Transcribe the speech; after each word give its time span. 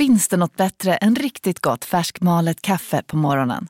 Finns 0.00 0.28
det 0.28 0.36
något 0.36 0.56
bättre 0.56 0.94
än 0.94 1.14
riktigt 1.14 1.60
gott 1.60 1.84
färskmalet 1.84 2.62
kaffe 2.62 3.02
på 3.06 3.16
morgonen? 3.16 3.66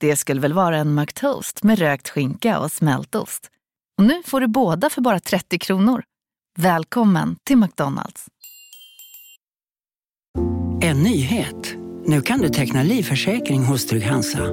Det 0.00 0.16
skulle 0.16 0.40
väl 0.40 0.52
vara 0.52 0.76
en 0.76 0.94
McToast 0.94 1.62
med 1.62 1.78
rökt 1.78 2.08
skinka 2.08 2.58
och 2.58 2.72
smältost. 2.72 3.48
Och 3.98 4.04
nu 4.04 4.22
får 4.26 4.40
du 4.40 4.46
båda 4.46 4.90
för 4.90 5.00
bara 5.00 5.20
30 5.20 5.58
kronor. 5.58 6.02
Välkommen 6.58 7.36
till 7.44 7.56
McDonalds. 7.56 8.26
En 10.82 11.02
nyhet. 11.02 11.74
Nu 12.06 12.20
kan 12.20 12.38
du 12.38 12.48
teckna 12.48 12.82
livförsäkring 12.82 13.64
hos 13.64 13.86
Trygg-Hansa. 13.86 14.46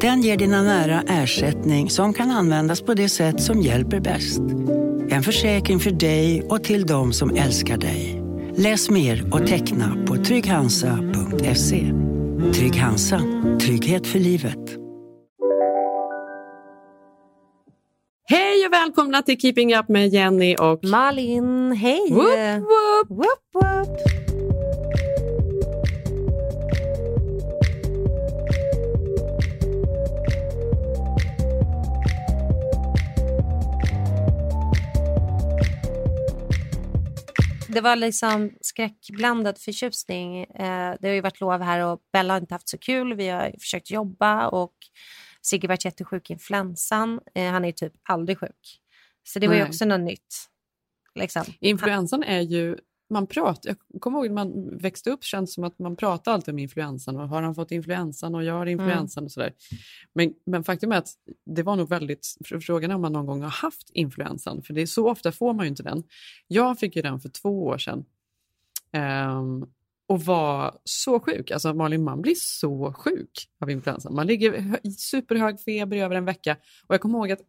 Den 0.00 0.22
ger 0.22 0.36
dina 0.36 0.62
nära 0.62 1.02
ersättning 1.02 1.90
som 1.90 2.12
kan 2.14 2.30
användas 2.30 2.82
på 2.82 2.94
det 2.94 3.08
sätt 3.08 3.42
som 3.42 3.60
hjälper 3.60 4.00
bäst. 4.00 4.40
En 5.10 5.22
försäkring 5.22 5.80
för 5.80 5.90
dig 5.90 6.42
och 6.42 6.64
till 6.64 6.86
de 6.86 7.12
som 7.12 7.36
älskar 7.36 7.76
dig. 7.76 8.23
Läs 8.56 8.90
mer 8.90 9.34
och 9.34 9.46
teckna 9.46 10.04
på 10.06 10.16
trygghansa.se. 10.16 11.92
Trygg 12.54 12.76
Hansa. 12.76 13.20
Trygghet 13.60 14.06
för 14.06 14.18
livet. 14.18 14.58
Hej 18.24 18.66
och 18.66 18.72
välkomna 18.72 19.22
till 19.22 19.40
Keeping 19.40 19.76
Up 19.76 19.88
med 19.88 20.08
Jenny 20.08 20.56
och 20.56 20.84
Malin. 20.84 21.72
Hej! 21.72 22.10
Whoop, 22.10 22.26
whoop. 22.26 23.08
Whoop, 23.08 23.54
whoop. 23.54 24.33
Det 37.74 37.80
var 37.80 37.96
liksom 37.96 38.50
skräckblandad 38.60 39.58
förtjusning. 39.58 40.44
Eh, 40.44 40.94
det 41.00 41.08
har 41.08 41.14
ju 41.14 41.20
varit 41.20 41.40
lov 41.40 41.62
här 41.62 41.80
och 41.80 42.00
Bella 42.12 42.34
har 42.34 42.40
inte 42.40 42.54
haft 42.54 42.68
så 42.68 42.78
kul. 42.78 43.14
Vi 43.14 43.28
har 43.28 43.54
försökt 43.60 43.90
jobba 43.90 44.48
och 44.48 44.74
Sigge 45.42 45.68
varit 45.68 45.84
jättesjuk 45.84 46.30
i 46.30 46.32
influensan. 46.32 47.20
Eh, 47.34 47.50
han 47.50 47.64
är 47.64 47.72
typ 47.72 47.92
aldrig 48.02 48.38
sjuk. 48.38 48.80
Så 49.24 49.38
det 49.38 49.46
var 49.46 49.54
ju 49.54 49.60
Nej. 49.60 49.68
också 49.68 49.84
något 49.84 50.00
nytt. 50.00 50.34
Liksom. 51.14 51.44
Influensan 51.60 52.22
är 52.22 52.40
ju... 52.40 52.76
Man 53.10 53.26
pratar, 53.26 53.76
jag 53.88 54.00
kommer 54.00 54.18
ihåg 54.18 54.26
när 54.26 54.34
man 54.34 54.78
växte 54.78 55.10
upp 55.10 55.24
känns 55.24 55.54
som 55.54 55.64
att 55.64 55.78
man 55.78 55.96
pratar 55.96 56.32
alltid 56.32 56.54
om 56.54 56.58
influensan. 56.58 57.16
Och 57.16 57.28
har 57.28 57.42
han 57.42 57.54
fått 57.54 57.70
influensan 57.70 58.34
och 58.34 58.44
jag 58.44 58.54
har 58.54 58.66
influensan 58.66 59.24
och 59.24 59.32
sådär. 59.32 59.52
Men, 60.12 60.32
men 60.46 60.64
faktum 60.64 60.92
är 60.92 60.96
att 60.96 61.08
det 61.46 61.62
var 61.62 61.76
nog 61.76 61.88
väldigt... 61.88 62.26
Frågan 62.60 62.90
är 62.90 62.94
om 62.94 63.00
man 63.00 63.12
någon 63.12 63.26
gång 63.26 63.42
har 63.42 63.50
haft 63.50 63.90
influensan. 63.90 64.62
För 64.62 64.74
det 64.74 64.82
är 64.82 64.86
så 64.86 65.10
ofta 65.10 65.32
får 65.32 65.54
man 65.54 65.64
ju 65.64 65.70
inte 65.70 65.82
den. 65.82 66.02
Jag 66.46 66.78
fick 66.78 66.96
ju 66.96 67.02
den 67.02 67.20
för 67.20 67.28
två 67.28 67.64
år 67.64 67.78
sedan. 67.78 68.04
Ehm, 68.92 69.66
och 70.06 70.20
var 70.20 70.78
så 70.84 71.20
sjuk. 71.20 71.50
Alltså 71.50 71.74
Malin, 71.74 72.04
man 72.04 72.22
blir 72.22 72.34
så 72.36 72.92
sjuk 72.92 73.48
av 73.60 73.70
influensan. 73.70 74.14
Man 74.14 74.26
ligger 74.26 74.78
i 74.86 74.90
superhög 74.90 75.60
feber 75.60 75.96
i 75.96 76.00
över 76.00 76.16
en 76.16 76.24
vecka. 76.24 76.56
Och 76.86 76.94
jag 76.94 77.00
kommer 77.00 77.18
ihåg 77.18 77.32
att 77.32 77.40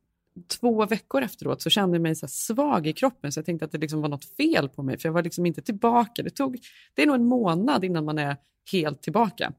två 0.60 0.86
veckor 0.86 1.22
efteråt 1.24 1.62
så 1.62 1.70
kände 1.70 1.96
jag 1.96 2.02
mig 2.02 2.16
så 2.16 2.28
svag 2.28 2.88
i 2.88 2.94
kroppen 2.94 3.32
så 3.32 3.38
jag 3.40 3.46
tänkte 3.46 3.66
att 3.66 3.72
det 3.72 3.78
liksom 3.78 4.02
var 4.02 4.10
något 4.10 4.26
fel 4.38 4.70
på 4.70 4.84
mig 4.84 4.98
för 5.00 5.10
jag 5.10 5.14
var 5.14 5.24
liksom 5.24 5.46
inte 5.46 5.62
tillbaka. 5.62 6.24
Det, 6.24 6.30
tog, 6.30 6.58
det 6.94 7.02
är 7.02 7.06
nog 7.08 7.16
en 7.16 7.26
månad 7.26 7.84
innan 7.84 8.06
man 8.06 8.18
är 8.18 8.38
helt 8.72 9.02
tillbaka. 9.02 9.54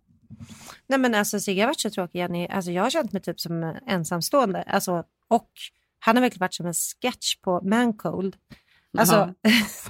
Nej 0.87 0.99
men 0.99 1.15
alltså 1.15 1.41
Sigge 1.41 1.63
har 1.63 1.67
varit 1.67 1.81
så 1.81 1.91
tråkig 1.91 2.19
Jenny. 2.19 2.47
Alltså 2.47 2.71
jag 2.71 2.83
har 2.83 2.91
känt 2.91 3.13
mig 3.13 3.23
typ 3.23 3.41
som 3.41 3.75
ensamstående. 3.87 4.63
Alltså, 4.63 5.05
och 5.29 5.51
han 5.99 6.17
har 6.17 6.21
verkligen 6.21 6.41
varit 6.41 6.55
som 6.55 6.67
en 6.67 6.75
sketch 6.75 7.37
på 7.37 7.61
Mancold. 7.65 8.37
Alltså, 8.99 9.17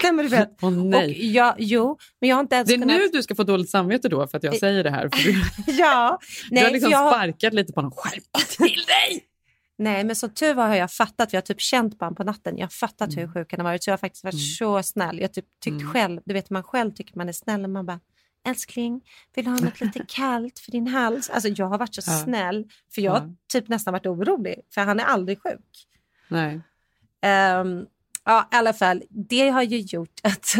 nej 0.03 0.11
men 0.13 0.17
du 0.17 0.27
vet. 0.27 0.63
Och 0.63 0.73
nej. 0.73 1.33
jag, 1.33 1.55
jo, 1.57 1.97
men 2.21 2.29
jag 2.29 2.35
har 2.35 2.41
inte 2.41 2.55
ens 2.55 2.67
Det 2.67 2.73
är 2.73 2.79
kunnat... 2.79 2.97
nu 2.97 3.07
du 3.13 3.23
ska 3.23 3.35
få 3.35 3.43
dåligt 3.43 3.69
samvete 3.69 4.09
då 4.09 4.27
för 4.27 4.37
att 4.37 4.43
jag 4.43 4.53
Det- 4.53 4.59
säger 4.59 4.83
det 4.83 4.89
här. 4.91 5.09
För 5.09 5.23
du, 5.23 5.31
Ja, 5.79 6.19
du 6.49 6.55
har 6.57 6.63
nej, 6.63 6.73
liksom 6.73 6.91
jag 6.91 7.13
sparkat 7.13 7.53
lite 7.53 7.73
på 7.73 7.77
honom. 7.79 7.91
Skärp 7.95 8.23
till 8.57 8.81
dig! 8.87 9.26
Nej, 9.77 10.03
men 10.03 10.15
som 10.15 10.29
tur 10.29 10.53
var 10.53 10.67
har 10.67 10.75
jag 10.75 10.91
fattat. 10.91 11.33
Vi 11.33 11.37
har 11.37 11.41
typ 11.41 11.61
känt 11.61 11.99
på 11.99 12.05
honom 12.05 12.15
på 12.15 12.23
natten. 12.23 12.57
Jag 12.57 12.65
har 12.65 12.69
fattat 12.69 13.17
hur 13.17 13.27
sjuk 13.33 13.51
han 13.53 13.59
har 13.59 13.63
varit. 13.71 13.83
Så 13.83 13.89
jag 13.89 13.93
har 13.93 13.97
faktiskt 13.97 14.23
varit 14.23 14.55
så 14.57 14.83
snäll. 14.83 15.19
Jag 15.19 15.33
typ 15.33 15.45
tyckt 15.59 15.81
Mm. 15.81 15.93
själv, 15.93 16.21
du 16.25 16.33
vet 16.33 16.49
man 16.49 16.63
själv 16.63 16.91
tycker 16.93 17.17
man 17.17 17.29
är 17.29 17.33
snäll. 17.33 17.63
Och 17.63 17.69
man 17.69 17.85
bara, 17.85 17.99
älskling, 18.47 19.01
vill 19.35 19.45
du 19.45 19.51
ha 19.51 19.59
något 19.59 19.81
lite 19.81 19.99
kallt 20.07 20.59
för 20.59 20.71
din 20.71 20.87
hals? 20.87 21.29
Alltså 21.29 21.49
jag 21.49 21.65
har 21.67 21.77
varit 21.77 21.95
så 21.95 22.01
Ja. 22.11 22.17
snäll. 22.23 22.65
För 22.95 23.01
jag 23.01 23.11
har 23.11 23.19
Ja. 23.19 23.33
typ 23.51 23.67
nästan 23.67 23.91
varit 23.91 24.05
orolig. 24.05 24.59
För 24.73 24.81
han 24.81 24.99
är 24.99 25.03
aldrig 25.03 25.41
sjuk. 25.43 25.87
Nej. 26.29 26.61
Ehm, 27.21 27.85
ja, 28.23 28.49
i 28.51 28.55
alla 28.55 28.73
fall, 28.73 29.03
det 29.09 29.49
har 29.49 29.61
ju 29.63 29.77
gjort 29.79 30.19
att 30.23 30.55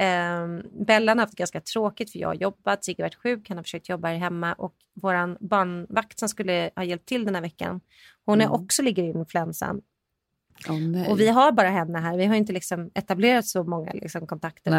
um, 0.00 0.84
Bellan 0.86 1.18
har 1.18 1.26
haft 1.26 1.38
ganska 1.38 1.60
tråkigt 1.60 2.12
för 2.12 2.18
jag 2.18 2.28
har 2.28 2.34
jobbat, 2.34 2.84
Sigge 2.84 3.02
har 3.02 3.04
varit 3.04 3.14
sjuk, 3.14 3.48
han 3.48 3.56
har 3.56 3.64
försökt 3.64 3.88
jobba 3.88 4.08
här 4.08 4.16
hemma 4.16 4.52
och 4.52 4.74
vår 4.94 5.48
barnvakt 5.48 6.18
som 6.18 6.28
skulle 6.28 6.70
ha 6.76 6.84
hjälpt 6.84 7.06
till 7.06 7.24
den 7.24 7.34
här 7.34 7.42
veckan, 7.42 7.80
hon 8.24 8.40
är 8.40 8.44
Mm. 8.44 8.62
också 8.62 8.82
ligger 8.82 9.02
i 9.02 9.06
influensan. 9.06 9.80
Nej. 10.68 11.08
Och 11.08 11.20
vi 11.20 11.28
har 11.28 11.52
bara 11.52 11.70
henne 11.70 11.98
här, 11.98 12.16
vi 12.16 12.24
har 12.24 12.34
inte 12.34 12.52
liksom 12.52 12.90
etablerat 12.94 13.46
så 13.46 13.64
många 13.64 13.92
liksom, 13.92 14.26
kontakter. 14.26 14.72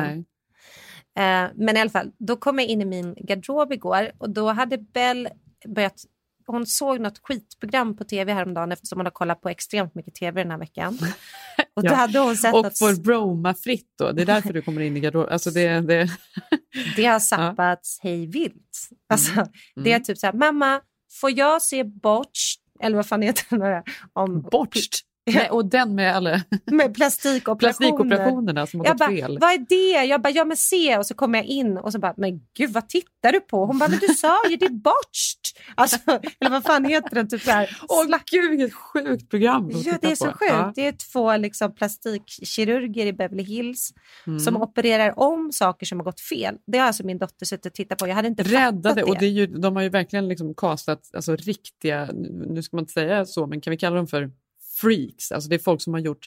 Eh, 1.18 1.50
men 1.56 1.78
i 1.78 1.80
alla 1.80 1.90
fall, 1.90 2.12
då 2.18 2.36
kom 2.36 2.60
jag 2.60 2.68
in 2.68 2.82
i 2.82 2.86
min 2.86 3.16
garderob 3.18 3.74
igår 3.74 4.12
och 4.18 4.30
då 4.30 4.52
hade 4.52 4.78
Bell 4.78 5.30
börjat 5.68 6.06
hon 6.48 6.66
såg 6.66 7.00
något 7.00 7.20
skitprogram 7.24 7.98
på 7.98 8.04
tv 8.04 8.34
häromdagen 8.34 8.72
eftersom 8.72 9.00
hon 9.00 9.06
har 9.06 9.12
kollat 9.12 9.42
på 9.42 9.50
extremt 9.50 9.96
mycket 9.96 10.16
tv 10.16 10.44
den 10.44 10.52
här 10.52 10.58
veckan. 10.58 10.98
Och 11.76 11.86
Ja. 11.86 11.94
hade 11.94 12.20
hon 12.20 12.38
sett 12.38 12.54
Och 12.54 12.64
något, 12.64 12.80
får 12.80 13.02
broma 13.04 13.54
fritt 13.54 13.94
då. 14.00 14.12
Det 14.12 14.22
är 14.22 14.26
därför 14.26 14.54
du 14.54 14.62
kommer 14.62 14.82
in 14.82 14.98
i 14.98 15.00
garderoben. 15.00 15.34
Alltså 15.34 15.52
det, 15.52 15.82
det, 15.82 16.08
det 16.96 17.06
har 17.06 17.20
zappats 17.20 18.00
hej 18.02 18.28
vilt. 18.28 18.90
Alltså, 19.14 19.34
Det 19.76 19.92
är 19.92 19.96
Mm. 19.96 20.04
typ 20.04 20.18
så 20.18 20.26
här, 20.26 20.34
mamma, 20.34 20.82
får 21.22 21.32
jag 21.38 21.62
se 21.62 21.84
Botch? 21.84 22.56
Eller 22.84 22.96
vad 22.96 23.06
fan 23.08 23.22
heter 23.22 23.46
den 23.50 23.60
där? 23.60 23.84
Om, 24.14 24.42
Bortst. 24.42 25.02
Nej, 25.34 25.50
och 25.50 25.66
den 25.66 25.96
med 25.96 26.16
alla 26.16 26.42
Med 26.72 26.94
plastikoperationer. 26.96 27.56
plastikoperationerna 27.90 28.68
som 28.68 28.80
har 28.80 28.88
Jag 28.88 28.94
gått 28.94 29.00
bara, 29.00 29.10
fel. 29.10 29.38
vad 29.42 29.52
är 29.52 29.58
det? 29.70 30.06
Jag 30.06 30.22
bara, 30.22 30.30
ja 30.30 30.46
men 30.46 30.58
se. 30.58 30.98
Och 30.98 31.06
så 31.06 31.14
kommer 31.14 31.40
jag 31.40 31.46
in 31.46 31.78
och 31.78 31.92
så 31.92 32.00
bara, 32.00 32.14
men 32.18 32.40
gud 32.58 32.70
vad 32.70 32.90
tittar 32.90 33.32
du 33.32 33.40
på? 33.40 33.66
Hon 33.66 33.80
bara, 33.80 33.90
men 33.90 34.00
du 34.00 34.08
sa 34.08 34.50
ju 34.50 34.56
det 34.58 34.66
är 34.66 34.70
botched. 34.70 35.42
Alltså, 35.76 35.98
eller 36.40 36.50
vad 36.50 36.64
fan 36.64 36.86
heter 36.86 37.16
den? 37.16 37.28
Typ 37.30 37.42
Åh 37.90 38.06
slack- 38.08 38.24
gud, 38.32 38.50
vilket 38.52 38.74
sjukt 38.74 39.30
program 39.30 39.70
Ja, 39.86 39.98
det 40.02 40.12
är 40.12 40.16
så 40.16 40.26
på. 40.26 40.32
sjukt. 40.32 40.52
Ja. 40.52 40.72
Det 40.76 40.88
är 40.88 41.12
två 41.12 41.38
liksom, 41.38 41.76
plastikkirurger 41.76 43.06
i 43.06 43.14
Beverly 43.14 43.44
Hills 43.44 43.94
Mm. 44.28 44.40
som 44.40 44.58
opererar 44.58 45.20
om 45.20 45.52
saker 45.52 45.86
som 45.86 46.00
har 46.00 46.06
gått 46.06 46.22
fel. 46.22 46.56
Det 46.68 46.78
har 46.78 46.88
alltså 46.88 47.06
min 47.06 47.18
dotter 47.18 47.46
suttit 47.46 47.66
och 47.66 47.74
tittat 47.74 47.98
på. 47.98 48.08
Jag 48.08 48.16
hade 48.16 48.28
inte 48.28 48.44
Räddade, 48.44 48.96
det. 48.96 49.04
och 49.04 49.18
det 49.20 49.26
är 49.26 49.30
ju, 49.30 49.48
de 49.48 49.76
har 49.76 49.84
ju 49.84 49.90
verkligen 49.90 50.28
liksom 50.28 50.54
castat 50.54 51.02
alltså, 51.14 51.36
riktiga, 51.36 52.10
nu 52.48 52.64
ska 52.64 52.78
man 52.78 52.82
inte 52.84 52.94
säga 52.94 53.26
så, 53.26 53.48
men 53.48 53.62
kan 53.62 53.72
vi 53.72 53.78
kalla 53.78 53.96
dem 53.96 54.08
för 54.08 54.32
freaks? 54.82 55.32
Alltså 55.32 55.50
det 55.50 55.56
är 55.56 55.60
folk 55.60 55.82
som 55.82 55.94
har 55.94 56.00
gjort 56.00 56.26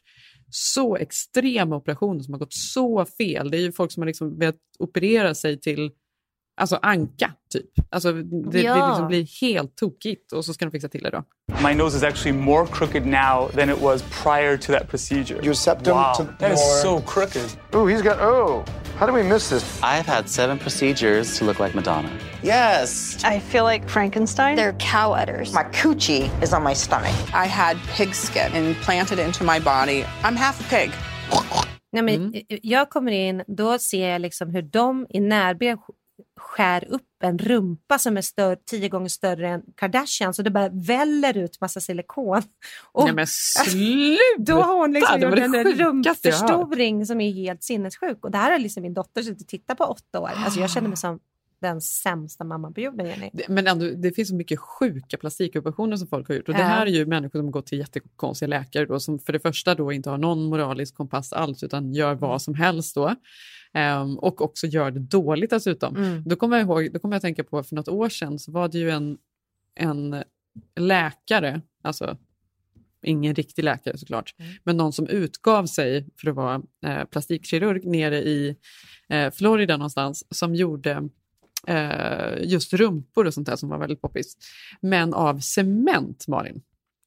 så 0.50 0.96
extrema 0.96 1.76
operationer 1.76 2.20
som 2.20 2.34
har 2.34 2.38
gått 2.38 2.52
så 2.54 3.04
fel. 3.04 3.50
Det 3.50 3.56
är 3.56 3.60
ju 3.60 3.72
folk 3.72 3.92
som 3.92 4.00
har 4.00 4.06
liksom 4.06 4.38
velat 4.38 4.56
operera 4.78 5.34
sig 5.34 5.60
till 5.60 5.90
alltså 6.56 6.78
anka, 6.82 7.32
typ. 7.52 7.66
Alltså 7.90 8.12
det, 8.12 8.50
det 8.50 8.62
Ja. 8.62 8.88
liksom 8.88 9.08
blir 9.08 9.40
helt 9.40 9.76
tokigt 9.76 10.32
och 10.32 10.44
så 10.44 10.54
ska 10.54 10.64
de 10.64 10.70
fixa 10.70 10.88
till 10.88 11.02
det 11.02 11.10
då. 11.10 11.24
My 11.68 11.74
nose 11.74 11.96
is 11.96 12.02
actually 12.02 12.38
more 12.38 12.66
crooked 12.66 13.06
now 13.06 13.48
than 13.54 13.70
it 13.70 13.80
was 13.82 14.02
prior 14.22 14.56
to 14.56 14.72
that 14.72 14.88
procedure. 14.88 15.40
Your 15.44 15.54
septum 15.54 15.96
wow, 15.96 16.14
to 16.16 16.24
that 16.38 16.52
is 16.52 16.82
so 16.82 17.00
crooked. 17.00 17.42
Ooh, 17.74 17.86
he's 17.88 18.02
got. 18.02 18.16
Oh, 18.20 18.64
how 18.98 19.06
did 19.06 19.14
we 19.14 19.22
miss 19.22 19.48
this? 19.50 19.80
I've 19.82 20.06
had 20.06 20.28
seven 20.28 20.58
procedures 20.58 21.38
to 21.38 21.44
look 21.44 21.58
like 21.60 21.74
Madonna. 21.74 22.08
Yes. 22.42 23.18
I 23.24 23.40
feel 23.40 23.64
like 23.64 23.88
Frankenstein. 23.88 24.56
They're 24.56 24.76
cow 24.78 25.12
udders. 25.22 25.52
My 25.54 25.64
coochie 25.72 26.42
is 26.42 26.52
on 26.52 26.62
my 26.62 26.74
stomach. 26.74 27.14
I 27.44 27.46
had 27.48 27.76
pig 27.96 28.14
skin 28.14 28.52
implanted 28.54 29.18
into 29.18 29.44
my 29.44 29.60
body. 29.60 30.04
I'm 30.22 30.36
half 30.36 30.70
pig. 30.70 30.90
Nej, 31.92 32.02
men 32.02 32.14
Mm. 32.14 32.42
Jag 32.62 32.90
kommer 32.90 33.12
in, 33.12 33.42
då 33.46 33.78
ser 33.78 34.08
jag 34.08 34.20
liksom 34.20 34.50
hur 34.50 34.62
de 34.62 35.06
i 35.10 35.20
närbild 35.20 35.78
skär 36.40 36.84
upp 36.90 37.02
en 37.24 37.38
rumpa 37.38 37.98
som 37.98 38.16
är 38.16 38.22
större, 38.22 38.56
tio 38.70 38.88
gånger 38.88 39.08
större 39.08 39.48
än 39.48 39.62
Kardashian 39.76 40.34
så 40.34 40.42
det 40.42 40.50
bara 40.50 40.68
väller 40.68 41.36
ut 41.36 41.60
massa 41.60 41.80
silikon. 41.80 42.42
Och 42.92 43.04
Nej 43.04 43.14
men 43.14 43.26
sluta! 43.28 44.18
då 44.38 44.60
har 44.62 44.78
hon 44.78 44.92
liksom 44.92 45.20
Det 45.20 45.26
gjort 45.26 45.36
det 45.36 45.44
en 45.60 45.72
rumpförstoring 45.78 47.06
som 47.06 47.20
är 47.20 47.32
helt 47.32 47.62
sinnessjuk. 47.62 48.24
Och 48.24 48.30
det 48.30 48.38
här 48.38 48.50
har 48.52 48.58
liksom 48.58 48.82
min 48.82 48.94
dotter 48.94 49.22
suttit 49.22 49.40
och 49.42 49.48
tittat 49.48 49.78
på 49.78 49.84
åtta 49.84 50.20
år. 50.20 50.30
Alltså 50.36 50.60
jag 50.60 50.70
känner 50.70 50.88
mig 50.88 50.96
som 50.96 51.18
den 51.60 51.80
sämsta 51.80 52.44
mamman 52.44 52.74
på 52.74 52.80
jorden, 52.80 53.06
Jenny. 53.06 53.30
Det- 53.32 53.48
Men 53.48 53.66
ändå, 53.66 53.86
det 53.90 54.12
finns 54.12 54.28
så 54.28 54.34
mycket 54.34 54.58
sjuka 54.60 55.16
plastikoperationer 55.18 55.96
som 55.96 56.08
folk 56.08 56.28
har 56.28 56.34
gjort. 56.34 56.48
Och 56.48 56.54
det 56.54 56.60
Ja. 56.60 56.66
här 56.66 56.86
är 56.86 56.90
ju 56.90 57.06
människor 57.06 57.38
som 57.38 57.50
går 57.50 57.62
till 57.62 57.78
jättekonstiga 57.78 58.46
läkare 58.48 58.86
då, 58.86 59.00
som 59.00 59.18
för 59.18 59.32
det 59.32 59.40
första 59.40 59.74
då 59.74 59.92
inte 59.92 60.10
har 60.10 60.18
någon 60.18 60.44
moralisk 60.44 60.94
kompass 60.94 61.32
alls 61.32 61.62
utan 61.62 61.92
gör 61.92 62.14
vad 62.14 62.42
som 62.42 62.54
helst 62.54 62.94
då. 62.94 63.14
Ehm, 63.74 64.18
och 64.18 64.40
också 64.40 64.66
gör 64.66 64.90
det 64.90 65.00
dåligt 65.00 65.50
dessutom. 65.50 65.96
Mm. 65.96 66.22
Då 66.26 66.36
kommer 66.36 66.56
jag 66.56 66.66
ihåg, 66.66 66.92
då 66.92 66.98
kommer 66.98 67.14
jag 67.14 67.22
tänka 67.22 67.44
på 67.44 67.62
för 67.62 67.74
något 67.74 67.88
år 67.88 68.08
sedan 68.08 68.38
så 68.38 68.52
var 68.52 68.68
det 68.68 68.78
ju 68.78 68.90
en, 68.90 69.18
en 69.74 70.24
läkare, 70.76 71.60
alltså 71.82 72.16
ingen 73.02 73.34
riktig 73.34 73.64
läkare 73.64 73.98
såklart, 73.98 74.34
men 74.64 74.76
någon 74.76 74.92
som 74.92 75.06
utgav 75.08 75.66
sig 75.66 76.08
för 76.16 76.30
att 76.30 76.36
vara 76.36 76.62
eh, 76.86 77.04
plastikkirurg 77.04 77.84
nere 77.86 78.22
i 78.22 78.56
eh, 79.08 79.30
Florida 79.30 79.76
någonstans 79.76 80.26
som 80.30 80.54
gjorde 80.54 81.08
eh, 81.66 82.42
just 82.42 82.72
rumpor 82.72 83.26
och 83.26 83.34
sånt 83.34 83.46
där 83.46 83.56
som 83.56 83.68
var 83.68 83.78
väldigt 83.78 84.00
poppis. 84.00 84.36
Men 84.80 85.14
av 85.14 85.38
cement, 85.40 86.28
Malin. 86.28 86.62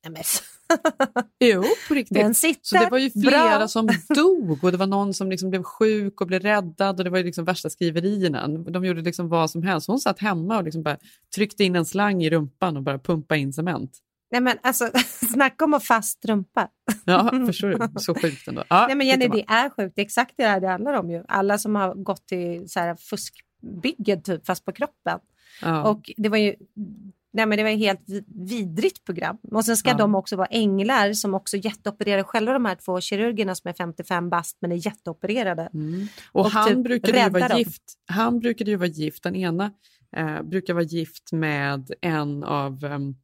Men- 0.09 0.23
Jo, 1.39 1.63
på 1.87 1.93
riktigt. 1.93 2.17
Den 2.17 2.35
sitter 2.35 2.59
Så 2.63 2.75
det 2.77 2.89
var 2.89 2.97
ju 2.97 3.09
flera 3.09 3.57
bra. 3.57 3.67
som 3.67 3.89
dog 4.15 4.63
och 4.63 4.71
det 4.71 4.77
var 4.77 4.87
någon 4.87 5.13
som 5.13 5.29
liksom 5.29 5.49
blev 5.49 5.63
sjuk 5.63 6.21
och 6.21 6.27
blev 6.27 6.41
räddad 6.41 6.99
och 6.99 7.03
det 7.03 7.09
var 7.09 7.17
ju 7.17 7.23
liksom 7.23 7.45
värsta 7.45 7.69
skriverierna. 7.69 8.47
De 8.47 8.85
gjorde 8.85 9.01
liksom 9.01 9.29
vad 9.29 9.51
som 9.51 9.63
helst. 9.63 9.87
Hon 9.87 9.99
satt 9.99 10.19
hemma 10.19 10.57
och 10.57 10.63
liksom 10.63 10.83
bara 10.83 10.97
tryckte 11.35 11.63
in 11.63 11.75
en 11.75 11.85
slang 11.85 12.23
i 12.23 12.29
rumpan 12.29 12.77
och 12.77 12.83
bara 12.83 12.99
pumpa 12.99 13.35
in 13.35 13.53
cement. 13.53 13.97
Nej, 14.31 14.41
men 14.41 14.57
alltså, 14.63 14.89
snacka 15.33 15.65
om 15.65 15.73
att 15.73 15.83
fast 15.83 16.25
rumpa. 16.25 16.67
Ja, 17.05 17.31
förstår 17.47 17.67
du? 17.67 17.99
Så 17.99 18.15
sjukt 18.15 18.47
ändå. 18.47 18.63
Ja, 18.69 18.87
Nej, 18.87 18.95
men 18.95 19.07
Jenny, 19.07 19.27
det 19.27 19.45
är 19.47 19.69
sjukt. 19.69 19.95
Det 19.95 20.01
är 20.01 20.05
exakt 20.05 20.33
det 20.37 20.43
här 20.43 20.59
det 20.59 20.67
handlar 20.67 20.93
om. 20.93 21.09
Ju. 21.11 21.23
Alla 21.27 21.57
som 21.57 21.75
har 21.75 21.93
gått 21.95 22.27
till 22.27 22.69
så 22.69 22.79
här 22.79 22.95
fuskbyggen, 22.95 24.21
typ, 24.23 24.45
fast 24.45 24.65
på 24.65 24.71
kroppen. 24.71 25.19
ja. 25.61 25.89
Och 25.89 26.11
det 26.17 26.29
var 26.29 26.37
ju 26.37 26.55
nej, 27.33 27.45
men 27.45 27.57
det 27.57 27.63
var 27.63 27.69
ett 27.69 27.79
helt 27.79 28.09
vid- 28.09 28.49
vidrigt 28.49 29.03
program. 29.05 29.37
Och 29.51 29.65
sen 29.65 29.77
ska 29.77 29.89
Ja. 29.89 29.97
de 29.97 30.15
också 30.15 30.35
vara 30.35 30.47
änglar 30.47 31.13
som 31.13 31.33
också 31.33 31.57
jätteopererar 31.57 32.23
själva 32.23 32.53
de 32.53 32.65
här 32.65 32.75
två 32.75 33.01
kirurgerna 33.01 33.55
som 33.55 33.69
är 33.69 33.73
55 33.73 34.29
bast 34.29 34.57
men 34.61 34.71
är 34.71 34.85
jätteopererade. 34.85 35.69
Mm. 35.73 36.07
Och, 36.31 36.45
och 36.45 36.51
han, 36.51 36.67
typ 36.69 36.83
brukade 36.83 37.23
ju 37.23 37.29
vara 37.29 37.47
dem. 37.47 37.57
gift. 37.57 37.83
han 38.07 38.39
brukade 38.39 38.71
ju 38.71 38.77
vara 38.77 38.89
gift, 38.89 39.23
den 39.23 39.35
ena 39.35 39.71
eh, 40.17 40.41
brukar 40.41 40.73
vara 40.73 40.83
gift 40.83 41.31
med 41.31 41.91
en 42.01 42.43
av 42.43 42.83
ehm, 42.85 43.15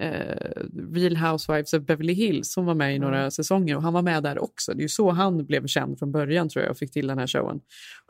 eh, 0.00 0.50
Real 0.94 1.16
Housewives 1.16 1.72
of 1.72 1.82
Beverly 1.82 2.12
Hills. 2.12 2.56
Hon 2.56 2.66
var 2.66 2.74
med 2.74 2.94
i 2.94 2.98
några 2.98 3.18
Mm. 3.18 3.30
säsonger 3.30 3.76
och 3.76 3.82
han 3.82 3.92
var 3.92 4.02
med 4.02 4.22
där 4.22 4.42
också. 4.42 4.72
Det 4.74 4.80
är 4.80 4.82
ju 4.82 4.88
så 4.88 5.10
han 5.10 5.46
blev 5.46 5.66
känd 5.66 5.98
från 5.98 6.12
början 6.12 6.48
tror 6.48 6.64
jag 6.64 6.70
och 6.70 6.78
fick 6.78 6.92
till 6.92 7.06
den 7.06 7.18
här 7.18 7.26
showen. 7.26 7.60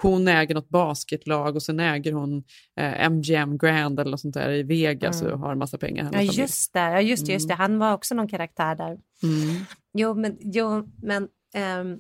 Hon 0.02 0.28
äger 0.28 0.54
något 0.54 0.68
basketlag 0.68 1.56
och 1.56 1.62
sen 1.62 1.80
äger 1.80 2.12
hon 2.12 2.44
eh, 2.80 3.10
MGM 3.10 3.58
Grand 3.58 4.00
eller 4.00 4.10
något 4.10 4.20
sånt 4.20 4.34
där 4.34 4.50
i 4.50 4.62
Vegas 4.62 5.20
Mm. 5.22 5.32
och 5.32 5.38
har 5.38 5.52
en 5.52 5.58
massa 5.58 5.78
pengar. 5.78 6.10
Ja, 6.12 6.20
just 6.20 6.72
det. 6.72 6.80
Ja, 6.80 7.00
just, 7.00 7.26
det, 7.26 7.32
just 7.32 7.48
det. 7.48 7.54
Mm. 7.54 7.62
Han 7.70 7.78
var 7.78 7.94
också 7.94 8.14
någon 8.14 8.28
karaktär 8.28 8.74
där. 8.74 8.98
Mm. 9.22 9.64
Jo, 9.94 10.14
men, 10.14 10.36
jo, 10.40 10.88
men 11.02 11.28
ehm, 11.54 11.96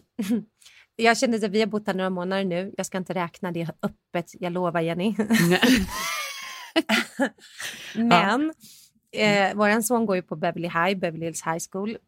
jag 0.96 1.18
känner 1.18 1.44
att 1.44 1.50
vi 1.50 1.60
har 1.60 1.66
bott 1.66 1.86
här 1.86 1.94
några 1.94 2.10
månader 2.10 2.44
nu. 2.44 2.72
Jag 2.76 2.86
ska 2.86 2.98
inte 2.98 3.14
räkna 3.14 3.52
det 3.52 3.68
öppet, 3.82 4.30
jag 4.40 4.52
lovar 4.52 4.80
Jenny. 4.80 5.14
Men 7.94 8.52
eh, 9.12 9.54
vår 9.54 9.80
son 9.80 10.06
går 10.06 10.16
ju 10.16 10.22
på 10.22 10.36
Beverly 10.36 10.68
High, 10.68 10.98
Beverly 10.98 11.24
Hills 11.24 11.42
High 11.46 11.58
School. 11.72 11.98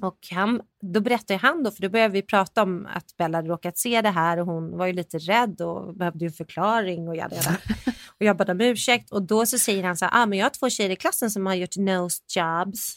Och 0.00 0.18
han, 0.30 0.60
då 0.82 1.00
berättar 1.00 1.34
ju 1.34 1.38
han 1.38 1.62
då, 1.62 1.70
för 1.70 1.82
då 1.82 1.88
började 1.88 2.12
vi 2.12 2.22
prata 2.22 2.62
om 2.62 2.86
att 2.86 3.16
Bella 3.16 3.38
hade 3.38 3.48
råkat 3.48 3.78
se 3.78 4.02
det 4.02 4.10
här 4.10 4.40
och 4.40 4.46
hon 4.46 4.76
var 4.76 4.86
ju 4.86 4.92
lite 4.92 5.18
rädd 5.18 5.60
och 5.60 5.96
behövde 5.96 6.24
en 6.24 6.32
förklaring 6.32 7.08
och 7.08 7.16
jada, 7.16 7.36
jada. 7.36 7.58
Och 8.18 8.26
jag 8.26 8.36
bad 8.36 8.50
om 8.50 8.60
ursäkt 8.60 9.12
och 9.12 9.22
då 9.22 9.46
så 9.46 9.58
säger 9.58 9.84
han 9.84 9.96
så 9.96 10.04
här, 10.04 10.22
ah, 10.22 10.26
men 10.26 10.38
jag 10.38 10.46
har 10.46 10.50
två 10.50 10.70
tjejer 10.70 10.90
i 10.90 10.96
klassen 10.96 11.30
som 11.30 11.46
har 11.46 11.54
gjort 11.54 11.76
nose 11.76 12.22
jobs. 12.36 12.96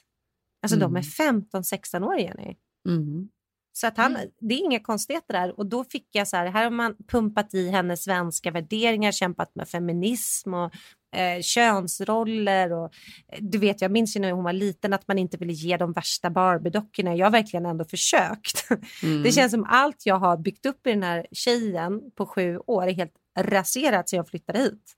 Alltså 0.62 0.80
de 0.80 0.96
är 0.96 1.02
15-16 1.02 2.06
år 2.06 2.18
Jenny. 2.18 2.56
Mm. 2.88 3.30
Så 3.72 3.88
att 3.88 3.98
han, 3.98 4.18
det 4.40 4.56
är 4.56 4.66
inga 4.66 4.80
konstigheter 4.80 5.34
där. 5.34 5.60
Och 5.60 5.66
då 5.66 5.84
fick 5.84 6.08
jag 6.12 6.28
så 6.28 6.38
här, 6.38 6.46
här 6.46 6.64
har 6.64 6.72
man 6.72 6.96
pumpat 7.08 7.54
i 7.54 7.70
hennes 7.70 8.04
svenska 8.04 8.52
värderingar, 8.52 9.12
kämpat 9.12 9.56
med 9.56 9.70
feminism 9.70 10.54
och 10.54 10.72
eh, 11.16 11.42
könsroller. 11.42 12.74
Och, 12.74 12.94
eh, 13.28 13.40
du 13.42 13.58
vet, 13.58 13.82
jag 13.82 13.92
minns 13.92 14.16
ju 14.16 14.20
när 14.20 14.32
hon 14.32 14.44
var 14.44 14.54
liten 14.54 14.94
att 14.94 15.08
man 15.08 15.18
inte 15.18 15.38
ville 15.38 15.54
ge 15.54 15.78
de 15.78 15.94
värsta 15.94 16.30
Barbie-dockorna. 16.30 17.16
Jag 17.16 17.26
har 17.26 17.32
verkligen 17.32 17.66
ändå 17.66 17.86
försökt. 17.86 18.68
Mm. 19.04 19.24
Det 19.24 19.32
känns 19.32 19.52
som 19.52 19.64
allt 19.70 20.06
jag 20.06 20.16
har 20.20 20.38
byggt 20.38 20.66
upp 20.66 20.88
i 20.88 20.90
den 20.90 21.04
här 21.04 21.28
tjejen 21.32 22.12
på 22.16 22.26
sju 22.26 22.58
år 22.58 22.88
är 22.88 22.94
helt 22.94 23.14
raserat 23.40 24.10
sen 24.10 24.18
jag 24.18 24.30
flyttade 24.30 24.60
hit. 24.60 24.96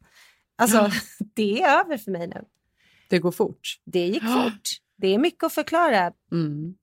Alltså, 0.57 0.91
det 1.35 1.61
är 1.61 1.79
över 1.79 1.97
för 1.97 2.11
mig 2.11 2.27
nu. 2.27 2.41
Det 3.09 3.19
går 3.19 3.31
fort. 3.31 3.79
Det 3.85 4.07
gick 4.07 4.23
fort. 4.43 4.69
Det 4.97 5.07
är 5.07 5.17
mycket 5.17 5.43
att 5.43 5.53
förklara. 5.53 6.13
Mm. 6.31 6.75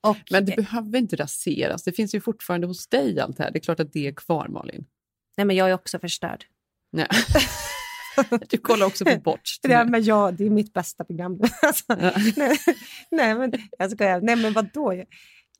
Och, 0.00 0.16
Men 0.30 0.44
det 0.44 0.56
behöver 0.56 0.98
inte 0.98 1.16
raseras. 1.16 1.82
Det 1.82 1.92
finns 1.92 2.14
ju 2.14 2.20
fortfarande 2.20 2.66
hos 2.66 2.86
dig 2.88 3.20
allt 3.20 3.36
det 3.36 3.42
här. 3.42 3.50
Det 3.50 3.58
är 3.58 3.60
klart 3.60 3.80
att 3.80 3.92
det 3.92 4.06
är 4.06 4.12
kvar, 4.14 4.48
Malin. 4.48 4.84
nej, 5.36 5.44
men 5.44 5.56
jag 5.56 5.70
är 5.70 5.74
också 5.74 5.98
förstörd. 5.98 6.44
Nej. 6.92 7.08
Du 8.48 8.58
kollar 8.58 8.86
också 8.86 9.04
på 9.04 9.16
Botched. 9.24 9.58
Ja, 9.70 9.84
men 9.84 10.04
ja, 10.04 10.30
det 10.30 10.46
är 10.46 10.50
mitt 10.50 10.72
bästa 10.72 11.04
program. 11.04 11.40
Alltså, 11.62 11.84
Ja. 11.88 12.12
nej, 12.36 12.56
nej, 13.10 13.34
men 13.34 13.52
jag 13.78 13.90
skojar. 13.90 14.20
Nej, 14.20 14.36
men 14.36 14.52
vadå? 14.52 15.04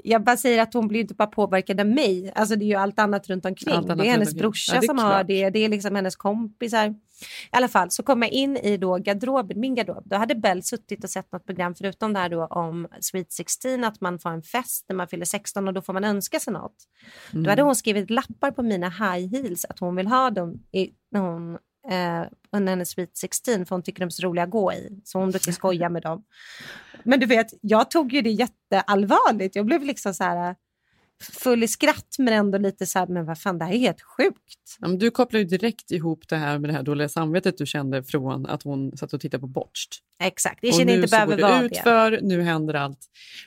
Jag 0.05 0.25
bara 0.25 0.37
säger 0.37 0.63
att 0.63 0.75
hon 0.75 0.89
blir 0.89 1.01
inte 1.01 1.15
bara 1.15 1.27
påverkad 1.29 1.81
av 1.81 1.87
mig. 1.87 2.33
Alltså, 2.35 2.57
det 2.57 2.65
är 2.65 2.67
ju 2.67 2.75
allt 2.75 2.99
annat 2.99 3.29
runt 3.29 3.47
omkring. 3.47 3.75
Annat 3.75 3.99
det 3.99 4.07
är 4.07 4.11
hennes 4.11 4.35
brorsa 4.35 4.75
Ja, 4.75 4.83
är 4.83 4.87
som 4.87 4.99
har 4.99 5.11
klart. 5.11 5.27
det. 5.27 5.51
Det 5.51 5.59
är 5.59 5.69
liksom 5.69 5.95
hennes 5.97 6.17
kompisar. 6.17 6.87
I 6.89 6.95
alla 7.51 7.69
fall 7.69 7.91
så 7.91 8.03
kom 8.03 8.23
jag 8.23 8.31
in 8.31 8.57
i 8.57 8.77
då 8.77 8.99
garderoben, 8.99 9.61
min 9.61 9.75
garderob. 9.75 10.03
Då 10.07 10.17
hade 10.17 10.35
Bell 10.35 10.63
suttit 10.63 11.05
och 11.05 11.11
sett 11.11 11.33
något 11.33 11.47
program 11.47 11.75
förutom 11.75 12.13
det 12.13 12.19
här 12.19 12.29
då 12.29 12.47
om 12.47 12.89
Sweet 13.01 13.33
16, 13.33 13.85
att 13.85 14.01
man 14.01 14.19
får 14.19 14.31
en 14.31 14.43
fest 14.43 14.85
när 14.89 14.97
man 14.97 15.09
fyller 15.09 15.25
16 15.25 15.69
och 15.69 15.75
då 15.75 15.83
får 15.83 15.93
man 15.93 16.05
önska 16.05 16.41
sig 16.41 16.53
något. 16.53 16.75
Mm. 17.33 17.45
Då 17.45 17.51
hade 17.51 17.63
hon 17.63 17.77
skrivit 17.77 18.11
lappar 18.11 18.51
på 18.51 18.63
mina 18.63 18.89
high 18.89 19.31
heels 19.31 19.65
att 19.65 19.79
hon 19.79 19.97
vill 19.97 20.07
ha 20.07 20.31
dem 20.31 20.55
i, 20.73 20.91
när 21.11 21.21
hon 21.21 21.59
eh, 21.91 22.23
under 22.53 22.73
hennes 22.73 22.91
Sweet 22.91 23.17
16 23.17 23.67
för 23.67 23.77
hon 23.77 23.83
tycker 23.83 24.01
de 24.01 24.07
är 24.07 24.11
så 24.11 24.23
roliga 24.23 24.45
att 24.45 24.51
gå 24.51 24.73
i. 24.73 25.01
Så 25.05 25.19
hon 25.19 25.31
brukar 25.31 25.53
skoja 25.53 25.89
med 25.89 26.03
dem. 26.03 26.25
Men 27.05 27.21
du 27.21 27.27
vet, 27.27 27.47
jag 27.61 27.91
tog 27.91 28.13
ju 28.13 28.23
det 28.23 28.31
jätteallvarligt. 28.31 29.57
Jag 29.57 29.67
blev 29.67 29.83
liksom 29.83 30.15
så 30.15 30.25
här 30.25 30.57
full 31.23 31.63
i 31.63 31.69
skratt 31.69 32.15
men 32.19 32.35
ändå 32.35 32.59
lite 32.59 32.87
så 32.87 32.99
här, 32.99 33.07
men 33.07 33.25
vad 33.27 33.39
fan 33.39 33.59
det 33.59 33.65
här 33.65 33.73
är 33.73 33.79
helt 33.79 34.03
sjukt. 34.03 34.77
Ja, 34.81 34.89
men 34.89 34.99
du 34.99 35.11
kopplar 35.11 35.41
ju 35.41 35.47
direkt 35.47 35.91
ihop 35.91 36.29
det 36.29 36.37
här 36.37 36.59
med 36.59 36.71
det 36.71 36.75
här 36.75 36.83
dåliga 36.83 37.09
samvetet 37.09 37.59
du 37.59 37.67
kände 37.67 38.03
från 38.05 38.47
att 38.47 38.63
hon 38.63 38.97
satt 38.97 39.13
och 39.13 39.21
tittade 39.21 39.41
på 39.41 39.47
Botched. 39.47 39.93
Exakt, 40.23 40.59
det 40.63 40.69
och 40.69 40.75
känner 40.75 40.95
inte 40.97 41.09
behöver 41.09 41.43
vara 41.43 41.59
det 41.61 41.65
utför, 41.67 42.19
nu 42.23 42.43
händer 42.43 42.75
allt. 42.75 42.99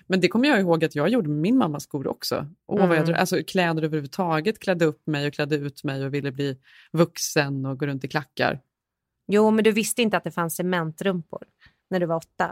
Men 0.07 0.19
det 0.19 0.27
kommer 0.27 0.47
jag 0.49 0.59
ihåg 0.59 0.85
att 0.85 0.95
jag 0.95 1.09
gjorde 1.09 1.29
med 1.29 1.37
min 1.37 1.57
mammas 1.57 1.83
skor 1.83 2.07
också. 2.07 2.47
Åh, 2.67 2.79
vad 2.87 2.89
jag, 2.97 3.03
Mm. 3.03 3.09
drö- 3.15 3.15
alltså, 3.19 3.43
kläder 3.47 3.83
överhuvudtaget, 3.83 4.59
klädde 4.59 4.85
upp 4.85 5.07
mig 5.07 5.27
och 5.27 5.33
klädde 5.33 5.55
ut 5.55 5.83
mig 5.83 6.05
och 6.05 6.13
ville 6.13 6.31
bli 6.31 6.57
vuxen 6.91 7.65
och 7.65 7.79
gå 7.79 7.85
runt 7.87 8.03
i 8.03 8.07
klackar. 8.07 8.59
Jo, 9.27 9.51
men 9.51 9.63
du 9.63 9.71
visste 9.71 10.01
inte 10.01 10.17
att 10.17 10.23
det 10.23 10.31
fanns 10.31 10.55
cementrumpor 10.55 11.43
när 11.89 11.99
du 11.99 12.05
var 12.05 12.15
åtta. 12.15 12.51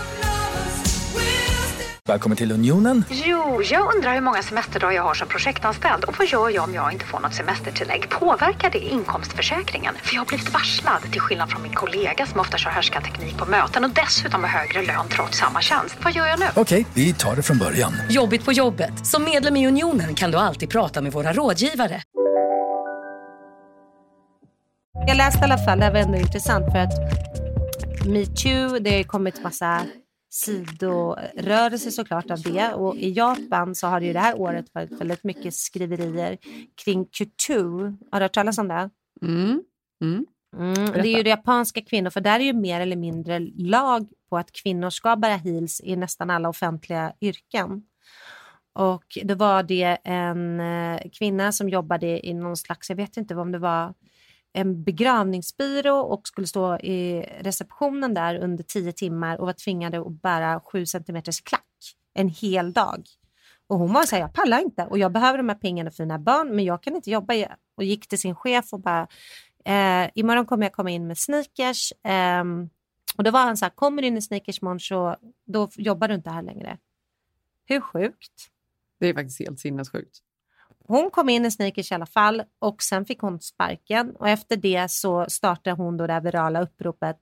Välkommen 2.07 2.37
till 2.37 2.51
Unionen. 2.51 3.03
Jo, 3.09 3.61
jag 3.63 3.95
undrar 3.95 4.13
hur 4.13 4.21
många 4.21 4.41
semesterdagar 4.43 4.95
jag 4.95 5.03
har 5.03 5.13
som 5.13 5.27
projektanställd 5.27 6.03
och 6.03 6.15
vad 6.17 6.27
gör 6.27 6.49
jag 6.49 6.63
om 6.63 6.73
jag 6.73 6.93
inte 6.93 7.05
får 7.05 7.19
något 7.19 7.33
semestertillägg? 7.33 8.09
Påverkar 8.09 8.69
det 8.69 8.79
inkomstförsäkringen? 8.79 9.95
För 10.03 10.15
jag 10.15 10.21
har 10.21 10.27
blivit 10.27 10.53
varslad, 10.53 11.01
till 11.11 11.21
skillnad 11.21 11.49
från 11.49 11.61
min 11.61 11.73
kollega 11.73 12.25
som 12.25 12.39
ofta 12.39 12.57
kör 12.57 13.01
teknik 13.01 13.37
på 13.37 13.45
möten 13.45 13.83
och 13.83 13.89
dessutom 13.89 14.43
har 14.43 14.49
högre 14.49 14.81
lön 14.81 15.07
trots 15.09 15.37
samma 15.37 15.61
tjänst. 15.61 15.97
Vad 16.03 16.13
gör 16.13 16.25
jag 16.27 16.39
nu? 16.39 16.45
Okej, 16.55 16.85
vi 16.93 17.13
tar 17.13 17.35
det 17.35 17.43
från 17.43 17.57
början. 17.57 17.93
Jobbigt 18.09 18.45
på 18.45 18.51
jobbet. 18.51 19.07
Som 19.07 19.23
medlem 19.23 19.55
i 19.55 19.67
Unionen 19.67 20.15
kan 20.15 20.31
du 20.31 20.37
alltid 20.37 20.69
prata 20.69 21.01
med 21.01 21.11
våra 21.11 21.33
rådgivare. 21.33 22.01
Jag 25.07 25.17
läste 25.17 25.39
i 25.39 25.43
alla 25.43 25.57
fall, 25.57 25.79
det 25.79 25.85
här 25.85 25.91
var 25.91 25.99
ändå 25.99 26.17
intressant 26.17 26.65
för 26.71 26.77
att 26.77 26.93
metoo, 28.05 28.79
det 28.79 28.89
har 28.89 28.97
ju 28.97 29.03
kommit 29.03 29.43
massa 29.43 29.81
sidorörelser 30.33 31.91
såklart 31.91 32.31
av 32.31 32.41
det 32.41 32.73
och 32.73 32.95
i 32.95 33.11
Japan 33.11 33.75
så 33.75 33.87
har 33.87 33.99
det 33.99 34.05
ju 34.05 34.13
det 34.13 34.19
här 34.19 34.39
året 34.39 34.65
varit 34.73 34.91
väldigt 34.91 35.23
mycket 35.23 35.53
skriverier 35.53 36.37
kring 36.83 37.05
couture. 37.05 37.95
Har 38.11 38.19
du 38.19 38.23
hört 38.23 38.33
talas 38.33 38.57
om 38.57 38.67
det? 38.67 38.89
Mm. 39.21 39.63
Mm. 40.01 40.25
Mm, 40.57 40.91
det 40.91 41.07
är 41.07 41.17
ju 41.17 41.23
det 41.23 41.29
japanska 41.29 41.81
kvinnor, 41.81 42.09
för 42.09 42.21
där 42.21 42.39
är 42.39 42.43
ju 42.43 42.53
mer 42.53 42.81
eller 42.81 42.95
mindre 42.95 43.39
lag 43.57 44.07
på 44.29 44.37
att 44.37 44.51
kvinnor 44.51 44.89
ska 44.89 45.15
bära 45.15 45.35
heels 45.35 45.81
i 45.83 45.95
nästan 45.95 46.29
alla 46.29 46.49
offentliga 46.49 47.13
yrken. 47.21 47.83
och 48.73 49.17
då 49.23 49.35
var 49.35 49.63
det 49.63 49.97
en 50.03 50.59
eh, 50.59 51.01
kvinna 51.13 51.51
som 51.51 51.69
jobbade 51.69 52.27
i 52.27 52.33
någon 52.33 52.57
slags, 52.57 52.89
jag 52.89 52.97
vet 52.97 53.17
inte 53.17 53.35
om 53.35 53.51
det 53.51 53.59
var 53.59 53.93
en 54.53 54.83
begravningsbyrå 54.83 55.99
och 55.99 56.27
skulle 56.27 56.47
stå 56.47 56.77
i 56.77 57.21
receptionen 57.39 58.13
där 58.13 58.35
under 58.35 58.63
tio 58.63 58.91
timmar 58.91 59.37
och 59.37 59.45
var 59.45 59.53
tvingade 59.53 59.99
att 59.99 60.21
bära 60.21 60.59
sju 60.59 60.85
centimeters 60.85 61.41
klack 61.41 61.65
en 62.13 62.29
hel 62.29 62.73
dag. 62.73 63.05
Och 63.67 63.77
hon 63.77 63.93
var 63.93 64.03
så 64.03 64.15
här, 64.15 64.23
jag 64.23 64.33
pallar 64.33 64.59
inte 64.59 64.85
och 64.85 64.97
jag 64.97 65.11
behöver 65.11 65.37
de 65.37 65.49
här 65.49 65.55
pengarna 65.55 65.91
för 65.91 66.03
mina 66.03 66.19
barn 66.19 66.55
men 66.55 66.65
jag 66.65 66.83
kan 66.83 66.95
inte 66.95 67.11
jobba. 67.11 67.33
Och 67.75 67.83
gick 67.83 68.07
till 68.07 68.19
sin 68.19 68.35
chef 68.35 68.73
och 68.73 68.79
bara, 68.79 69.07
eh, 69.65 70.09
imorgon 70.15 70.45
kommer 70.45 70.65
jag 70.65 70.73
komma 70.73 70.89
in 70.89 71.07
med 71.07 71.17
sneakers. 71.17 71.93
Eh, 72.03 72.43
och 73.17 73.23
då 73.23 73.31
var 73.31 73.39
han 73.39 73.57
så 73.57 73.65
här, 73.65 73.69
kommer 73.69 74.01
du 74.01 74.07
in 74.07 74.17
i 74.17 74.21
sneakers 74.21 74.61
imorgon 74.61 74.79
så 74.79 75.15
då 75.45 75.69
jobbar 75.75 76.07
du 76.07 76.13
inte 76.13 76.29
här 76.29 76.41
längre. 76.41 76.77
Hur 77.65 77.81
sjukt? 77.81 78.49
Det 78.99 79.07
är 79.07 79.13
faktiskt 79.13 79.39
helt 79.39 79.59
sinnessjukt. 79.59 80.19
Hon 80.87 81.11
kom 81.11 81.29
in 81.29 81.45
i 81.45 81.51
sneakers 81.51 81.91
i 81.91 81.95
alla 81.95 82.05
fall 82.05 82.43
och 82.59 82.83
sen 82.83 83.05
fick 83.05 83.19
hon 83.19 83.41
sparken 83.41 84.15
och 84.15 84.29
efter 84.29 84.57
det 84.57 84.91
så 84.91 85.25
startade 85.29 85.75
hon 85.75 85.97
då 85.97 86.07
det 86.07 86.13
här 86.13 86.21
virala 86.21 86.61
uppropet 86.61 87.17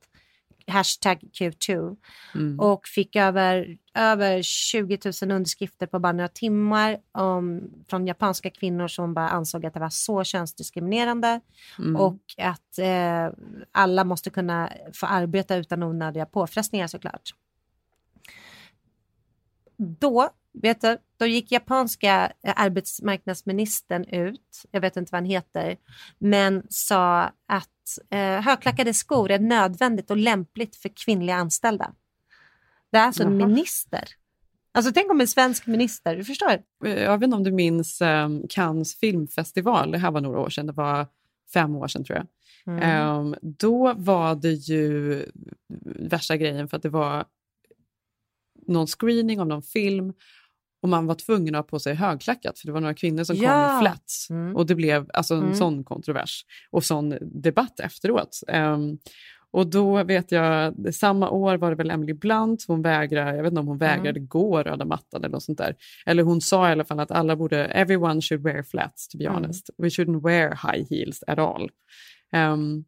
hashtag 0.70 1.18
Q2 1.32 1.96
mm. 2.34 2.60
och 2.60 2.86
fick 2.86 3.16
över, 3.16 3.78
över 3.94 4.42
20 4.42 4.98
000 5.22 5.32
underskrifter 5.32 5.86
på 5.86 5.98
bara 5.98 6.12
några 6.12 6.28
timmar 6.28 6.98
om, 7.12 7.70
från 7.88 8.06
japanska 8.06 8.50
kvinnor 8.50 8.88
som 8.88 9.14
bara 9.14 9.28
ansåg 9.28 9.66
att 9.66 9.74
det 9.74 9.80
var 9.80 9.90
så 9.90 10.24
könsdiskriminerande 10.24 11.40
mm. 11.78 11.96
och 11.96 12.20
att 12.38 12.78
eh, 12.78 13.28
alla 13.72 14.04
måste 14.04 14.30
kunna 14.30 14.72
få 14.94 15.06
arbeta 15.06 15.56
utan 15.56 15.82
onödiga 15.82 16.26
påfrestningar 16.26 16.86
såklart. 16.86 17.30
Då 19.76 20.30
Vet 20.52 20.80
du, 20.80 20.98
då 21.16 21.26
gick 21.26 21.52
japanska 21.52 22.32
eh, 22.44 22.54
arbetsmarknadsministern 22.56 24.04
ut, 24.04 24.64
jag 24.70 24.80
vet 24.80 24.96
inte 24.96 25.12
vad 25.12 25.20
han 25.20 25.30
heter, 25.30 25.76
men 26.18 26.62
sa 26.68 27.22
att 27.46 27.68
eh, 28.10 28.40
högklackade 28.40 28.94
skor 28.94 29.30
är 29.30 29.38
nödvändigt 29.38 30.10
och 30.10 30.16
lämpligt 30.16 30.76
för 30.76 30.90
kvinnliga 31.04 31.36
anställda. 31.36 31.94
Det 32.92 32.98
är 32.98 33.06
alltså 33.06 33.22
en 33.22 33.36
minister. 33.36 34.04
Alltså 34.72 34.92
tänk 34.92 35.10
om 35.10 35.20
en 35.20 35.28
svensk 35.28 35.66
minister, 35.66 36.16
du 36.16 36.24
förstår? 36.24 36.62
Eh, 36.84 37.02
jag 37.02 37.18
vet 37.18 37.24
inte 37.24 37.36
om 37.36 37.44
du 37.44 37.52
minns 37.52 38.00
um, 38.00 38.46
Cannes 38.48 38.94
filmfestival, 38.94 39.90
det 39.90 39.98
här 39.98 40.10
var 40.10 40.20
några 40.20 40.38
år 40.38 40.50
sedan, 40.50 40.66
det 40.66 40.72
var 40.72 41.06
fem 41.52 41.76
år 41.76 41.88
sedan 41.88 42.04
tror 42.04 42.18
jag. 42.18 42.26
Mm. 42.66 43.16
Um, 43.16 43.34
då 43.42 43.94
var 43.96 44.34
det 44.34 44.52
ju 44.52 45.24
värsta 45.98 46.36
grejen 46.36 46.68
för 46.68 46.76
att 46.76 46.82
det 46.82 46.88
var 46.88 47.24
någon 48.66 48.86
screening 48.86 49.40
av 49.40 49.46
någon 49.46 49.62
film 49.62 50.12
och 50.82 50.88
man 50.88 51.06
var 51.06 51.14
tvungen 51.14 51.54
att 51.54 51.58
ha 51.58 51.68
på 51.68 51.78
sig 51.78 51.94
högklackat 51.94 52.58
för 52.58 52.66
det 52.66 52.72
var 52.72 52.80
några 52.80 52.94
kvinnor 52.94 53.24
som 53.24 53.36
ja. 53.36 53.50
kom 53.50 53.76
i 53.76 53.80
flats. 53.80 54.30
Mm. 54.30 54.56
Och 54.56 54.66
det 54.66 54.74
blev 54.74 55.10
alltså 55.14 55.34
en 55.34 55.42
mm. 55.42 55.54
sån 55.54 55.84
kontrovers 55.84 56.44
och 56.70 56.84
sån 56.84 57.18
debatt 57.20 57.80
efteråt. 57.80 58.40
Um, 58.52 58.98
och 59.52 59.66
då 59.66 60.04
vet 60.04 60.32
jag, 60.32 60.74
samma 60.94 61.30
år 61.30 61.56
var 61.56 61.70
det 61.70 61.76
väl 61.76 61.90
Emily 61.90 62.12
Blunt, 62.12 62.64
hon 62.68 62.82
vägrade, 62.82 63.36
jag 63.36 63.42
vet 63.42 63.50
inte 63.50 63.60
om 63.60 63.66
hon 63.66 63.76
mm. 63.76 63.88
vägrade 63.88 64.18
mm. 64.18 64.28
gå 64.28 64.62
röda 64.62 64.84
mattan 64.84 65.24
eller 65.24 65.28
något 65.28 65.42
sånt 65.42 65.58
där. 65.58 65.76
Eller 66.06 66.22
hon 66.22 66.40
sa 66.40 66.68
i 66.68 66.72
alla 66.72 66.84
fall 66.84 67.00
att 67.00 67.10
alla 67.10 67.36
borde, 67.36 67.64
everyone 67.64 68.20
should 68.20 68.42
wear 68.42 68.62
flats 68.62 69.08
to 69.08 69.18
be 69.18 69.24
mm. 69.24 69.36
honest. 69.36 69.70
We 69.78 69.88
shouldn't 69.88 70.22
wear 70.22 70.50
high 70.50 70.86
heels 70.90 71.24
at 71.26 71.38
all. 71.38 71.70
Um, 72.32 72.84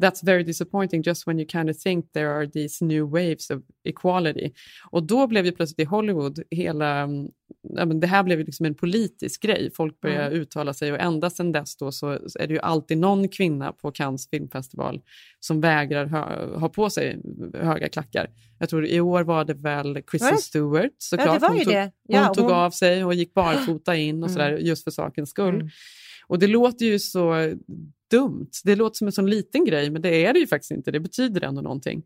That's 0.00 0.26
very 0.26 0.42
disappointing 0.42 1.02
just 1.02 1.26
when 1.26 1.38
you 1.38 1.48
kind 1.48 1.70
of 1.70 1.78
think 1.78 2.12
there 2.12 2.30
are 2.30 2.46
these 2.46 2.84
new 2.84 3.10
waves 3.10 3.50
of 3.50 3.62
equality. 3.84 4.52
Och 4.90 5.02
då 5.02 5.26
blev 5.26 5.46
ju 5.46 5.52
plötsligt 5.52 5.80
i 5.80 5.84
Hollywood 5.84 6.42
hela, 6.50 6.98
mm, 6.98 7.28
ja, 7.62 7.84
men 7.84 8.00
det 8.00 8.06
här 8.06 8.22
blev 8.22 8.38
ju 8.38 8.44
liksom 8.44 8.66
en 8.66 8.74
politisk 8.74 9.42
grej. 9.42 9.70
Folk 9.74 10.00
började 10.00 10.26
mm. 10.26 10.40
uttala 10.40 10.74
sig 10.74 10.92
och 10.92 11.00
ända 11.00 11.30
sedan 11.30 11.52
dess 11.52 11.76
då 11.76 11.92
så 11.92 12.10
är 12.10 12.46
det 12.46 12.54
ju 12.54 12.58
alltid 12.60 12.98
någon 12.98 13.28
kvinna 13.28 13.72
på 13.72 13.90
Cannes 13.90 14.30
filmfestival 14.30 15.00
som 15.40 15.60
vägrar 15.60 16.06
ha, 16.06 16.58
ha 16.58 16.68
på 16.68 16.90
sig 16.90 17.20
höga 17.54 17.88
klackar. 17.88 18.30
Jag 18.58 18.68
tror 18.68 18.86
i 18.86 19.00
år 19.00 19.22
var 19.22 19.44
det 19.44 19.54
väl 19.54 20.02
Kristen 20.02 20.38
Stewart 20.38 20.92
såklart. 20.98 21.42
Ja, 21.42 21.48
hon, 21.48 21.64
tog, 21.64 21.74
ja, 22.08 22.24
hon 22.24 22.34
tog 22.34 22.50
av 22.50 22.70
sig 22.70 23.04
och 23.04 23.14
gick 23.14 23.34
barfota 23.34 23.96
in 23.96 24.22
och 24.22 24.28
mm. 24.28 24.32
sådär 24.32 24.58
just 24.58 24.84
för 24.84 24.90
sakens 24.90 25.30
skull. 25.30 25.54
Mm. 25.54 25.68
Och 26.26 26.38
det 26.38 26.46
låter 26.46 26.86
ju 26.86 26.98
så 26.98 27.54
dumt. 28.16 28.50
Det 28.64 28.76
låter 28.76 28.96
som 28.96 29.06
en 29.06 29.12
sån 29.12 29.30
liten 29.30 29.64
grej, 29.64 29.90
men 29.90 30.02
det 30.02 30.24
är 30.26 30.32
det 30.32 30.38
ju 30.38 30.46
faktiskt 30.46 30.70
inte. 30.70 30.90
Det 30.90 31.00
betyder 31.00 31.44
ändå 31.44 31.62
någonting. 31.62 32.02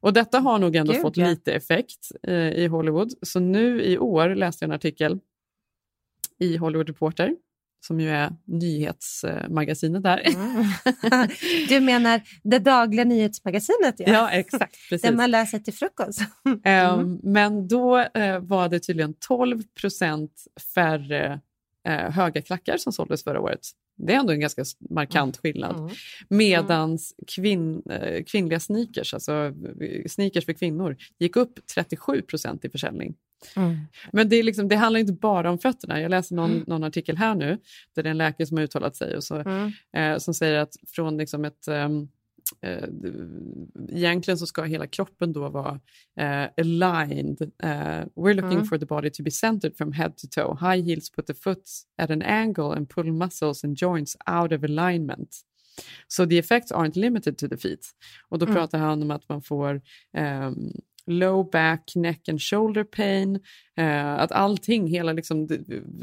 Och 0.00 0.12
detta 0.12 0.38
har 0.38 0.58
nog 0.58 0.76
ändå 0.76 0.92
Gud, 0.92 1.02
fått 1.02 1.16
ja. 1.16 1.28
lite 1.28 1.52
effekt 1.52 2.12
eh, 2.22 2.34
i 2.34 2.66
Hollywood. 2.66 3.12
Så 3.22 3.40
nu 3.40 3.82
i 3.82 3.98
år 3.98 4.34
läste 4.34 4.64
jag 4.64 4.68
en 4.68 4.74
artikel 4.74 5.18
i 6.38 6.56
Hollywood 6.56 6.88
Reporter 6.88 7.34
som 7.80 8.00
ju 8.00 8.10
är 8.10 8.32
nyhetsmagasinet 8.44 10.02
där. 10.02 10.22
Mm. 10.26 11.28
Du 11.68 11.80
menar 11.80 12.22
det 12.42 12.58
dagliga 12.58 13.04
nyhetsmagasinet? 13.04 13.94
Ja, 13.98 14.06
ja 14.06 14.30
exakt. 14.30 14.76
Precis. 14.90 15.02
Det 15.02 15.16
man 15.16 15.30
läser 15.30 15.58
till 15.58 15.74
frukost. 15.74 16.20
Mm. 16.64 17.00
Um, 17.00 17.20
men 17.22 17.68
då 17.68 17.98
uh, 17.98 18.38
var 18.38 18.68
det 18.68 18.80
tydligen 18.80 19.14
12 19.14 19.62
procent 19.80 20.44
färre 20.74 21.40
uh, 21.88 21.94
höga 21.94 22.42
klackar 22.42 22.76
som 22.76 22.92
såldes 22.92 23.24
förra 23.24 23.40
året. 23.40 23.60
Det 23.98 24.12
är 24.12 24.18
ändå 24.18 24.32
en 24.32 24.40
ganska 24.40 24.64
markant 24.90 25.36
skillnad. 25.36 25.76
Mm. 25.76 25.90
Medans 26.28 27.14
kvin, 27.26 27.82
eh, 27.90 28.24
kvinnliga 28.24 28.60
sneakers, 28.60 29.14
alltså 29.14 29.54
sneakers 30.06 30.44
för 30.44 30.52
kvinnor, 30.52 30.96
gick 31.18 31.36
upp 31.36 31.66
37 31.74 32.22
procent 32.22 32.64
i 32.64 32.70
försäljning. 32.70 33.14
Mm. 33.56 33.76
Men 34.12 34.28
det, 34.28 34.36
är 34.36 34.42
liksom, 34.42 34.68
det 34.68 34.76
handlar 34.76 35.00
inte 35.00 35.12
bara 35.12 35.50
om 35.50 35.58
fötterna. 35.58 36.00
Jag 36.00 36.10
läser 36.10 36.34
någon, 36.36 36.50
mm. 36.50 36.64
någon, 36.66 36.84
artikel 36.84 37.16
här 37.16 37.34
nu 37.34 37.58
där 37.94 38.02
det 38.02 38.08
är 38.08 38.10
en 38.10 38.18
läkare 38.18 38.46
som 38.46 38.56
har 38.56 38.64
uttalat 38.64 38.96
sig 38.96 39.16
och 39.16 39.24
så, 39.24 39.36
mm. 39.36 39.72
eh, 39.96 40.18
som 40.18 40.34
säger 40.34 40.58
att 40.58 40.76
från 40.86 41.16
liksom 41.16 41.44
ett 41.44 41.68
um, 41.68 42.08
eh, 42.60 42.88
egentligen 43.88 44.38
så 44.38 44.46
ska 44.46 44.62
hela 44.62 44.86
kroppen 44.86 45.32
då 45.32 45.48
vara 45.48 45.80
eh, 46.20 46.48
aligned. 46.56 47.42
Uh, 47.42 48.04
we're 48.16 48.34
looking 48.34 48.58
mm. 48.58 48.64
for 48.64 48.78
the 48.78 48.86
body 48.86 49.10
to 49.10 49.22
be 49.22 49.30
centered 49.30 49.76
from 49.76 49.92
head 49.92 50.16
to 50.16 50.26
toe. 50.30 50.56
High 50.60 50.84
heels 50.84 51.10
put 51.10 51.26
the 51.26 51.34
foot 51.34 51.70
at 51.98 52.10
an 52.10 52.22
angle 52.22 52.76
and 52.76 52.88
pull 52.88 53.12
muscles 53.12 53.64
and 53.64 53.76
joints 53.76 54.16
out 54.26 54.52
of 54.52 54.64
alignment. 54.64 55.36
So 56.08 56.26
the 56.26 56.38
effects 56.38 56.72
aren't 56.72 56.96
limited 56.96 57.38
to 57.38 57.48
the 57.48 57.56
feet. 57.56 57.86
Och 58.28 58.38
då 58.38 58.46
mm. 58.46 58.54
pratar 58.54 58.78
han 58.78 59.02
om 59.02 59.10
att 59.10 59.28
man 59.28 59.42
får 59.42 59.80
um, 60.18 60.72
low 61.08 61.50
back, 61.50 61.92
neck 61.94 62.28
and 62.28 62.42
shoulder 62.42 62.84
pain. 62.84 63.40
Eh, 63.76 64.14
att 64.14 64.32
allting, 64.32 64.86
hela 64.86 65.12
liksom, 65.12 65.48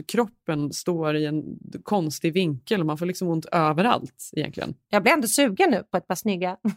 kroppen 0.07 0.73
står 0.73 1.15
i 1.15 1.25
en 1.25 1.43
konstig 1.83 2.33
vinkel 2.33 2.79
och 2.79 2.85
man 2.85 2.97
får 2.97 3.05
liksom 3.05 3.27
ont 3.27 3.45
överallt 3.45 4.31
egentligen. 4.35 4.73
Jag 4.89 5.03
blir 5.03 5.13
ändå 5.13 5.27
sugen 5.27 5.71
nu 5.71 5.83
på 5.91 5.97
ett 5.97 6.07
par 6.07 6.15
snygga. 6.15 6.57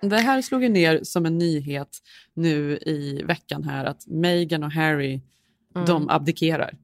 Det 0.00 0.16
här 0.16 0.42
slog 0.42 0.62
ju 0.62 0.68
ner 0.68 1.00
som 1.02 1.26
en 1.26 1.38
nyhet 1.38 1.98
nu 2.34 2.76
i 2.76 3.22
veckan 3.24 3.64
här 3.64 3.84
att 3.84 4.06
Meghan 4.06 4.62
och 4.62 4.72
Harry, 4.72 5.20
mm. 5.74 5.86
de 5.86 6.08
abdikerar. 6.08 6.74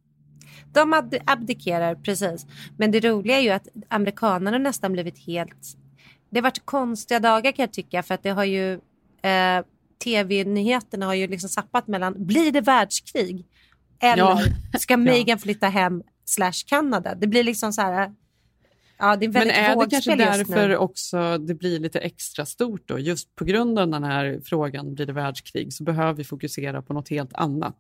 De 0.73 1.03
abdikerar, 1.27 1.95
precis. 1.95 2.47
Men 2.77 2.91
det 2.91 3.01
roliga 3.01 3.39
är 3.39 3.43
ju 3.43 3.51
att 3.51 3.69
amerikanerna 3.89 4.59
nästan 4.59 4.93
blivit 4.93 5.19
helt 5.19 5.77
det 6.35 6.41
har 6.41 6.43
varit 6.43 6.64
konstiga 6.67 7.21
dagar 7.21 7.53
kan 7.53 7.62
jag 7.62 7.73
tycka 7.73 8.03
för 8.03 8.14
att 8.14 8.23
det 8.23 8.31
har 8.31 8.45
ju 8.45 8.73
eh, 9.23 9.64
tv-nyheterna 10.05 11.07
har 11.07 11.14
ju 11.14 11.26
liksom 11.26 11.49
sappat 11.49 11.87
mellan 11.87 12.26
blir 12.26 12.53
det 12.53 12.61
världskrig 12.61 13.47
eller 14.03 14.23
ja. 14.73 14.79
ska 14.79 14.97
Meghan 14.97 15.38
flytta 15.38 15.69
hem 15.69 16.03
slash 16.25 16.67
Kanada? 16.67 17.14
Det 17.14 17.26
blir 17.26 17.45
liksom 17.45 17.73
så 17.73 17.83
här 17.83 18.12
Ja, 18.99 19.17
det 19.17 19.27
är 19.27 19.33
Men 19.33 19.51
är 19.51 19.77
det 19.77 19.91
kanske 19.91 20.17
därför 20.17 20.77
också 20.77 21.39
det 21.39 21.55
blir 21.55 21.79
lite 21.79 21.99
extra 21.99 22.47
stort 22.47 22.89
då? 22.89 22.99
Just 22.99 23.35
på 23.35 23.45
grund 23.45 23.79
av 23.79 23.89
den 23.89 24.05
här 24.05 24.41
frågan, 24.45 24.95
blir 24.95 25.07
det 25.07 25.13
världskrig, 25.13 25.73
så 25.73 25.85
behöver 25.85 26.13
vi 26.13 26.25
fokusera 26.25 26.83
på 26.83 26.93
något 26.93 27.09
helt 27.09 27.35
annat. 27.35 27.79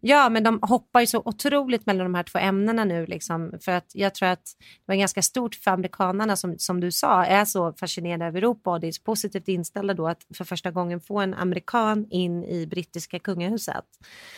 Ja, 0.00 0.28
men 0.28 0.44
de 0.44 0.58
hoppar 0.62 1.00
ju 1.00 1.06
så 1.06 1.22
otroligt 1.24 1.86
mellan 1.86 2.04
de 2.04 2.14
här 2.14 2.22
två 2.22 2.38
ämnena 2.38 2.84
nu. 2.84 3.06
Liksom, 3.06 3.52
för 3.60 3.72
att 3.72 3.90
jag 3.94 4.14
tror 4.14 4.28
att 4.28 4.44
det 4.86 4.92
var 4.92 4.94
ganska 4.94 5.22
stort 5.22 5.54
för 5.54 5.70
amerikanerna 5.70 6.36
som, 6.36 6.58
som 6.58 6.80
du 6.80 6.90
sa, 6.90 7.24
är 7.24 7.44
så 7.44 7.72
fascinerade 7.72 8.26
av 8.26 8.36
Europa 8.36 8.70
och 8.70 8.80
det 8.80 8.88
är 8.88 8.92
så 8.92 9.02
positivt 9.02 9.48
inställda 9.48 9.94
då 9.94 10.08
att 10.08 10.26
för 10.34 10.44
första 10.44 10.70
gången 10.70 11.00
få 11.00 11.20
en 11.20 11.34
amerikan 11.34 12.06
in 12.10 12.44
i 12.44 12.66
brittiska 12.66 13.18
kungahuset. 13.18 13.84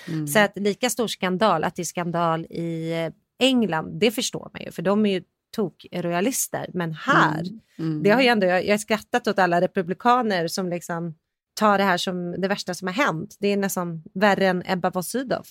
Mm. 0.09 0.27
Så 0.27 0.39
att 0.39 0.53
lika 0.59 0.91
stor 0.91 1.07
skandal, 1.07 1.65
att 1.65 1.77
det 1.77 1.83
är 1.83 1.85
skandal 1.85 2.45
i 2.45 3.11
England, 3.39 4.01
det 4.01 4.11
förstår 4.11 4.51
man 4.53 4.63
ju, 4.63 4.71
för 4.71 4.83
de 4.83 5.07
är 5.07 5.11
ju 5.11 5.23
tok-royalister. 5.57 6.71
Men 6.75 6.93
här, 6.93 7.41
mm. 7.41 7.61
Mm. 7.79 8.03
det 8.03 8.11
har 8.11 8.23
ju 8.23 8.29
ändå, 8.29 8.47
jag, 8.47 8.67
jag 8.67 8.73
har 8.73 8.79
skrattat 8.79 9.27
åt 9.27 9.39
alla 9.39 9.61
republikaner 9.61 10.49
som 10.49 10.69
liksom 10.69 11.15
tar 11.57 11.79
det 11.79 11.85
här 11.85 11.97
som 11.97 12.41
det 12.41 12.49
värsta 12.49 12.75
som 12.75 12.89
har 12.89 12.95
hänt. 12.95 13.37
Det 13.41 13.49
är 13.49 13.57
nästan 13.57 14.03
värre 14.15 14.47
än 14.47 14.63
Ebba 14.67 14.91
von 14.91 15.05
Sydow. 15.05 15.43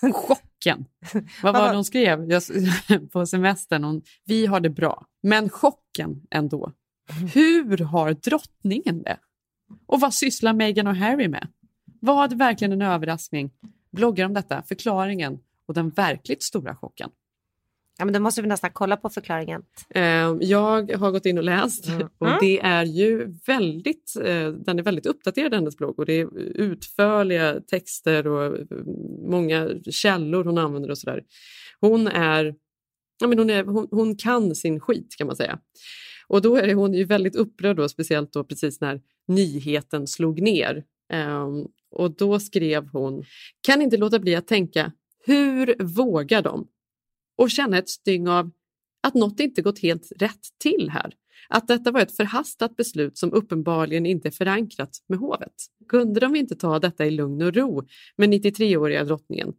chocken. 0.12 0.84
Vad 1.42 1.54
var 1.54 1.68
det 1.68 1.74
hon 1.74 1.84
skrev 1.84 2.30
jag, 2.30 2.42
på 3.12 3.26
semestern? 3.26 3.84
Hon, 3.84 4.02
vi 4.24 4.46
har 4.46 4.60
det 4.60 4.70
bra, 4.70 5.06
men 5.22 5.48
chocken 5.48 6.22
ändå. 6.30 6.72
Hur 7.34 7.78
har 7.78 8.12
drottningen 8.12 9.02
det? 9.02 9.16
Och 9.86 10.00
vad 10.00 10.14
sysslar 10.14 10.52
Meghan 10.52 10.86
och 10.86 10.96
Harry 10.96 11.28
med? 11.28 11.48
Var 12.00 12.28
det 12.28 12.36
verkligen 12.36 12.72
en 12.72 12.82
överraskning? 12.82 13.50
Bloggar 13.92 14.26
om 14.26 14.34
detta, 14.34 14.62
förklaringen 14.62 15.38
och 15.66 15.74
den 15.74 15.90
verkligt 15.90 16.42
stora 16.42 16.76
chocken. 16.76 17.10
Ja, 17.98 18.04
men 18.04 18.14
då 18.14 18.20
måste 18.20 18.42
vi 18.42 18.48
nästan 18.48 18.70
kolla 18.72 18.96
på 18.96 19.08
förklaringen. 19.08 19.62
Eh, 19.90 20.36
jag 20.40 20.92
har 20.92 21.10
gått 21.10 21.26
in 21.26 21.38
och 21.38 21.44
läst 21.44 21.88
Mm. 21.88 22.08
och 22.18 22.28
det 22.40 22.60
är 22.60 22.84
ju 22.84 23.34
väldigt, 23.46 24.14
eh, 24.16 24.48
den 24.48 24.78
är 24.78 24.82
väldigt 24.82 25.06
uppdaterad 25.06 25.54
hennes 25.54 25.76
blogg 25.76 25.98
och 25.98 26.06
det 26.06 26.12
är 26.12 26.38
utförliga 26.38 27.60
texter 27.60 28.26
och 28.26 28.58
eh, 28.58 28.66
många 29.28 29.70
källor 29.90 30.44
hon 30.44 30.58
använder 30.58 30.90
och 30.90 30.98
sådär. 30.98 31.22
Hon 31.80 32.06
är, 32.06 32.54
ja, 33.20 33.26
men 33.26 33.38
hon, 33.38 33.50
är 33.50 33.64
hon, 33.64 33.88
hon 33.90 34.16
kan 34.16 34.54
sin 34.54 34.80
skit 34.80 35.14
kan 35.18 35.26
man 35.26 35.36
säga. 35.36 35.58
Och 36.26 36.42
då 36.42 36.56
är 36.56 36.74
hon 36.74 36.94
ju 36.94 37.04
väldigt 37.04 37.36
upprörd 37.36 37.76
då, 37.76 37.88
speciellt 37.88 38.32
då 38.32 38.44
precis 38.44 38.80
när 38.80 39.00
nyheten 39.28 40.06
slog 40.06 40.42
ner. 40.42 40.84
Ehm, 41.12 41.66
och 41.90 42.16
då 42.16 42.40
skrev 42.40 42.88
hon, 42.88 43.24
kan 43.60 43.82
inte 43.82 43.96
låta 43.96 44.18
bli 44.18 44.34
att 44.34 44.46
tänka, 44.46 44.92
hur 45.26 45.84
vågar 45.84 46.42
de? 46.42 46.68
Och 47.38 47.50
känna 47.50 47.78
ett 47.78 47.88
styng 47.88 48.28
av 48.28 48.50
att 49.02 49.14
något 49.14 49.40
inte 49.40 49.62
gått 49.62 49.78
helt 49.78 50.12
rätt 50.16 50.46
till 50.58 50.90
här. 50.90 51.14
Att 51.48 51.68
detta 51.68 51.90
var 51.90 52.00
ett 52.00 52.16
förhastat 52.16 52.76
beslut 52.76 53.18
som 53.18 53.32
uppenbarligen 53.32 54.06
inte 54.06 54.28
är 54.28 54.32
förankrat 54.32 54.90
med 55.08 55.18
hovet. 55.18 55.52
Kunde 55.88 56.20
de 56.20 56.36
inte 56.36 56.56
ta 56.56 56.78
detta 56.78 57.06
i 57.06 57.10
lugn 57.10 57.42
och 57.42 57.54
ro 57.54 57.86
med 58.16 58.28
93-åriga 58.28 59.04
drottningen, 59.04 59.52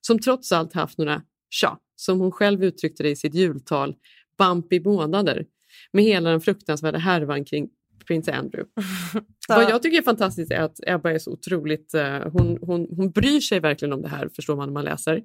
som 0.00 0.18
trots 0.18 0.52
allt 0.52 0.72
haft 0.72 0.98
några, 0.98 1.22
tja, 1.50 1.78
som 1.96 2.20
hon 2.20 2.32
själv 2.32 2.64
uttryckte 2.64 3.02
det 3.02 3.10
i 3.10 3.16
sitt 3.16 3.34
jultal, 3.34 3.94
bumpy 4.38 4.80
månader 4.80 5.46
med 5.92 6.04
hela 6.04 6.30
den 6.30 6.40
fruktansvärda 6.40 6.98
härvan 6.98 7.44
kring 7.44 7.68
prins 8.06 8.28
Andrew. 8.28 8.70
Vad 9.48 9.70
jag 9.70 9.82
tycker 9.82 9.98
är 9.98 10.02
fantastiskt 10.02 10.52
är 10.52 10.60
att 10.60 10.76
Ebba 10.86 11.10
är 11.12 11.18
så 11.18 11.32
otroligt... 11.32 11.94
Eh, 11.94 12.18
hon, 12.32 12.58
hon, 12.62 12.86
hon 12.96 13.10
bryr 13.10 13.40
sig 13.40 13.60
verkligen 13.60 13.92
om 13.92 14.02
det 14.02 14.08
här, 14.08 14.28
förstår 14.36 14.56
man 14.56 14.68
när 14.68 14.72
man 14.72 14.84
läser. 14.84 15.20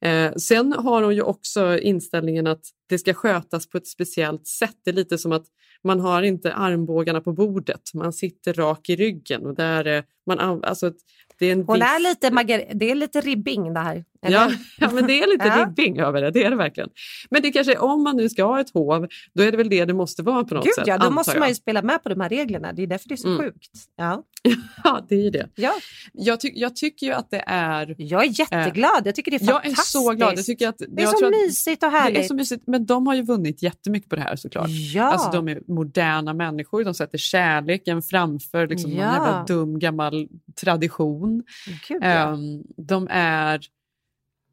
Eh, 0.00 0.32
sen 0.32 0.72
har 0.72 1.02
hon 1.02 1.14
ju 1.14 1.22
också 1.22 1.78
inställningen 1.78 2.46
att 2.46 2.62
det 2.88 2.98
ska 2.98 3.14
skötas 3.14 3.68
på 3.68 3.78
ett 3.78 3.86
speciellt 3.86 4.46
sätt. 4.46 4.76
Det 4.84 4.90
är 4.90 4.94
lite 4.94 5.18
som 5.18 5.32
att 5.32 5.44
man 5.84 6.00
har 6.00 6.22
inte 6.22 6.52
armbågarna 6.52 7.20
på 7.20 7.32
bordet, 7.32 7.80
man 7.94 8.12
sitter 8.12 8.54
rak 8.54 8.88
i 8.88 8.96
ryggen. 8.96 9.46
Och 9.46 9.54
där, 9.54 10.04
man, 10.26 10.38
an- 10.38 10.64
alltså, 10.64 10.92
det 11.38 11.46
är 11.46 11.52
en 11.52 11.64
Hon 11.64 11.74
viss... 11.74 11.84
är 11.84 12.00
lite, 12.00 12.74
det 12.74 12.90
är 12.90 12.94
lite 12.94 13.20
ribbing 13.20 13.74
det 13.74 13.80
här. 13.80 14.04
Ja, 14.20 14.50
ja, 14.78 14.90
men 14.92 15.06
det 15.06 15.22
är 15.22 15.32
lite 15.32 15.46
Ja. 15.46 15.66
ribbing 15.66 16.00
över 16.00 16.22
det. 16.22 16.30
Det 16.30 16.44
är 16.44 16.50
det 16.50 16.56
verkligen. 16.56 16.88
Men 17.30 17.42
det 17.42 17.50
kanske, 17.52 17.78
om 17.78 18.02
man 18.02 18.16
nu 18.16 18.28
ska 18.28 18.44
ha 18.44 18.60
ett 18.60 18.70
hov, 18.74 19.06
då 19.34 19.42
är 19.42 19.50
det 19.50 19.56
väl 19.56 19.68
det 19.68 19.84
det 19.84 19.94
måste 19.94 20.22
vara 20.22 20.44
på 20.44 20.54
något 20.54 20.64
Gud 20.64 20.74
sätt. 20.74 20.86
ja, 20.86 20.98
då 20.98 21.10
måste 21.10 21.32
jag. 21.32 21.38
man 21.40 21.48
ju 21.48 21.54
spela 21.54 21.82
med 21.82 22.02
på 22.02 22.08
de 22.08 22.20
här 22.20 22.28
reglerna. 22.28 22.72
Det 22.72 22.82
är 22.82 22.86
därför 22.86 23.08
det 23.08 23.14
är 23.14 23.16
så 23.16 23.28
Mm. 23.28 23.40
sjukt. 23.40 23.70
Ja. 23.96 24.22
Ja, 24.84 25.06
det 25.08 25.14
är 25.14 25.22
ju 25.22 25.30
det. 25.30 25.48
Ja. 25.54 25.72
Jag, 26.12 26.40
ty- 26.40 26.52
jag 26.54 26.76
tycker 26.76 27.06
ju 27.06 27.12
att 27.12 27.30
det 27.30 27.44
är... 27.46 27.94
Jag 27.98 28.24
är 28.24 28.40
jätteglad. 28.40 29.02
Jag 29.04 29.14
tycker 29.14 29.30
det 29.30 29.36
är 29.42 29.46
Jag 29.46 29.56
är 29.56 29.68
fantastiskt. 29.68 29.92
så 29.92 30.10
glad. 30.12 30.38
Jag 30.38 30.44
tycker 30.44 30.68
att, 30.68 30.78
Det 30.88 31.02
är 31.02 31.06
så 31.06 31.30
mysigt 31.30 31.82
och 31.82 31.90
härligt. 31.90 32.14
Det 32.18 32.24
är 32.24 32.28
så 32.28 32.34
mysigt. 32.34 32.62
Men 32.66 32.86
de 32.86 33.06
har 33.06 33.14
ju 33.14 33.22
vunnit 33.22 33.62
jättemycket 33.62 34.10
på 34.10 34.16
det 34.16 34.22
här 34.22 34.36
såklart. 34.36 34.68
Ja. 34.94 35.02
Alltså, 35.02 35.30
de 35.30 35.48
är 35.48 35.60
moderna 35.68 36.34
människor. 36.34 36.84
De 36.84 36.94
sätter 36.94 37.18
kärleken 37.18 38.02
framför 38.02 38.66
liksom, 38.66 38.90
någon 38.90 39.00
Ja. 39.00 39.12
jävla 39.12 39.44
dum 39.48 39.78
gammal 39.78 40.28
tradition. 40.60 41.42
Gud, 41.88 41.98
ja. 42.02 42.06
Ehm, 42.06 42.62
de 42.76 43.08
är... 43.10 43.60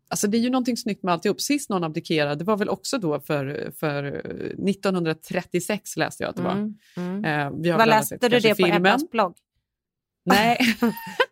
Alltså 0.08 0.28
det 0.28 0.38
är 0.38 0.40
ju 0.40 0.50
någonting 0.50 0.78
snyggt 0.78 1.04
med 1.04 1.14
alltihop. 1.14 1.42
Sist 1.42 1.70
någon 1.70 1.84
abdikerade, 1.84 2.36
det 2.36 2.44
var 2.44 2.58
väl 2.58 2.70
också 2.70 2.98
då 2.98 3.20
för, 3.20 3.72
för 3.80 4.04
1936 4.70 5.98
läste 5.98 6.24
jag 6.24 6.30
att 6.30 6.36
det 6.36 6.42
var. 6.44 6.52
Mm, 6.52 6.76
mm. 6.98 7.26
Eh, 7.26 7.62
vi 7.62 7.70
har 7.70 7.78
Vad 7.78 7.88
läste 7.88 8.08
sett 8.20 8.22
du 8.22 8.40
det 8.40 8.50
på 8.50 8.56
filmen. 8.56 8.76
Ebbas 8.78 9.10
blogg? 9.10 9.36
Nej. 10.26 10.58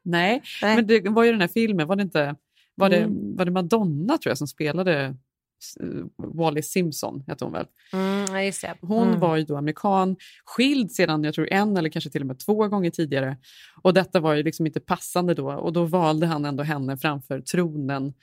Nej. 0.03 0.41
Men 0.61 0.87
det 0.87 1.09
var 1.09 1.23
ju 1.23 1.31
den 1.31 1.41
här 1.41 1.47
filmen, 1.47 1.87
var 1.87 1.95
det 1.95 2.03
inte 2.03 2.35
var 2.75 2.89
det, 2.89 2.97
Mm. 2.97 3.35
var 3.35 3.45
det 3.45 3.51
Madonna 3.51 4.17
tror 4.17 4.31
jag 4.31 4.37
som 4.37 4.47
spelade 4.47 5.03
eh, 5.79 5.87
Wally 6.17 6.61
Simpson, 6.61 7.23
hette 7.27 7.45
hon 7.45 7.53
väl. 7.53 7.65
Mm, 7.93 8.25
det. 8.33 8.75
Hon 8.81 9.07
Mm. 9.07 9.19
var 9.19 9.37
ju 9.37 9.43
då 9.43 9.57
amerikan, 9.57 10.15
skild 10.45 10.91
sedan 10.91 11.23
jag 11.23 11.33
tror 11.33 11.53
en 11.53 11.77
eller 11.77 11.89
kanske 11.89 12.09
till 12.09 12.21
och 12.21 12.27
med 12.27 12.39
två 12.39 12.67
gånger 12.67 12.89
tidigare. 12.89 13.37
Och 13.81 13.93
detta 13.93 14.19
var 14.19 14.33
ju 14.33 14.43
liksom 14.43 14.65
inte 14.65 14.79
passande 14.79 15.33
då 15.33 15.51
och 15.51 15.73
då 15.73 15.85
valde 15.85 16.25
han 16.25 16.45
ändå 16.45 16.63
henne 16.63 16.97
framför 16.97 17.41
tronen, 17.41 18.13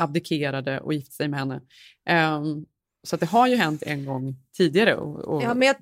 abdikerade 0.00 0.80
och 0.80 0.94
gifte 0.94 1.14
sig 1.14 1.28
med 1.28 1.38
henne. 1.40 1.60
Ehm, 2.06 2.64
så 3.02 3.14
att 3.16 3.20
det 3.20 3.26
har 3.26 3.46
ju 3.46 3.56
hänt 3.56 3.82
en 3.86 4.04
gång 4.04 4.36
tidigare. 4.56 4.96
Och, 4.96 5.18
och, 5.20 5.42
Ja, 5.42 5.54
men 5.54 5.68
jag, 5.68 5.76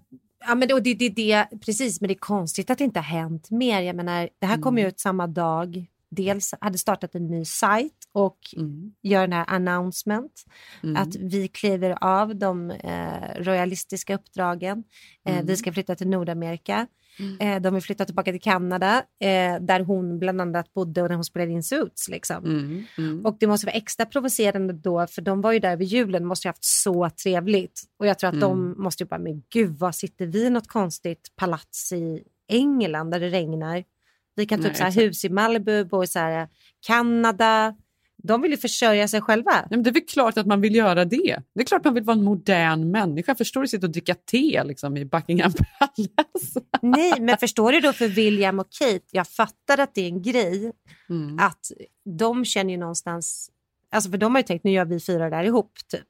ja, 0.46 0.54
men 0.54 0.68
det, 0.68 0.94
det, 0.94 1.08
det, 1.08 1.46
precis, 1.60 2.00
men 2.00 2.08
det 2.08 2.14
är 2.14 2.18
konstigt 2.18 2.70
att 2.70 2.78
det 2.78 2.84
inte 2.84 2.98
har 2.98 3.04
hänt 3.04 3.50
mer. 3.50 3.80
Jag 3.82 3.96
menar, 3.96 4.28
det 4.38 4.46
här 4.46 4.60
kom 4.62 4.78
ju 4.78 4.82
Mm. 4.82 4.88
ut 4.88 5.00
samma 5.00 5.26
dag. 5.26 5.86
Dels 6.10 6.54
hade 6.60 6.78
startat 6.78 7.14
en 7.14 7.26
ny 7.26 7.44
sajt 7.44 7.92
och 8.12 8.38
Mm. 8.56 8.92
gör 9.02 9.20
den 9.20 9.32
här 9.32 9.44
announcement. 9.48 10.32
Mm. 10.82 10.96
Att 10.96 11.16
vi 11.16 11.48
kliver 11.48 11.98
av 12.00 12.36
de 12.36 12.70
eh, 12.70 13.42
royalistiska 13.42 14.14
uppdragen. 14.14 14.84
Eh, 15.28 15.32
Mm. 15.34 15.46
Vi 15.46 15.56
ska 15.56 15.72
flytta 15.72 15.94
till 15.94 16.08
Nordamerika. 16.08 16.86
Eh, 17.40 17.60
de 17.62 17.74
vill 17.74 17.82
flytta 17.82 18.04
tillbaka 18.04 18.32
till 18.32 18.40
Kanada 18.40 18.96
eh, 19.20 19.56
där 19.60 19.80
hon 19.80 20.18
bland 20.18 20.40
annat 20.40 20.74
bodde 20.74 21.02
och 21.02 21.08
när 21.08 21.14
hon 21.14 21.24
spelade 21.24 21.52
in 21.52 21.62
Suits. 21.62 22.08
Liksom. 22.08 22.44
Mm, 22.44 22.84
mm. 22.98 23.26
Och 23.26 23.36
det 23.40 23.46
måste 23.46 23.66
vara 23.66 23.76
extra 23.76 24.06
provocerande 24.06 24.72
då, 24.72 25.06
för 25.06 25.22
de 25.22 25.40
var 25.40 25.52
ju 25.52 25.58
där 25.58 25.76
vid 25.76 25.88
julen 25.88 26.22
och 26.22 26.28
måste 26.28 26.48
ju 26.48 26.50
haft 26.50 26.64
så 26.64 27.10
trevligt. 27.22 27.82
Och 27.98 28.06
jag 28.06 28.18
tror 28.18 28.30
att 28.34 28.40
de 28.40 28.52
Mm. 28.66 28.82
måste 28.82 29.02
ju 29.02 29.08
bara, 29.08 29.20
men 29.20 29.42
gud 29.52 29.78
vad 29.78 29.94
sitter 29.94 30.26
vi 30.26 30.46
i 30.46 30.50
något 30.50 30.68
konstigt 30.68 31.32
palats 31.36 31.92
i 31.92 32.22
England 32.48 33.10
där 33.10 33.20
det 33.20 33.28
regnar? 33.28 33.84
Vi 34.38 34.46
kan 34.46 34.58
ta 34.58 34.62
Nej, 34.62 34.70
upp 34.70 34.76
så 34.76 34.84
här 34.84 34.92
hus 34.92 35.24
i 35.24 35.28
Malibu, 35.28 35.84
bo 35.84 36.04
i 36.04 36.06
så 36.06 36.18
här 36.18 36.42
eh, 36.42 36.48
Kanada. 36.86 37.74
De 38.22 38.42
vill 38.42 38.50
ju 38.50 38.56
försörja 38.56 39.08
sig 39.08 39.20
själva. 39.20 39.50
Nej, 39.52 39.66
men 39.70 39.82
det 39.82 39.90
är 39.90 39.94
väl 39.94 40.02
klart 40.08 40.38
att 40.38 40.46
man 40.46 40.60
vill 40.60 40.74
göra 40.74 41.04
det. 41.04 41.42
Det 41.54 41.60
är 41.60 41.64
klart 41.64 41.84
man 41.84 41.94
vill 41.94 42.02
vara 42.02 42.16
en 42.16 42.24
modern 42.24 42.90
människa. 42.90 43.34
Förstår 43.34 43.60
du, 43.60 43.68
sitta 43.68 43.86
och 43.86 43.92
dricka 43.92 44.14
te 44.14 44.64
liksom, 44.64 44.96
i 44.96 45.04
Buckingham 45.04 45.52
Palace. 45.52 46.60
Nej, 46.82 47.20
men 47.20 47.38
förstår 47.38 47.72
du 47.72 47.80
då 47.80 47.92
för 47.92 48.08
William 48.08 48.58
och 48.58 48.66
Kate, 48.78 49.04
jag 49.10 49.28
fattar 49.28 49.78
att 49.78 49.94
det 49.94 50.00
är 50.00 50.06
en 50.08 50.22
grej, 50.22 50.72
Mm. 51.10 51.38
att 51.38 51.72
de 52.18 52.44
känner 52.44 52.70
ju 52.70 52.76
någonstans, 52.76 53.50
alltså 53.90 54.10
för 54.10 54.18
de 54.18 54.34
har 54.34 54.40
ju 54.40 54.46
tänkt 54.46 54.64
nu 54.64 54.70
gör 54.70 54.84
vi 54.84 55.00
fyra 55.00 55.30
där 55.30 55.44
ihop 55.44 55.72
typ. 55.90 56.08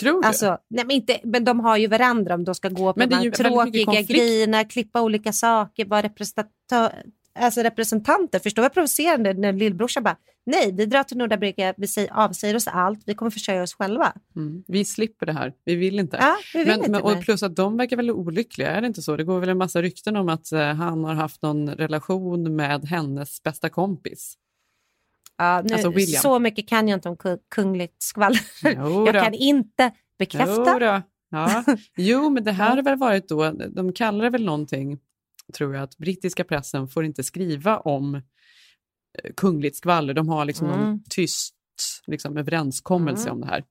Tror 0.00 0.22
du? 0.22 0.28
Alltså, 0.28 0.58
nej, 0.68 0.84
men, 0.84 0.90
inte, 0.90 1.20
men 1.24 1.44
de 1.44 1.60
har 1.60 1.76
ju 1.76 1.86
varandra 1.86 2.34
om 2.34 2.44
de 2.44 2.54
ska 2.54 2.68
gå 2.68 2.92
på 2.92 3.00
det 3.00 3.06
de 3.06 3.14
är 3.14 3.18
här 3.18 3.30
tråkiga 3.30 4.02
grejerna, 4.02 4.64
klippa 4.64 5.02
olika 5.02 5.32
saker, 5.32 5.84
vara 5.84 6.02
representatör, 6.02 7.02
alltså 7.38 7.60
representanter. 7.60 8.38
Förstår 8.38 8.62
du 8.62 8.64
vad 8.64 8.72
provocerande 8.72 9.34
när 9.34 9.52
lillbrorsan 9.52 10.02
bara, 10.02 10.16
nej 10.46 10.72
vi 10.72 10.86
drar 10.86 11.02
till 11.02 11.16
Nordamerika, 11.16 11.74
vi 11.76 11.86
säger, 11.86 12.12
avsäger 12.12 12.56
oss 12.56 12.68
allt, 12.68 13.02
vi 13.06 13.14
kommer 13.14 13.30
försörja 13.30 13.62
oss 13.62 13.74
själva. 13.74 14.12
Mm. 14.36 14.64
Vi 14.66 14.84
slipper 14.84 15.26
det 15.26 15.32
här. 15.32 15.52
Vi 15.64 15.74
vill 15.74 15.98
inte. 15.98 16.16
Ja, 16.20 16.36
vi 16.52 16.58
vill 16.58 16.68
men, 16.68 16.78
inte 16.78 16.90
men, 16.90 17.02
och 17.02 17.20
plus 17.20 17.42
att 17.42 17.56
de 17.56 17.76
verkar 17.76 17.96
väl 17.96 18.10
olyckliga, 18.10 18.70
är 18.70 18.80
det 18.80 18.86
inte 18.86 19.02
så? 19.02 19.16
Det 19.16 19.24
går 19.24 19.40
väl 19.40 19.48
en 19.48 19.58
massa 19.58 19.82
rykten 19.82 20.16
om 20.16 20.28
att 20.28 20.52
eh, 20.52 20.60
han 20.60 21.04
har 21.04 21.14
haft 21.14 21.42
någon 21.42 21.70
relation 21.70 22.56
med 22.56 22.84
hennes 22.84 23.42
bästa 23.42 23.68
kompis. 23.68 24.38
Ja, 25.36 25.62
nu, 25.64 25.74
alltså 25.74 25.90
William. 25.90 26.22
Så 26.22 26.38
mycket 26.38 26.68
kan 26.68 26.88
jag 26.88 26.96
inte 26.96 27.08
om 27.08 27.16
ku- 27.16 27.38
kungligt 27.54 28.02
skvaller. 28.02 28.40
Jag 29.06 29.24
kan 29.24 29.34
inte 29.34 29.92
bekräfta. 30.18 30.78
Jo. 30.80 31.02
Ja. 31.30 31.64
jo, 31.96 32.30
men 32.30 32.44
det 32.44 32.52
här 32.52 32.76
har 32.76 32.82
väl 32.82 32.98
varit 32.98 33.28
då, 33.28 33.50
de 33.50 33.92
kallar 33.92 34.24
det 34.24 34.30
väl 34.30 34.44
någonting, 34.44 34.98
tror 35.52 35.74
jag, 35.74 35.82
att 35.82 35.98
brittiska 35.98 36.44
pressen 36.44 36.88
får 36.88 37.04
inte 37.04 37.22
skriva 37.22 37.78
om 37.78 38.14
eh, 38.14 38.20
kungligt 39.36 39.76
skvaller. 39.76 40.14
De 40.14 40.28
har 40.28 40.44
liksom 40.44 40.66
någon 40.68 40.82
Mm. 40.82 41.02
tyst 41.10 41.54
liksom, 42.06 42.36
överenskommelse 42.36 43.28
Mm. 43.28 43.34
om 43.34 43.40
det 43.40 43.46
här. 43.46 43.64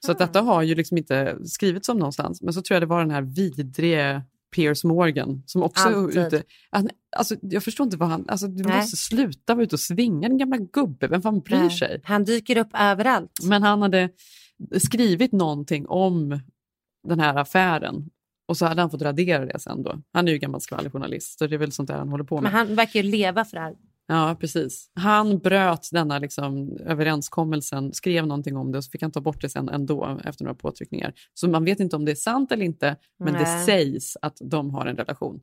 Så 0.00 0.12
att 0.12 0.18
detta 0.18 0.40
har 0.40 0.62
ju 0.62 0.74
liksom 0.74 0.98
inte 0.98 1.38
skrivits 1.44 1.88
om 1.88 1.96
någonstans. 1.98 2.42
Men 2.42 2.52
så 2.54 2.62
tror 2.62 2.74
jag 2.74 2.82
det 2.82 2.86
var 2.86 3.00
den 3.00 3.10
här 3.10 3.22
vidrige 3.22 4.22
Piers 4.56 4.84
Morgan 4.84 5.42
som 5.46 5.62
också 5.62 5.88
är 5.88 6.08
ute. 6.26 6.42
Han, 6.70 6.90
alltså, 7.16 7.36
jag 7.40 7.62
förstår 7.64 7.84
inte 7.84 7.96
vad 7.96 8.08
han... 8.08 8.24
Alltså, 8.28 8.46
du 8.46 8.62
Nej. 8.62 8.76
måste 8.76 8.96
sluta 8.96 9.54
vara 9.54 9.64
ute 9.64 9.74
och 9.76 9.80
svinga 9.80 10.28
den 10.28 10.38
gamla 10.38 10.56
gubbe. 10.56 11.08
Vem 11.08 11.22
fan 11.22 11.40
bryr 11.40 11.56
Nej. 11.58 11.70
sig? 11.70 12.00
Han 12.04 12.24
dyker 12.24 12.56
upp 12.58 12.70
överallt. 12.74 13.32
Men 13.42 13.62
han 13.62 13.82
hade 13.82 14.08
skrivit 14.78 15.32
någonting 15.32 15.86
om 15.88 16.40
den 17.08 17.20
här 17.20 17.36
affären 17.36 18.10
och 18.48 18.56
så 18.56 18.66
hade 18.66 18.80
han 18.80 18.90
fått 18.90 19.02
radera 19.02 19.44
det 19.46 19.58
sen 19.58 19.82
då. 19.82 20.02
Han 20.12 20.28
är 20.28 20.32
ju 20.32 20.38
gammal 20.38 20.60
skvallerjournalist 20.60 21.38
så 21.38 21.46
det 21.46 21.54
är 21.54 21.58
väl 21.58 21.72
sånt 21.72 21.88
där 21.88 21.96
han 21.96 22.08
håller 22.08 22.24
på 22.24 22.34
med. 22.34 22.42
Men 22.42 22.52
han 22.52 22.74
verkar 22.74 23.02
ju 23.02 23.10
leva 23.10 23.44
för 23.44 23.56
det 23.56 23.62
här. 23.62 23.74
Ja, 24.06 24.36
precis. 24.40 24.90
Han 24.94 25.38
bröt 25.38 25.88
denna 25.92 26.18
liksom, 26.18 26.76
överenskommelsen, 26.86 27.92
skrev 27.92 28.26
någonting 28.26 28.56
om 28.56 28.72
det 28.72 28.78
och 28.78 28.84
så 28.84 28.90
fick 28.90 29.02
han 29.02 29.12
ta 29.12 29.20
bort 29.20 29.40
det 29.40 29.48
sen 29.48 29.68
ändå 29.68 30.20
efter 30.24 30.44
några 30.44 30.54
påtryckningar. 30.54 31.12
Så 31.34 31.48
man 31.48 31.64
vet 31.64 31.80
inte 31.80 31.96
om 31.96 32.04
det 32.04 32.10
är 32.10 32.16
sant 32.16 32.52
eller 32.52 32.64
inte, 32.64 32.96
men 33.18 33.32
det 33.32 33.42
Nej. 33.42 33.64
sägs 33.66 34.16
att 34.22 34.36
de 34.40 34.70
har 34.70 34.86
en 34.86 34.96
relation. 34.96 35.40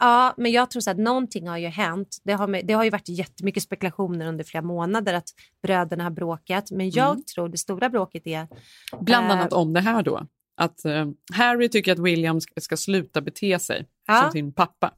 Ja, 0.00 0.34
men 0.36 0.52
jag 0.52 0.70
tror 0.70 0.80
så 0.80 0.90
att 0.90 0.98
någonting 0.98 1.48
har 1.48 1.58
ju 1.58 1.66
hänt. 1.66 2.18
Det 2.24 2.32
har, 2.32 2.46
med, 2.46 2.66
det 2.66 2.72
har 2.72 2.84
ju 2.84 2.90
varit 2.90 3.08
jättemycket 3.08 3.62
spekulationer 3.62 4.26
under 4.28 4.44
flera 4.44 4.62
månader 4.64 5.14
att 5.14 5.28
bröderna 5.62 6.04
har 6.04 6.10
bråkat. 6.10 6.70
Men 6.70 6.90
jag 6.90 7.10
Mm. 7.10 7.24
tror 7.24 7.48
det 7.48 7.58
stora 7.58 7.88
bråket 7.88 8.26
är... 8.26 8.48
Bland 9.00 9.26
eh, 9.26 9.32
annat 9.32 9.52
om 9.52 9.72
det 9.72 9.80
här 9.80 10.02
då. 10.02 10.26
Att 10.56 10.84
eh, 10.84 11.06
Harry 11.32 11.68
tycker 11.68 11.92
att 11.92 11.98
William 11.98 12.40
ska, 12.40 12.60
ska 12.60 12.76
sluta 12.76 13.20
bete 13.20 13.58
sig 13.58 13.86
Ja. 14.06 14.20
som 14.22 14.32
sin 14.32 14.52
pappa. 14.52 14.94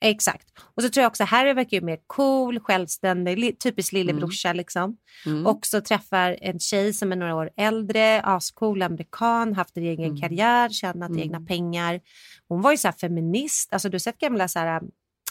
Exakt. 0.00 0.46
Och 0.74 0.82
så 0.82 0.88
tror 0.88 1.02
jag 1.02 1.10
också 1.10 1.24
Harry 1.24 1.52
verkar 1.52 1.76
ju 1.76 1.80
mer 1.80 1.98
cool, 2.06 2.60
självständig, 2.60 3.58
typisk 3.60 3.92
lillebrorsa 3.92 4.52
liksom. 4.52 4.96
Mm. 5.26 5.46
Också 5.46 5.80
träffar 5.80 6.36
en 6.40 6.58
tjej 6.58 6.92
som 6.92 7.12
är 7.12 7.16
några 7.16 7.34
år 7.34 7.50
äldre, 7.56 8.20
ascool 8.20 8.82
amerikan, 8.82 9.54
haft 9.54 9.76
en 9.76 9.82
egen 9.82 10.04
Mm. 10.04 10.20
karriär, 10.20 10.68
tjänat 10.68 11.16
egna 11.16 11.40
pengar. 11.40 12.00
Hon 12.48 12.62
var 12.62 12.70
ju 12.70 12.76
så 12.76 12.88
här 12.88 12.92
feminist, 12.92 13.72
alltså 13.72 13.88
du 13.88 13.94
har 13.94 13.98
sett 13.98 14.18
gamla 14.18 14.48
så 14.48 14.58
här, 14.58 14.82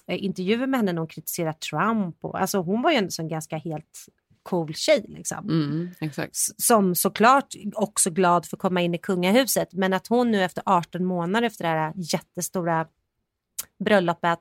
äh, 0.07 0.23
intervjuer 0.23 0.67
med 0.67 0.79
henne 0.79 0.93
när 0.93 0.99
hon 0.99 1.07
kritiserar 1.07 1.53
Trump. 1.53 2.15
Och, 2.21 2.39
alltså 2.41 2.57
hon 2.57 2.81
var 2.81 2.91
ju 2.91 2.97
en 2.97 3.11
sån 3.11 3.27
ganska 3.27 3.57
helt 3.57 4.05
cool 4.45 4.73
tjej 4.73 5.05
liksom. 5.07 5.49
Mm, 5.49 5.89
Som 6.57 6.95
såklart 6.95 7.53
också 7.73 8.09
glad 8.09 8.45
för 8.45 8.57
att 8.57 8.61
komma 8.61 8.81
in 8.81 8.95
i 8.95 8.97
kungahuset. 8.97 9.73
Men 9.73 9.93
att 9.93 10.07
hon 10.07 10.31
nu 10.31 10.43
efter 10.43 10.63
18 10.65 11.05
månader 11.05 11.47
efter 11.47 11.63
det 11.63 11.69
här 11.69 11.93
jättestora 11.95 12.87
bröllopet. 13.83 14.39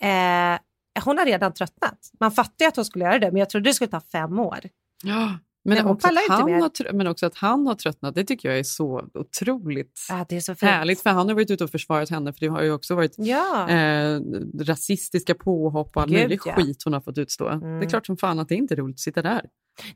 Eh, 0.00 0.58
hon 1.04 1.18
har 1.18 1.24
redan 1.24 1.54
tröttnat. 1.54 1.98
Man 2.20 2.32
fattar 2.32 2.64
ju 2.64 2.68
att 2.68 2.76
hon 2.76 2.84
skulle 2.84 3.04
göra 3.04 3.18
det, 3.18 3.30
men 3.30 3.38
jag 3.38 3.50
trodde 3.50 3.70
det 3.70 3.74
skulle 3.74 3.90
ta 3.90 4.00
fem 4.00 4.38
år. 4.38 4.58
Ja, 5.04 5.38
Men 5.68 5.78
men, 5.78 5.86
också 5.86 6.08
att 6.08 6.14
han 6.28 6.52
har, 6.52 6.92
men 6.92 7.06
också 7.06 7.26
att 7.26 7.34
han 7.36 7.66
har 7.66 7.74
tröttnat, 7.74 8.14
det 8.14 8.24
tycker 8.24 8.48
jag 8.48 8.58
är 8.58 8.62
så 8.62 9.02
otroligt 9.14 10.06
Ja, 10.08 10.26
det 10.28 10.36
är 10.36 10.40
så 10.40 10.54
fint. 10.54 10.70
härligt. 10.70 11.00
För 11.00 11.10
han 11.10 11.28
har 11.28 11.34
varit 11.34 11.50
ute 11.50 11.64
och 11.64 11.70
försvarat 11.70 12.10
henne, 12.10 12.32
för 12.32 12.40
det 12.40 12.46
har 12.46 12.62
ju 12.62 12.72
också 12.72 12.94
varit 12.94 13.14
Ja. 13.18 13.70
eh, 13.70 14.20
rasistiska 14.60 15.34
påhopp 15.34 15.96
och 15.96 16.02
all 16.02 16.08
Gud, 16.08 16.18
möjlig 16.18 16.40
ja. 16.44 16.54
skit 16.54 16.82
hon 16.84 16.92
har 16.92 17.00
fått 17.00 17.18
utstå. 17.18 17.48
Det 17.48 17.66
är 17.66 17.88
klart 17.88 18.06
som 18.06 18.16
fan 18.16 18.38
att 18.38 18.48
det 18.48 18.54
inte 18.54 18.74
är 18.74 18.76
roligt 18.76 18.94
att 18.94 19.00
sitta 19.00 19.22
där. 19.22 19.42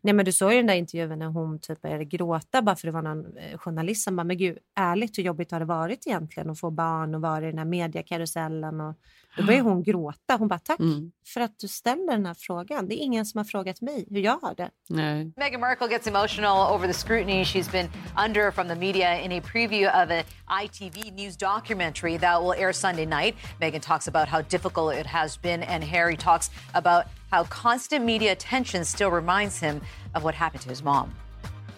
Nej, 0.01 0.15
men 0.15 0.25
du 0.25 0.33
såg 0.33 0.51
ju 0.53 0.57
den 0.57 0.67
där 0.67 0.75
intervjun 0.75 1.19
när 1.19 1.27
hon 1.27 1.59
typ 1.59 1.83
började 1.83 2.05
gråta 2.05 2.63
bara 2.63 2.77
för 2.77 2.87
det 2.87 2.93
var 2.93 3.03
någon 3.03 3.37
eh, 3.37 3.59
journalist 3.59 4.05
som 4.05 4.17
bara, 4.17 4.25
men 4.25 4.39
gud, 4.39 4.59
ärligt 4.81 5.19
hur 5.19 5.23
jobbigt 5.23 5.51
har 5.51 5.61
det 5.61 5.67
varit 5.67 6.07
egentligen 6.07 6.51
att 6.51 6.61
få 6.61 6.71
barn 6.71 7.15
och 7.15 7.21
vara 7.21 7.43
i 7.43 7.51
den 7.51 7.59
här 7.59 7.65
mediakarusellen 7.65 8.81
och 8.81 8.97
då 9.37 9.43
började 9.43 9.69
hon 9.69 9.83
gråta. 9.89 10.37
Hon 10.39 10.49
bara, 10.49 10.59
tack 10.59 10.81
Mm. 10.81 11.13
för 11.27 11.41
att 11.41 11.59
du 11.59 11.69
ställer 11.69 12.13
den 12.13 12.27
här 12.27 12.35
frågan. 12.39 12.89
Det 12.89 12.95
är 12.95 13.03
ingen 13.05 13.27
som 13.27 13.39
har 13.39 13.45
frågat 13.45 13.81
mig 13.81 14.07
hur 14.11 14.21
jag 14.21 14.39
har 14.43 14.55
det. 14.55 14.71
Nej. 14.89 15.33
Meghan 15.37 15.61
Markle 15.61 15.89
gets 15.89 16.07
emotional 16.07 16.75
over 16.75 16.87
the 16.87 16.93
scrutiny 16.95 17.45
she's 17.45 17.73
been 17.73 17.89
under 18.27 18.51
from 18.51 18.69
the 18.69 18.75
media 18.75 19.21
in 19.21 19.33
a 19.33 19.41
preview 19.41 19.87
of 20.05 20.11
an 20.11 20.25
ITV 20.65 21.11
news 21.15 21.37
documentary 21.37 22.19
that 22.19 22.43
will 22.43 22.53
air 22.63 22.73
Sunday 22.73 23.07
night. 23.07 23.35
Meghan 23.61 23.81
talks 23.81 24.09
about 24.09 24.29
how 24.29 24.43
difficult 24.43 24.95
it 24.95 25.07
has 25.07 25.37
been, 25.43 25.63
and 25.63 25.85
Harry 25.85 26.17
talks 26.17 26.51
about 26.75 27.05
how 27.31 27.45
constant 27.45 28.05
media 28.05 28.33
attention 28.33 28.85
still 28.85 29.11
reminds 29.11 29.61
him 29.61 29.81
of 30.15 30.23
what 30.25 30.35
happened 30.35 30.63
to 30.63 30.69
his 30.69 30.83
mom. 30.83 31.11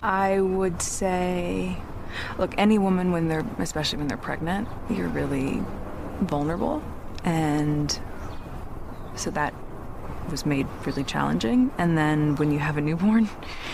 I 0.02 0.40
would 0.40 0.82
say, 0.82 1.76
look, 2.38 2.52
any 2.58 2.78
woman 2.78 3.12
when 3.12 3.28
they're, 3.28 3.44
especially 3.58 3.98
when 3.98 4.08
they're 4.08 4.18
pregnant, 4.18 4.68
you're 4.90 5.08
really 5.08 5.62
vulnerable, 6.20 6.82
and 7.24 7.98
so 9.16 9.30
that 9.30 9.54
was 10.30 10.46
made 10.46 10.66
really 10.86 11.04
challenging. 11.04 11.70
And 11.78 11.96
then 11.96 12.36
when 12.36 12.52
you 12.52 12.58
have 12.58 12.76
a 12.76 12.80
newborn, 12.80 13.28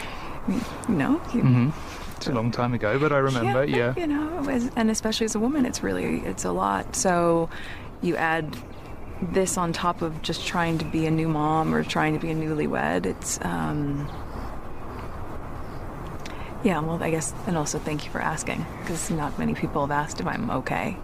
you 0.49 0.61
know, 0.89 1.21
you, 1.35 1.43
hmm 1.43 1.71
It's 2.17 2.27
a 2.27 2.33
long 2.33 2.51
time 2.51 2.75
ago, 2.75 2.99
but 2.99 3.13
I 3.13 3.19
remember. 3.19 3.65
Yeah. 3.65 3.95
you 3.97 4.07
know, 4.07 4.49
as, 4.49 4.71
and 4.77 4.91
especially 4.91 5.25
as 5.25 5.35
a 5.35 5.39
woman, 5.41 5.65
it's 5.67 5.83
really 5.83 6.21
it's 6.21 6.45
a 6.45 6.53
lot. 6.53 6.95
So 6.97 7.49
you 8.03 8.17
add 8.17 8.57
this 9.23 9.59
on 9.59 9.73
top 9.73 10.01
of 10.03 10.23
just 10.23 10.47
trying 10.47 10.79
to 10.79 10.85
be 10.85 11.07
a 11.07 11.11
new 11.11 11.29
mom 11.29 11.75
or 11.75 11.85
trying 11.85 12.15
to 12.15 12.19
be 12.19 12.31
a 12.31 12.35
newlywed. 12.35 13.07
It's 13.07 13.39
um, 13.43 14.11
yeah. 16.63 16.81
Well, 16.81 17.03
I 17.03 17.11
guess, 17.11 17.33
and 17.47 17.57
also 17.57 17.79
thank 17.79 18.05
you 18.05 18.11
for 18.11 18.21
asking 18.21 18.65
because 18.81 19.11
not 19.11 19.39
many 19.39 19.55
people 19.55 19.83
have 19.87 19.91
asked 19.91 20.21
if 20.21 20.27
I'm 20.27 20.51
okay. 20.51 20.97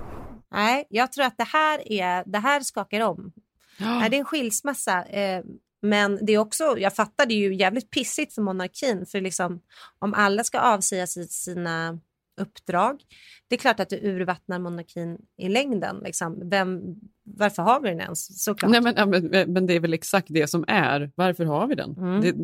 Nej, 0.57 0.87
jag 0.91 1.13
tror 1.13 1.25
att 1.25 1.39
det 1.39 1.45
här, 1.45 1.93
är, 1.93 2.25
det 2.27 2.39
här 2.39 2.61
skakar 2.61 3.01
om. 3.01 3.33
Nej, 3.79 4.11
det 4.11 4.17
är 4.17 4.19
en 4.19 4.25
skilsmässa. 4.25 5.05
Eh, 5.05 5.45
men 5.83 6.19
det 6.23 6.33
är 6.33 6.39
också, 6.39 6.79
jag 6.79 6.95
fattar, 6.95 7.27
det 7.27 7.35
är 7.35 7.39
ju 7.39 7.55
jävligt 7.55 7.91
pissigt 7.91 8.35
för 8.35 8.43
monarkin. 8.43 9.07
För 9.07 9.21
liksom, 9.21 9.61
om 9.99 10.15
alla 10.15 10.45
ska 10.45 10.61
avsäga 10.61 11.07
sig 11.07 11.29
sina 11.29 11.99
uppdrag. 12.41 13.03
Det 13.49 13.55
är 13.55 13.59
klart 13.59 13.81
att 13.81 13.89
det 13.89 14.01
urvattnar 14.03 14.59
monarkin 14.59 15.19
i 15.37 15.49
längden. 15.49 16.01
Liksom. 16.05 16.51
Vem, 16.51 16.81
varför 17.23 17.63
har 17.63 17.81
vi 17.81 17.89
den 17.89 18.01
ens? 18.01 18.45
Såklart. 18.45 18.71
Nej, 18.71 18.81
men, 18.81 18.95
ja, 18.97 19.07
men, 19.07 19.53
men 19.53 19.67
det 19.67 19.75
är 19.75 19.81
väl 19.81 19.95
exakt 19.95 20.27
det 20.31 20.47
som 20.47 20.65
är. 20.69 21.11
Varför 21.15 21.45
har 21.45 21.67
vi 21.67 21.75
den? 21.75 21.97
Mm. 21.99 22.21
Det 22.21 22.35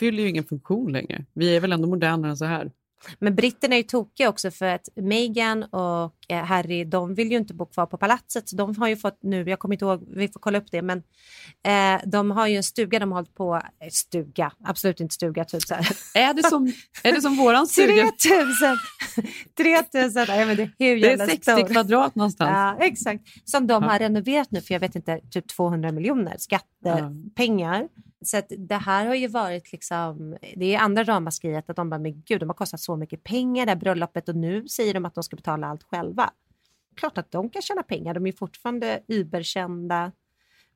fyller 0.00 0.22
ju 0.22 0.28
ingen 0.28 0.44
funktion 0.44 0.92
längre. 0.92 1.24
Vi 1.32 1.56
är 1.56 1.60
väl 1.60 1.72
ändå 1.72 1.88
modernare 1.88 2.30
än 2.30 2.36
så 2.36 2.44
här. 2.44 2.72
Men 3.18 3.34
britterna 3.34 3.74
är 3.74 3.78
ju 3.78 3.82
tokiga 3.82 4.28
också 4.28 4.50
för 4.50 4.66
att 4.66 4.88
Meghan 4.96 5.62
och 5.62 6.14
eh, 6.28 6.44
Harry, 6.44 6.84
de 6.84 7.14
vill 7.14 7.30
ju 7.30 7.36
inte 7.36 7.54
bo 7.54 7.66
kvar 7.66 7.86
på 7.86 7.98
palatset. 7.98 8.48
Så 8.48 8.56
de 8.56 8.76
har 8.76 8.88
ju 8.88 8.96
fått 8.96 9.18
nu, 9.22 9.44
jag 9.48 9.58
kommer 9.58 9.74
inte 9.74 9.84
ihåg, 9.84 10.04
vi 10.16 10.28
får 10.28 10.40
kolla 10.40 10.58
upp 10.58 10.70
det, 10.70 10.82
men 10.82 10.98
eh, 11.66 12.00
de 12.06 12.30
har 12.30 12.46
ju 12.46 12.56
en 12.56 12.62
stuga 12.62 12.98
de 12.98 13.12
har 13.12 13.18
hållit 13.18 13.34
på, 13.34 13.56
eh, 13.56 13.88
stuga, 13.90 14.52
absolut 14.64 15.00
inte 15.00 15.14
stuga, 15.14 15.44
typ 15.44 15.62
så 15.62 15.74
här. 15.74 15.88
Är 16.14 16.34
det 16.34 16.42
som, 16.42 16.72
är 17.02 17.12
det 17.12 17.22
som 17.22 17.36
våran 17.36 17.66
stuga? 17.66 18.12
3000, 18.28 18.76
3000, 19.56 20.24
nej 20.28 20.46
men 20.46 20.56
det 20.56 20.62
är 20.62 20.66
hur 20.66 20.76
Det 20.78 21.06
är 21.06 21.10
jävla 21.10 21.26
60 21.26 21.42
stor. 21.42 21.66
kvadrat 21.68 22.14
någonstans. 22.14 22.50
Ja, 22.50 22.84
exakt. 22.86 23.24
Som 23.44 23.66
de 23.66 23.82
har 23.82 23.98
renoverat 23.98 24.50
nu 24.50 24.60
för 24.60 24.74
jag 24.74 24.80
vet 24.80 24.96
inte, 24.96 25.20
typ 25.30 25.48
200 25.48 25.92
miljoner 25.92 26.36
skattepengar. 26.38 27.88
Så 28.24 28.36
att 28.38 28.52
det 28.58 28.74
här 28.74 29.06
har 29.06 29.14
ju 29.14 29.28
varit 29.28 29.72
liksom, 29.72 30.36
det 30.56 30.74
är 30.74 30.78
andra 30.78 31.04
ramaskriet 31.04 31.70
att 31.70 31.76
de 31.76 31.90
bara, 31.90 31.98
men 31.98 32.22
gud, 32.22 32.40
de 32.40 32.48
har 32.48 32.54
kostat 32.54 32.80
så 32.80 32.96
mycket 32.96 33.24
pengar 33.24 33.66
det 33.66 33.72
här 33.72 33.76
bröllopet 33.76 34.28
och 34.28 34.36
nu 34.36 34.68
säger 34.68 34.94
de 34.94 35.04
att 35.04 35.14
de 35.14 35.22
ska 35.22 35.36
betala 35.36 35.66
allt 35.66 35.82
själva. 35.82 36.30
Klart 36.96 37.18
att 37.18 37.30
de 37.30 37.50
kan 37.50 37.62
tjäna 37.62 37.82
pengar, 37.82 38.14
de 38.14 38.26
är 38.26 38.32
fortfarande 38.32 39.02
überkända 39.08 40.12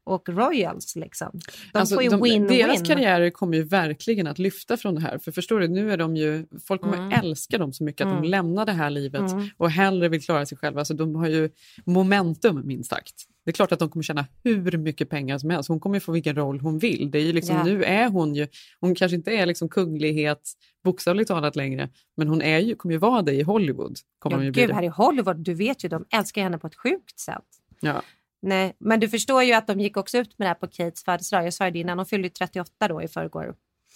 och 0.05 0.29
royals 0.29 0.97
liksom. 0.97 1.41
De 1.73 1.79
Alltså, 1.79 1.95
får 1.95 2.03
ju 2.05 2.09
de- 2.11 2.21
win-win. 2.25 2.49
Deras 2.49 2.83
karriärer 2.83 3.31
kommer 3.31 3.57
ju 3.57 3.62
verkligen 3.65 4.27
att 4.27 4.38
lyfta 4.38 4.77
från 4.77 4.95
det 4.95 5.01
här. 5.01 5.19
För 5.19 5.33
förstår 5.33 5.61
du, 5.61 5.69
nu 5.69 5.93
är 5.93 5.97
de 5.97 6.17
ju, 6.17 6.47
folk 6.67 6.81
kommer 6.81 6.97
Mm. 6.97 7.12
älska 7.12 7.59
dem 7.59 7.73
så 7.73 7.85
mycket 7.85 8.01
att 8.07 8.11
Mm. 8.11 8.23
de 8.23 8.29
lämnar 8.29 8.67
det 8.67 8.73
här 8.73 8.91
livet 8.91 9.33
Mm. 9.33 9.49
och 9.57 9.71
hellre 9.71 10.09
vill 10.09 10.23
klara 10.23 10.47
sig 10.47 10.59
själva. 10.59 10.85
Så 10.85 10.95
de 10.95 11.15
har 11.15 11.29
ju 11.29 11.51
momentum 11.87 12.67
minst 12.67 12.91
sagt. 12.91 13.15
Det 13.45 13.51
är 13.51 13.53
klart 13.53 13.73
att 13.73 13.79
de 13.79 13.88
kommer 13.88 14.03
tjäna 14.03 14.27
hur 14.45 14.79
mycket 14.79 15.09
pengar 15.11 15.38
som 15.38 15.51
helst. 15.51 15.69
Hon 15.69 15.81
kommer 15.81 15.97
ju 15.97 16.01
få 16.01 16.12
vilken 16.12 16.37
roll 16.37 16.61
hon 16.61 16.79
vill. 16.79 17.11
Det 17.11 17.19
är 17.19 17.23
ju 17.23 17.33
liksom, 17.33 17.57
Ja. 17.57 17.65
Nu 17.65 17.85
är 17.85 18.09
hon 18.09 18.35
ju, 18.35 18.47
hon 18.81 18.95
kanske 18.95 19.17
inte 19.17 19.31
är 19.31 19.47
liksom 19.47 19.69
kunglighet 19.69 20.53
bokstavligt 20.85 21.29
talat 21.29 21.57
längre, 21.57 21.88
men 22.17 22.29
hon 22.29 22.43
är 22.43 22.59
ju, 22.59 22.75
kommer 22.75 22.93
ju 22.93 22.99
vara 22.99 23.23
det 23.23 23.33
i 23.33 23.43
Hollywood. 23.43 23.97
Kommer 24.19 24.37
hon 24.37 24.43
Ja, 24.43 24.47
ju 24.47 24.53
bli 24.53 24.62
gud, 24.62 24.71
här 24.71 24.83
i 24.83 24.87
Hollywood, 24.88 25.37
du 25.37 25.55
vet 25.55 25.85
ju, 25.85 25.88
de 25.88 26.05
älskar 26.11 26.43
henne 26.43 26.59
på 26.59 26.67
ett 26.67 26.77
sjukt 26.77 27.19
sätt. 27.21 27.45
Ja. 27.81 28.03
Nej, 28.42 28.76
men 28.78 29.00
du 29.00 29.09
förstår 29.09 29.42
ju 29.42 29.52
att 29.52 29.66
de 29.66 29.81
gick 29.81 29.96
också 29.96 30.18
ut 30.18 30.38
med 30.38 30.46
det 30.46 30.48
här 30.48 30.55
på 30.55 30.66
Kates 30.66 31.05
födelsedag. 31.05 31.46
Jag 31.46 31.55
sa 31.55 31.64
ju 31.64 31.70
det 31.70 31.78
innan, 31.78 31.98
hon 31.98 32.07
fyllde 32.07 32.28
ju 32.28 32.31
38 32.31 32.88
då 32.88 33.02
i 33.02 33.09
förrgår. 33.09 33.55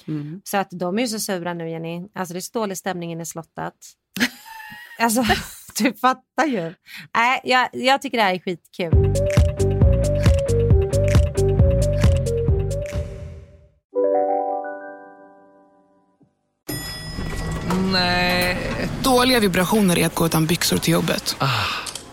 Mm. 0.08 0.40
Så 0.44 0.56
att 0.56 0.68
de 0.70 0.98
är 0.98 1.02
ju 1.02 1.08
så 1.08 1.20
sura 1.20 1.54
nu 1.54 1.70
Jenny. 1.70 2.08
Alltså 2.14 2.34
det 2.34 2.38
är 2.38 2.52
dålig 2.52 2.78
stämning 2.78 3.12
inne 3.12 3.22
i 3.22 3.26
slottet. 3.26 3.74
alltså 4.98 5.24
du 5.78 5.92
fattar 5.92 6.46
ju. 6.46 6.74
Nej, 7.14 7.40
jag, 7.44 7.68
jag 7.72 8.02
tycker 8.02 8.18
det 8.18 8.24
här 8.24 8.34
är 8.34 8.38
skitkul. 8.38 9.12
Nej. 17.92 18.58
Dåliga 19.02 19.40
vibrationer 19.40 19.98
är 19.98 20.06
att 20.06 20.14
gå 20.14 20.26
utan 20.26 20.46
byxor 20.46 20.76
till 20.76 20.92
jobbet. 20.92 21.36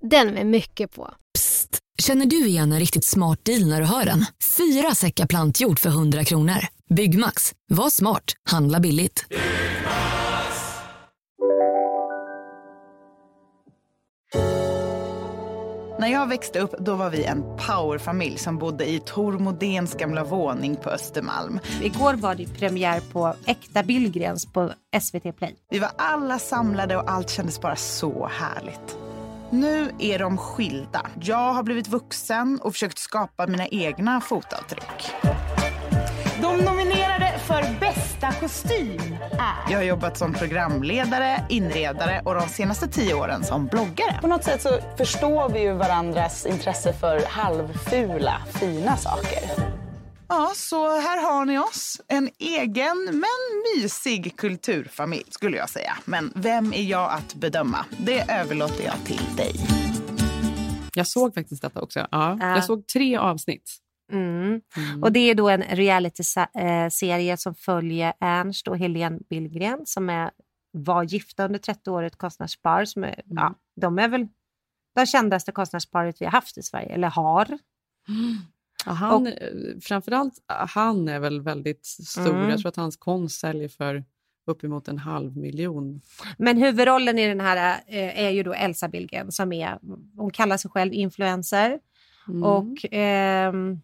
Den 0.00 0.34
med 0.34 0.46
mycket 0.46 0.94
på. 0.94 1.14
Känner 2.02 2.26
du 2.26 2.46
igen 2.46 2.72
en 2.72 2.80
riktigt 2.80 3.04
smart 3.04 3.44
deal 3.44 3.66
när 3.68 3.80
du 3.80 3.86
hör 3.86 4.04
den? 4.04 4.26
Fyra 4.56 4.94
säckar 4.94 5.26
plantjord 5.26 5.78
för 5.78 5.88
100 5.88 6.24
kronor. 6.24 6.66
Byggmax. 6.88 7.52
Var 7.68 7.90
smart. 7.90 8.24
Handla 8.50 8.80
billigt. 8.80 9.24
När 15.98 16.08
jag 16.08 16.26
växte 16.28 16.60
upp 16.60 16.74
då 16.78 16.94
var 16.94 17.10
vi 17.10 17.24
en 17.24 17.42
powerfamilj 17.42 18.38
som 18.38 18.58
bodde 18.58 18.90
i 18.90 19.00
Tor 19.00 19.38
Modéns 19.38 19.94
gamla 19.94 20.24
våning 20.24 20.76
på 20.76 20.90
Östermalm. 20.90 21.60
Igår 21.82 22.14
var 22.14 22.34
det 22.34 22.46
premiär 22.58 23.00
på 23.12 23.34
Äkta 23.46 23.82
Billgrens 23.82 24.46
på 24.46 24.72
SVT 25.00 25.36
Play. 25.36 25.56
Vi 25.70 25.78
var 25.78 25.90
alla 25.96 26.38
samlade 26.38 26.96
och 26.96 27.10
allt 27.10 27.30
kändes 27.30 27.60
bara 27.60 27.76
så 27.76 28.30
härligt. 28.32 28.98
Nu 29.52 29.90
är 29.98 30.18
de 30.18 30.38
skilda. 30.38 31.06
Jag 31.20 31.52
har 31.52 31.62
blivit 31.62 31.88
vuxen 31.88 32.60
och 32.62 32.72
försökt 32.72 32.98
skapa 32.98 33.46
mina 33.46 33.66
egna 33.66 34.20
fotavtryck. 34.20 35.12
De 36.42 36.56
nominerade 36.56 37.38
för 37.38 37.80
bästa 37.80 38.32
kostym 38.32 39.16
är? 39.32 39.72
Jag 39.72 39.78
har 39.78 39.84
jobbat 39.84 40.16
som 40.16 40.34
programledare, 40.34 41.46
inredare 41.48 42.22
och 42.24 42.34
de 42.34 42.48
senaste 42.48 42.88
tio 42.88 43.14
åren 43.14 43.44
som 43.44 43.66
bloggare. 43.66 44.18
På 44.20 44.26
något 44.26 44.44
sätt 44.44 44.62
så 44.62 44.78
förstår 44.98 45.48
vi 45.48 45.60
ju 45.60 45.72
varandras 45.72 46.46
intresse 46.46 46.92
för 46.92 47.20
halvfula, 47.26 48.42
fina 48.60 48.96
saker. 48.96 49.79
Ja, 50.32 50.52
så 50.54 50.88
här 51.00 51.22
har 51.22 51.44
ni 51.44 51.58
oss. 51.58 52.00
En 52.08 52.30
egen 52.38 53.04
men 53.04 53.62
mysig 53.76 54.36
kulturfamilj 54.36 55.24
skulle 55.30 55.56
jag 55.56 55.70
säga. 55.70 55.98
Men 56.04 56.32
vem 56.34 56.72
är 56.72 56.82
jag 56.82 57.12
att 57.12 57.34
bedöma? 57.34 57.86
Det 57.98 58.30
överlåter 58.30 58.84
jag 58.84 59.04
till 59.04 59.36
dig. 59.36 59.54
Jag 60.94 61.06
såg 61.06 61.34
faktiskt 61.34 61.62
detta 61.62 61.80
också. 61.80 61.98
Ja, 61.98 62.38
Ja. 62.40 62.54
Jag 62.54 62.64
såg 62.64 62.86
tre 62.86 63.16
avsnitt. 63.16 63.70
Mm. 64.12 64.60
Och 65.02 65.12
det 65.12 65.20
är 65.20 65.34
då 65.34 65.48
en 65.48 65.62
reality-serie 65.62 67.36
som 67.36 67.54
följer 67.54 68.12
Ernst 68.20 68.68
och 68.68 68.78
Helene 68.78 69.18
Billgren 69.30 69.80
som 69.84 70.10
är, 70.10 70.30
var 70.72 71.02
gifta 71.02 71.44
under 71.44 71.58
30 71.58 71.90
år, 71.90 72.02
ett 72.02 72.18
konstnärspar. 72.18 72.84
Som 72.84 73.04
är, 73.04 73.22
ja, 73.24 73.54
de 73.80 73.98
är 73.98 74.08
väl 74.08 74.28
det 74.94 75.06
kändaste 75.06 75.52
konstnärsparet 75.52 76.16
vi 76.20 76.24
har 76.24 76.32
haft 76.32 76.58
i 76.58 76.62
Sverige, 76.62 76.94
eller 76.94 77.08
har. 77.08 77.58
Ja, 78.86 78.92
han, 78.92 79.26
eh, 79.26 79.32
Framförallt 79.82 80.34
han 80.46 81.08
är 81.08 81.18
väl 81.20 81.40
väldigt 81.40 81.86
stor. 81.86 82.34
Mm. 82.34 82.50
Jag 82.50 82.58
tror 82.58 82.68
att 82.68 82.76
hans 82.76 82.96
konst 82.96 83.40
säljer 83.40 83.68
för 83.68 84.04
uppemot 84.46 84.88
en 84.88 84.98
halv 84.98 85.36
miljon. 85.36 86.00
Men 86.38 86.56
huvudrollen 86.56 87.18
i 87.18 87.28
den 87.28 87.40
här 87.40 87.80
eh, 87.86 88.24
är 88.24 88.30
ju 88.30 88.42
då 88.42 88.52
Elsa 88.52 88.88
Billgren 88.88 89.32
som 89.32 89.52
är, 89.52 89.78
hon 90.16 90.30
kallar 90.30 90.56
sig 90.56 90.70
själv 90.70 90.92
influencer. 90.92 91.78
Mm. 92.28 92.42
Och 92.42 92.76
ehm, 92.90 93.80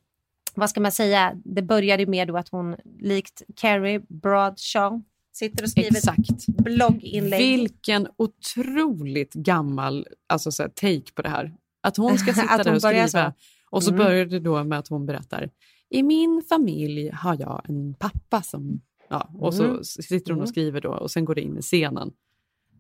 vad 0.55 0.71
ska 0.71 0.81
man 0.81 0.93
säga, 0.93 1.33
det 1.45 1.63
började 1.63 2.07
med 2.07 2.29
då 2.29 2.37
att 2.37 2.49
hon 2.49 2.77
likt 3.01 3.43
Carrie 3.57 4.01
Bradshaw 4.09 5.03
sitter 5.33 5.63
och 5.63 5.71
skriver 5.71 5.97
Exakt. 5.97 6.47
blogginlägg. 6.47 7.41
Vilken 7.41 8.09
otroligt 8.17 9.35
gammal 9.35 10.07
alltså, 10.27 10.53
så 10.53 10.63
här, 10.63 10.71
take 10.71 11.13
på 11.15 11.23
det 11.23 11.29
här. 11.29 11.55
Att 11.81 11.97
hon 11.97 12.19
ska 12.19 12.33
sitta 12.35 12.55
Att 12.55 12.59
där 12.59 12.65
hon 12.65 12.75
och 12.75 12.83
skriva. 12.83 13.09
så. 13.09 13.33
Och 13.77 13.83
så 13.85 13.91
Mm. 13.91 14.05
börjar 14.05 14.27
det 14.27 14.41
då 14.41 14.65
med 14.65 14.79
att 14.79 14.89
hon 14.89 15.07
berättar. 15.07 15.51
I 15.89 16.03
min 16.03 16.43
familj 16.49 17.11
har 17.11 17.37
jag 17.41 17.63
en 17.69 17.95
pappa 17.95 18.43
som... 18.43 18.81
Ja, 19.09 19.31
och 19.39 19.55
så 19.55 19.65
Mm. 19.65 19.85
sitter 19.85 20.31
hon 20.33 20.41
och 20.41 20.47
Mm. 20.47 20.53
skriver 20.53 20.81
då 20.81 20.91
och 20.91 21.11
sen 21.11 21.25
går 21.25 21.35
det 21.35 21.41
in 21.41 21.59
i 21.59 21.63
scenen. 21.63 22.13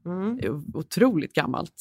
Mm. 0.04 0.64
Otroligt 0.74 1.32
gammalt. 1.32 1.74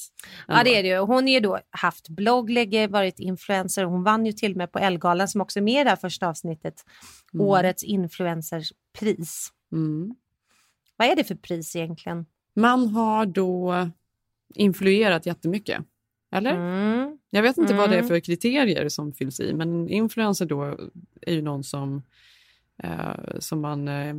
Ja 0.47 0.63
det 0.63 0.75
är 0.77 0.83
det 0.83 0.89
ju. 0.89 0.97
Hon 0.97 1.09
har 1.23 1.29
ju 1.29 1.39
då 1.39 1.59
haft 1.69 2.09
blogg, 2.09 2.51
varit 2.89 3.19
influencer. 3.19 3.83
Hon 3.83 4.03
vann 4.03 4.25
ju 4.25 4.31
till 4.31 4.51
och 4.51 4.57
med 4.57 4.71
på 4.71 4.79
Ellegalan 4.79 5.27
som 5.27 5.41
också 5.41 5.59
är 5.59 5.63
med 5.63 5.81
i 5.81 5.83
det 5.83 5.89
här 5.89 5.95
första 5.97 6.27
avsnittet. 6.27 6.83
Mm. 7.33 7.45
Årets 7.45 7.83
influencerpris. 7.83 9.49
Mm. 9.71 10.15
Vad 10.97 11.07
är 11.07 11.15
det 11.15 11.23
för 11.23 11.35
pris 11.35 11.75
egentligen? 11.75 12.25
Man 12.55 12.87
har 12.87 13.25
då 13.25 13.89
influerat 14.55 15.25
jättemycket. 15.25 15.83
Eller? 16.37 16.51
Mm. 16.55 17.17
Jag 17.29 17.41
vet 17.41 17.57
inte 17.57 17.73
vad 17.73 17.89
det 17.89 17.95
är 17.95 17.99
Mm. 17.99 18.07
för 18.07 18.19
kriterier 18.19 18.89
som 18.89 19.13
fylls 19.13 19.39
i, 19.39 19.53
men 19.53 19.89
influencer 19.89 20.45
då 20.45 20.63
är 21.21 21.33
ju 21.33 21.41
någon 21.41 21.63
som, 21.63 22.03
eh, 22.83 23.39
som 23.39 23.61
man 23.61 23.87
eh, 23.87 24.15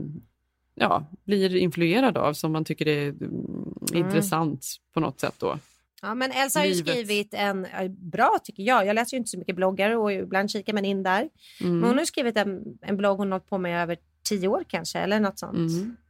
ja, 0.74 1.06
blir 1.24 1.56
influerad 1.56 2.16
av, 2.16 2.32
som 2.32 2.52
man 2.52 2.64
tycker 2.64 2.88
är 2.88 3.08
mm, 3.08 3.74
intressant 3.94 4.66
på 4.94 5.00
något 5.00 5.20
sätt. 5.20 5.34
då. 5.38 5.58
Ja, 6.02 6.14
men 6.14 6.30
Elsa 6.32 6.58
har 6.58 6.66
ju 6.66 6.74
Livet. 6.74 6.88
skrivit 6.94 7.34
en, 7.34 7.66
bra 7.90 8.38
tycker 8.44 8.62
jag, 8.62 8.86
jag 8.86 8.94
läser 8.94 9.16
ju 9.16 9.18
inte 9.18 9.30
så 9.30 9.38
mycket 9.38 9.56
bloggar 9.56 9.90
och 9.96 10.12
ibland 10.12 10.50
kikar 10.50 10.72
man 10.72 10.84
in 10.84 11.02
där. 11.02 11.28
Mm. 11.60 11.78
Men 11.78 11.82
hon 11.84 11.92
har 11.92 12.02
ju 12.02 12.06
skrivit 12.06 12.36
en, 12.36 12.78
en 12.82 12.96
blogg 12.96 13.18
hon 13.18 13.32
har 13.32 13.38
hållit 13.38 13.48
på 13.50 13.58
med 13.58 13.82
över 13.82 13.96
tio 14.28 14.48
år 14.48 14.64
kanske, 14.68 14.98
eller 14.98 15.20
något 15.20 15.38
sånt. 15.38 15.56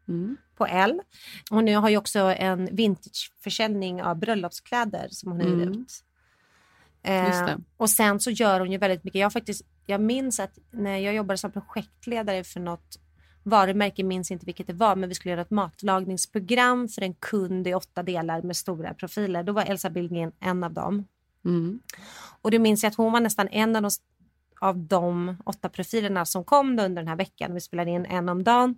Mm. 0.08 0.36
På 0.56 0.66
L. 0.66 1.00
Hon 1.50 1.64
nu 1.64 1.76
har 1.76 1.88
ju 1.88 1.96
också 1.96 2.18
en 2.18 2.76
vintageförsäljning 2.76 4.02
av 4.02 4.16
bröllopskläder 4.16 5.08
som 5.10 5.32
hon 5.32 5.40
hyr 5.40 5.62
Mm. 5.62 5.68
ut. 5.72 6.02
Eh, 7.02 7.56
och 7.76 7.90
sen 7.90 8.20
så 8.20 8.30
gör 8.30 8.60
hon 8.60 8.72
ju 8.72 8.78
väldigt 8.78 9.04
mycket. 9.04 9.20
Jag, 9.20 9.32
faktiskt, 9.32 9.62
jag 9.86 10.00
minns 10.00 10.40
att 10.40 10.58
när 10.70 10.96
jag 10.96 11.14
jobbade 11.14 11.38
som 11.38 11.52
projektledare 11.52 12.44
för 12.44 12.60
något 12.60 12.98
varumärke, 13.42 14.04
minns 14.04 14.30
inte 14.30 14.46
vilket 14.46 14.66
det 14.66 14.72
var, 14.72 14.96
men 14.96 15.08
vi 15.08 15.14
skulle 15.14 15.30
göra 15.32 15.40
ett 15.42 15.50
matlagningsprogram 15.50 16.88
för 16.88 17.02
en 17.02 17.14
kund 17.14 17.66
i 17.66 17.74
åtta 17.74 18.02
delar 18.02 18.42
med 18.42 18.56
stora 18.56 18.94
profiler. 18.94 19.42
Då 19.42 19.52
var 19.52 19.62
Elsa 19.62 19.90
Billgren 19.90 20.32
en 20.40 20.64
av 20.64 20.72
dem. 20.72 21.04
Mm. 21.44 21.80
Och 22.42 22.50
det 22.50 22.58
minns 22.58 22.82
jag 22.82 22.90
att 22.90 22.96
hon 22.96 23.12
var 23.12 23.20
nästan 23.20 23.48
en 23.48 23.76
av 23.76 23.82
de, 23.82 23.90
av 24.60 24.78
de 24.78 25.36
åtta 25.44 25.68
profilerna 25.68 26.24
som 26.24 26.44
kom 26.44 26.70
under 26.70 26.88
den 26.88 27.08
här 27.08 27.16
veckan. 27.16 27.54
Vi 27.54 27.60
spelade 27.60 27.90
in 27.90 28.06
en 28.06 28.28
om 28.28 28.44
dagen. 28.44 28.74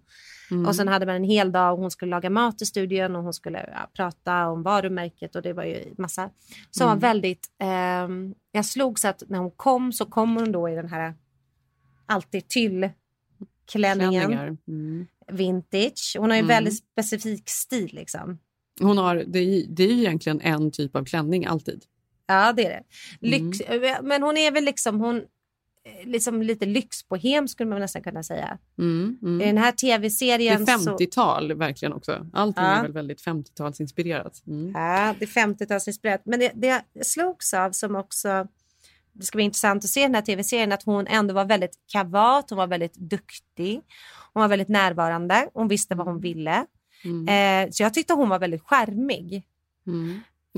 Mm. 0.50 0.66
Och 0.66 0.76
sen 0.76 0.88
hade 0.88 1.06
man 1.06 1.14
en 1.14 1.24
hel 1.24 1.52
dag 1.52 1.72
och 1.72 1.78
hon 1.80 1.90
skulle 1.90 2.10
laga 2.10 2.30
mat 2.30 2.62
i 2.62 2.66
studion 2.66 3.16
och 3.16 3.22
hon 3.22 3.32
skulle 3.32 3.70
ja, 3.72 3.90
prata 3.94 4.48
om 4.48 4.62
varumärket 4.62 5.36
och 5.36 5.42
det 5.42 5.52
var 5.52 5.64
ju 5.64 5.94
massa. 5.98 6.30
Så 6.70 6.84
hon 6.84 6.90
Mm. 6.92 7.00
var 7.00 7.08
väldigt, 7.08 7.46
ehm, 7.58 8.34
jag 8.52 8.64
slogs 8.64 9.04
att 9.04 9.22
när 9.28 9.38
hon 9.38 9.50
kom 9.50 9.92
så 9.92 10.06
kom 10.06 10.36
hon 10.36 10.52
då 10.52 10.68
i 10.68 10.74
den 10.74 10.88
här 10.88 11.14
alltid 12.06 12.48
tyll 12.48 12.90
klänningen. 13.72 14.58
Mm. 14.68 15.06
vintage. 15.32 16.16
Hon 16.18 16.30
har 16.30 16.36
ju 16.36 16.40
Mm. 16.42 16.48
väldigt 16.48 16.76
specifik 16.76 17.48
stil 17.48 17.90
liksom. 17.92 18.38
Hon 18.80 18.98
har, 18.98 19.16
det, 19.26 19.38
är, 19.38 19.66
det 19.68 19.82
är 19.82 19.92
ju 19.92 19.98
egentligen 19.98 20.40
en 20.40 20.70
typ 20.70 20.96
av 20.96 21.04
klänning 21.04 21.46
alltid. 21.46 21.84
Ja, 22.26 22.52
det 22.52 22.66
är 22.66 22.68
det. 22.70 22.82
Mm. 23.28 23.50
Lyx, 23.50 23.58
Men 24.02 24.22
hon 24.22 24.36
är 24.36 24.50
väl 24.50 24.64
liksom, 24.64 25.00
hon, 25.00 25.16
eh, 25.16 25.22
liksom 26.04 26.42
lite 26.42 26.66
lyxbohem 26.66 27.48
skulle 27.48 27.70
man 27.70 27.80
nästan 27.80 28.02
kunna 28.02 28.22
säga. 28.22 28.58
Mm. 28.78 29.18
Mm. 29.22 29.40
I 29.40 29.44
den 29.46 29.58
här 29.58 29.72
Det 29.72 29.76
tv-serien 29.78 30.62
är 30.68 30.78
så... 30.78 30.96
50-tal 30.96 31.54
verkligen 31.54 31.92
också. 31.92 32.26
Allting 32.32 32.64
Ja. 32.64 32.70
är 32.70 32.82
väl 32.82 32.92
väldigt 32.92 33.24
50-talsinspirerat. 33.26 34.46
Mm. 34.46 34.72
Ja, 34.74 35.14
det 35.18 35.24
är 35.24 35.46
50-talsinspirerat. 35.46 36.20
Men 36.24 36.40
det, 36.40 36.52
det 36.54 36.82
jag 36.92 37.06
slogs 37.06 37.54
av 37.54 37.70
som 37.72 37.96
också, 37.96 38.46
det 39.12 39.24
ska 39.24 39.36
bli 39.36 39.44
intressant 39.44 39.84
att 39.84 39.90
se 39.90 40.02
den 40.02 40.14
här 40.14 40.22
tv-serien, 40.22 40.72
att 40.72 40.82
hon 40.82 41.06
ändå 41.06 41.34
var 41.34 41.44
väldigt 41.44 41.78
kavat, 41.92 42.50
hon 42.50 42.56
var 42.56 42.66
väldigt 42.66 42.94
duktig, 42.94 43.80
hon 44.32 44.40
var 44.40 44.48
väldigt 44.48 44.68
närvarande, 44.68 45.48
hon 45.54 45.68
visste 45.68 45.94
vad 45.94 46.06
hon 46.06 46.20
ville. 46.20 46.66
Eh, 47.28 47.70
så 47.70 47.82
jag 47.82 47.94
tyckte 47.94 48.12
hon 48.14 48.28
var 48.28 48.38
väldigt 48.38 48.62
charmig. 48.62 49.42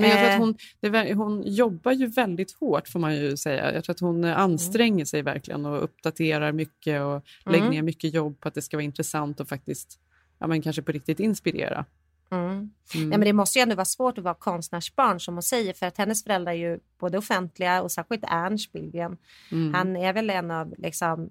Men 0.00 0.10
jag 0.10 0.18
tror 0.18 0.28
Eh. 0.28 0.34
att 0.34 0.40
hon, 0.40 0.54
det, 0.80 1.14
hon 1.14 1.42
jobbar 1.46 1.92
ju 1.92 2.06
väldigt 2.06 2.52
hårt 2.52 2.88
får 2.88 2.98
man 3.00 3.16
ju 3.16 3.36
säga. 3.36 3.74
Jag 3.74 3.84
tror 3.84 3.94
att 3.94 4.00
hon 4.00 4.24
eh, 4.24 4.38
anstränger 4.38 5.04
sig 5.04 5.22
verkligen 5.22 5.66
och 5.66 5.84
uppdaterar 5.84 6.52
mycket 6.52 7.02
och 7.02 7.22
lägger 7.44 7.58
Mm. 7.64 7.70
ner 7.70 7.82
mycket 7.82 8.14
jobb 8.14 8.40
på 8.40 8.48
att 8.48 8.54
det 8.54 8.62
ska 8.62 8.76
vara 8.76 8.84
intressant 8.84 9.40
och 9.40 9.48
faktiskt 9.48 9.98
ja, 10.38 10.46
men 10.46 10.62
kanske 10.62 10.82
på 10.82 10.92
riktigt 10.92 11.20
inspirera. 11.20 11.84
Mm. 12.32 12.50
Mm. 12.50 12.70
Ja, 12.94 13.18
men 13.18 13.20
det 13.20 13.32
måste 13.32 13.58
ju 13.58 13.62
ändå 13.62 13.74
vara 13.74 13.84
svårt 13.84 14.18
att 14.18 14.24
vara 14.24 14.34
konstnärsbarn 14.34 15.20
som 15.20 15.34
hon 15.34 15.42
säger 15.42 15.72
för 15.72 15.86
att 15.86 15.98
hennes 15.98 16.24
föräldrar 16.24 16.52
är 16.52 16.56
ju 16.56 16.78
både 17.00 17.18
offentliga 17.18 17.82
och 17.82 17.92
särskilt 17.92 18.24
Ernst 18.28 18.72
Billgren. 18.72 19.16
Mm. 19.52 19.74
Han 19.74 19.96
är 19.96 20.12
väl 20.12 20.30
en 20.30 20.50
av 20.50 20.74
liksom, 20.78 21.28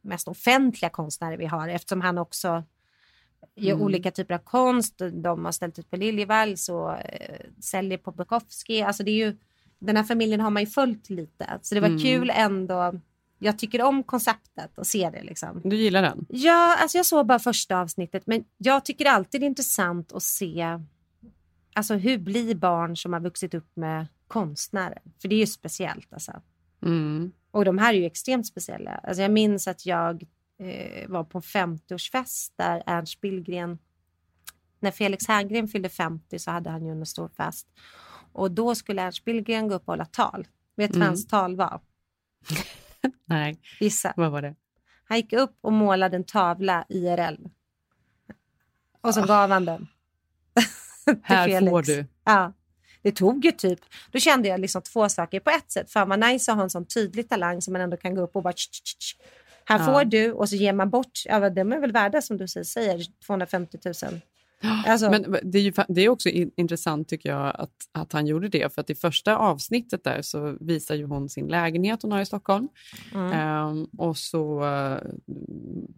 mest 0.00 0.28
offentliga 0.28 0.90
konstnärer 0.90 1.36
vi 1.36 1.46
har 1.46 1.68
eftersom 1.68 2.00
han 2.00 2.18
också 2.18 2.64
gör 3.56 3.72
Mm. 3.74 3.82
olika 3.84 4.10
typer 4.10 4.34
av 4.34 4.38
konst. 4.38 5.00
De 5.12 5.44
har 5.44 5.52
ställt 5.52 5.78
ut 5.78 5.90
på 5.90 5.96
Liljevalchs 5.96 6.68
och 6.68 6.92
eh, 6.92 7.40
säljer 7.60 7.98
på 7.98 8.12
Bukowski. 8.12 8.82
Alltså 8.82 9.02
det 9.02 9.10
är 9.10 9.26
ju, 9.26 9.36
den 9.78 9.96
här 9.96 10.04
familjen 10.04 10.40
har 10.40 10.50
man 10.50 10.62
ju 10.62 10.66
följt 10.66 11.10
lite. 11.10 11.58
Så 11.62 11.74
det 11.74 11.80
var 11.80 11.88
Mm. 11.88 12.00
kul 12.00 12.30
ändå. 12.34 12.94
Jag 13.38 13.58
tycker 13.58 13.82
om 13.82 14.02
konceptet 14.02 14.78
och 14.78 14.86
ser 14.86 15.10
det 15.10 15.22
liksom. 15.22 15.60
Du 15.64 15.76
gillar 15.76 16.02
den? 16.02 16.26
Ja, 16.28 16.76
alltså 16.80 16.98
jag 16.98 17.06
såg 17.06 17.26
bara 17.26 17.38
första 17.38 17.78
avsnittet 17.80 18.26
men 18.26 18.44
jag 18.58 18.84
tycker 18.84 19.06
alltid 19.06 19.40
det 19.40 19.44
är 19.44 19.48
intressant 19.48 20.12
att 20.12 20.22
se 20.22 20.78
alltså 21.74 21.94
hur 21.94 22.18
blir 22.18 22.54
barn 22.54 22.96
som 22.96 23.12
har 23.12 23.20
vuxit 23.20 23.54
upp 23.54 23.76
med 23.76 24.06
konstnärer? 24.28 25.02
För 25.22 25.28
det 25.28 25.34
är 25.34 25.38
ju 25.40 25.46
speciellt 25.46 26.12
alltså. 26.12 26.32
Mm. 26.82 27.32
Och 27.50 27.64
de 27.64 27.78
här 27.78 27.94
är 27.94 27.98
ju 27.98 28.04
extremt 28.06 28.46
speciella. 28.46 28.90
Alltså 28.90 29.22
jag 29.22 29.30
minns 29.30 29.68
att 29.68 29.86
jag 29.86 30.24
eh, 30.60 31.08
var 31.08 31.24
på 31.24 31.38
en 31.38 31.42
50-årsfest 31.42 32.52
där 32.56 32.82
Ernst 32.86 33.20
Billgren, 33.20 33.78
när 34.80 34.90
Felix 34.90 35.28
Herngren 35.28 35.68
fyllde 35.68 35.88
50 35.88 36.38
så 36.38 36.50
hade 36.50 36.70
han 36.70 36.84
ju 36.86 36.90
en 36.92 37.06
stor 37.06 37.28
fest. 37.28 37.66
Och 38.32 38.50
då 38.50 38.74
skulle 38.74 39.02
Ernst 39.02 39.24
Billgren 39.24 39.68
gå 39.68 39.74
upp 39.74 39.82
och 39.82 39.86
hålla 39.92 40.04
tal. 40.04 40.48
Vet 40.76 40.92
du 40.92 40.98
vad 40.98 41.06
Mm. 41.06 41.08
hans 41.08 41.26
tal 41.26 41.56
var? 41.56 41.80
Nej, 43.24 43.60
Gissa. 43.80 44.12
vad 44.16 44.30
var 44.32 44.42
det? 44.42 44.54
Han 45.04 45.16
gick 45.16 45.32
upp 45.32 45.58
och 45.60 45.72
målade 45.72 46.16
en 46.16 46.24
tavla 46.24 46.84
IRL. 46.88 47.46
Och 49.00 49.14
så 49.14 49.26
gav 49.26 49.50
han 49.50 49.64
den. 49.64 49.86
Här 51.22 51.48
Felix. 51.48 51.70
får 51.70 51.82
du. 51.82 52.06
Ja. 52.24 52.52
Det 53.02 53.12
tog 53.12 53.44
ju 53.44 53.52
typ, 53.52 53.80
då 54.10 54.18
kände 54.18 54.48
jag 54.48 54.60
liksom 54.60 54.82
två 54.82 55.08
saker. 55.08 55.40
På 55.40 55.50
ett 55.50 55.70
sätt, 55.72 55.90
fan 55.92 56.08
vad 56.08 56.20
nice 56.20 56.50
att 56.52 56.56
ha 56.56 56.64
en 56.64 56.70
sån 56.70 56.86
tydlig 56.86 57.28
talang 57.28 57.62
som 57.62 57.72
man 57.72 57.82
ändå 57.82 57.96
kan 57.96 58.14
gå 58.14 58.20
upp 58.22 58.36
och 58.36 58.42
bara 58.42 58.52
tsch, 58.52 58.70
tsch, 58.70 58.98
tsch. 58.98 59.16
Här 59.64 59.78
Ja. 59.78 59.84
får 59.84 60.04
du 60.04 60.32
och 60.32 60.48
så 60.48 60.56
ger 60.56 60.72
man 60.72 60.90
bort, 60.90 61.22
ja 61.24 61.50
de 61.50 61.72
är 61.72 61.80
väl 61.80 61.92
värda 61.92 62.22
som 62.22 62.36
du 62.36 62.48
säger, 62.48 63.00
250 63.26 63.78
000. 63.84 64.20
Alltså, 64.86 65.10
Men 65.10 65.36
det 65.42 65.58
är, 65.58 65.62
ju, 65.62 65.72
det 65.88 66.00
är 66.00 66.08
också 66.08 66.28
in- 66.28 66.50
intressant 66.56 67.08
tycker 67.08 67.28
jag 67.28 67.56
att, 67.58 67.70
att 67.92 68.12
han 68.12 68.26
gjorde 68.26 68.48
det. 68.48 68.74
För 68.74 68.80
att 68.80 68.90
i 68.90 68.94
första 68.94 69.36
avsnittet 69.36 70.04
där 70.04 70.22
så 70.22 70.56
visar 70.60 70.94
ju 70.94 71.04
hon 71.04 71.28
sin 71.28 71.48
lägenhet 71.48 72.02
hon 72.02 72.12
har 72.12 72.20
i 72.20 72.26
Stockholm. 72.26 72.68
Mm. 73.14 73.32
Ehm, 73.32 73.84
och 73.98 74.16
så 74.16 74.64
eh, 74.64 74.98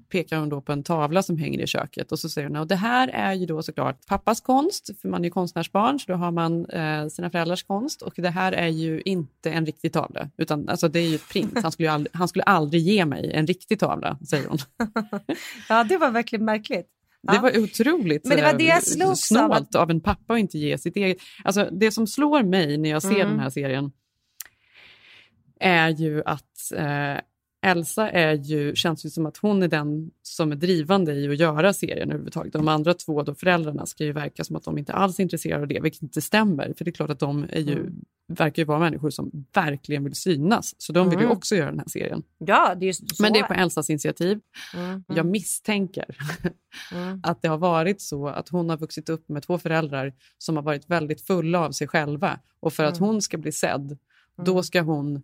pekar 0.09 0.39
hon 0.39 0.49
då 0.49 0.61
på 0.61 0.73
en 0.73 0.83
tavla 0.83 1.23
som 1.23 1.39
hänger 1.39 1.61
i 1.61 1.67
köket 1.67 2.13
och 2.13 2.19
så 2.19 2.29
säger 2.29 2.49
hon 2.49 2.57
att 2.57 2.69
det 2.69 2.77
här 2.77 3.09
är 3.09 3.33
ju 3.33 3.47
då 3.47 3.63
såklart 3.63 4.07
pappas 4.07 4.41
konst, 4.41 4.91
för 5.01 5.09
man 5.09 5.21
är 5.21 5.25
ju 5.25 5.31
konstnärsbarn 5.31 6.01
så 6.01 6.13
då 6.13 6.19
har 6.19 6.31
man 6.31 6.67
eh, 6.67 7.09
sina 7.09 7.31
föräldrars 7.31 7.63
konst 7.63 8.03
och 8.03 8.13
det 8.17 8.31
här 8.31 8.53
är 8.53 8.69
ju 8.69 9.03
inte 9.05 9.51
en 9.51 9.67
riktig 9.67 9.93
tavla 9.93 10.31
utan 10.37 10.69
alltså, 10.69 10.89
det 10.89 11.01
är 11.01 11.09
ju 11.09 11.15
ett 11.15 11.29
print. 11.29 11.63
Han 11.63 11.73
skulle, 11.73 11.91
aldrig, 11.91 12.17
han 12.17 12.29
skulle 12.29 12.43
aldrig 12.43 12.83
ge 12.83 13.05
mig 13.05 13.33
en 13.35 13.47
riktig 13.47 13.79
tavla, 13.79 14.19
säger 14.29 14.49
hon. 14.49 14.59
ja, 15.69 15.85
det 15.85 15.97
var 15.97 16.11
verkligen 16.11 16.45
märkligt. 16.45 16.89
Det 17.23 17.39
var 17.39 17.59
otroligt 17.59 18.25
Men 18.25 18.37
det 18.37 18.43
var 18.43 18.51
eh, 18.53 18.57
det 18.57 18.65
jag 18.65 18.83
slogs 18.83 19.33
av 19.33 19.47
snålt 19.49 19.75
av 19.75 19.91
en 19.91 20.01
pappa 20.01 20.35
att 20.35 20.39
inte 20.41 20.59
ge 20.59 20.79
sitt 20.79 20.97
eget... 20.97 21.17
Alltså, 21.45 21.69
det 21.73 21.91
som 21.91 22.07
slår 22.07 22.43
mig 22.43 22.79
när 22.79 22.91
jag 22.91 23.03
ser 23.03 23.15
Mm. 23.15 23.29
den 23.29 23.41
här 23.41 23.51
serien 23.51 23.93
är 25.61 25.89
ju 25.89 26.23
att 26.27 26.73
eh, 26.77 27.17
Elsa 27.65 28.11
är 28.11 28.33
ju, 28.33 28.75
känns 28.75 29.07
ju 29.07 29.11
som 29.11 29.27
att 29.27 29.37
hon 29.37 29.63
är 29.63 29.69
den 29.69 30.11
som 30.23 30.53
är 30.53 30.57
drivande 30.57 31.13
i 31.15 31.29
att 31.29 31.39
göra 31.39 31.73
serien 31.73 32.09
överhuvudtaget. 32.11 32.53
De 32.53 32.69
andra 32.69 32.95
två 32.95 33.23
då, 33.23 33.35
föräldrarna 33.35 33.87
ska 33.87 34.05
ju 34.05 34.13
verka 34.13 34.45
som 34.45 34.57
att 34.57 34.65
de 34.65 34.79
inte 34.79 34.93
alls 34.93 35.19
är 35.19 35.23
intresserade 35.23 35.63
av 35.63 35.69
det, 35.69 35.81
vilket 35.81 36.03
inte 36.03 36.21
stämmer. 36.23 36.75
För 36.79 36.85
det 36.85 36.91
är 36.91 36.93
klart 36.93 37.11
att 37.11 37.19
de 37.19 37.47
är 37.51 37.61
ju, 37.61 37.73
Mm. 37.81 37.95
verkar 38.29 38.63
ju 38.63 38.67
vara 38.67 38.79
människor 38.79 39.11
som 39.11 39.47
verkligen 39.55 40.05
vill 40.05 40.15
synas. 40.15 40.75
Så 40.79 40.93
de 40.93 41.11
vill 41.11 41.19
ju 41.19 41.25
Mm. 41.25 41.37
också 41.37 41.57
göra 41.57 41.71
den 41.71 41.79
här 41.79 41.89
serien. 41.89 42.23
Ja, 42.39 42.75
det 42.75 42.89
är. 42.89 43.23
Men 43.23 43.33
det 43.33 43.39
är 43.39 43.43
på 43.47 43.55
Elsas 43.55 43.91
initiativ. 43.91 44.41
Mm, 44.75 45.05
Jag 45.09 45.27
misstänker 45.27 46.17
Mm. 46.93 47.21
att 47.23 47.43
det 47.43 47.49
har 47.49 47.59
varit 47.59 48.01
så 48.01 48.29
att 48.29 48.49
hon 48.49 48.69
har 48.71 48.77
vuxit 48.77 49.09
upp 49.09 49.29
med 49.29 49.43
två 49.43 49.59
föräldrar 49.59 50.13
som 50.39 50.57
har 50.57 50.63
varit 50.63 50.91
väldigt 50.91 51.21
fulla 51.21 51.61
av 51.61 51.71
sig 51.73 51.89
själva. 51.89 52.39
Och 52.61 52.73
för 52.73 52.85
att 52.85 52.97
Mm. 52.99 53.09
hon 53.09 53.23
ska 53.23 53.39
bli 53.39 53.53
sedd, 53.53 53.99
då 54.45 54.63
ska 54.63 54.81
hon 54.83 55.23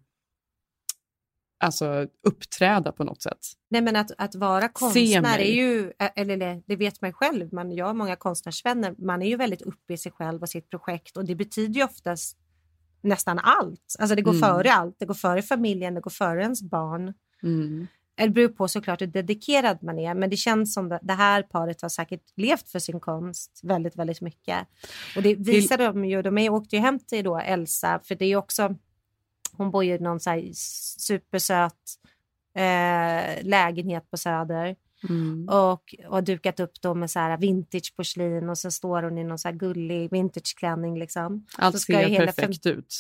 alltså, 1.59 2.07
uppträda 2.27 2.93
på 2.93 3.05
något 3.05 3.23
sätt. 3.23 3.39
Nej, 3.71 3.83
men 3.83 3.97
att, 3.97 4.11
att 4.19 4.35
vara 4.35 4.69
konstnär 4.69 5.39
är 5.39 5.53
ju, 5.55 5.93
eller 6.15 6.37
det, 6.37 6.63
det 6.67 6.77
vet 6.77 7.01
man 7.03 7.13
själv, 7.13 7.53
man, 7.55 7.73
jag 7.73 7.87
har 7.87 7.95
många 7.95 8.17
konstnärsvänner, 8.17 8.95
man 8.99 9.23
är 9.23 9.27
ju 9.29 9.37
väldigt 9.37 9.63
uppe 9.63 9.93
i 9.93 9.97
sig 9.99 10.13
själv 10.13 10.43
och 10.43 10.49
sitt 10.49 10.71
projekt 10.71 11.17
och 11.17 11.25
det 11.25 11.35
betyder 11.35 11.75
ju 11.75 11.85
oftast 11.85 12.39
nästan 13.03 13.39
allt. 13.39 13.97
Alltså 13.99 14.15
det 14.17 14.23
går 14.23 14.33
Mm. 14.33 14.41
före 14.43 14.73
allt, 14.73 14.97
det 14.99 15.07
går 15.07 15.15
före 15.15 15.43
familjen, 15.43 15.95
det 15.95 16.01
går 16.01 16.11
före 16.11 16.43
ens 16.43 16.63
barn. 16.63 17.15
Mm. 17.43 17.87
Det 18.17 18.29
beror 18.29 18.49
på 18.49 18.69
såklart 18.69 19.01
hur 19.03 19.07
dedikerad 19.07 19.83
man 19.83 19.99
är, 19.99 20.15
men 20.15 20.31
det 20.31 20.37
känns 20.37 20.75
som 20.75 20.89
det, 20.89 20.99
det 21.03 21.13
här 21.13 21.43
paret 21.43 21.83
har 21.83 21.89
säkert 21.89 22.23
levt 22.37 22.69
för 22.69 22.79
sin 22.79 23.01
konst 23.01 23.61
väldigt, 23.63 23.97
väldigt 23.97 24.21
mycket. 24.21 24.59
Och 25.17 25.23
det 25.23 25.35
visar 25.35 25.79
de 25.79 26.05
ju, 26.05 26.23
de 26.23 26.39
är- 26.39 26.51
åkte 26.51 26.77
ju 26.77 26.83
hem 26.83 26.99
till 26.99 27.25
då 27.25 27.39
Elsa, 27.39 28.01
för 28.05 28.15
det 28.15 28.25
är 28.25 28.29
ju 28.29 28.37
också, 28.37 28.75
hon 29.59 29.71
bor 29.71 29.85
ju 29.85 29.95
i 29.95 29.99
någon 29.99 30.21
så 30.21 30.31
här 30.31 30.51
supersöt 31.01 31.75
eh, 32.55 33.45
lägenhet 33.45 34.11
på 34.11 34.17
Söder. 34.17 34.77
Mm. 35.09 35.49
Och, 35.49 35.95
och 36.07 36.13
har 36.13 36.23
dukat 36.23 36.61
upp 36.61 36.81
då 36.81 36.95
med 36.95 37.11
så 37.11 37.19
här 37.19 37.39
vintage 37.39 37.93
porslin 37.97 38.49
och 38.49 38.59
så 38.59 38.71
står 38.71 39.03
hon 39.03 39.19
i 39.19 39.25
någon 39.25 39.39
så 39.39 39.53
gullig 39.53 40.11
vintageklänning. 40.11 40.99
Liksom. 40.99 41.47
Allt 41.59 41.75
så 41.75 41.81
ska 41.81 41.93
ser 41.93 42.09
hela 42.09 42.33
perfekt 42.33 42.67
ut. 42.67 42.95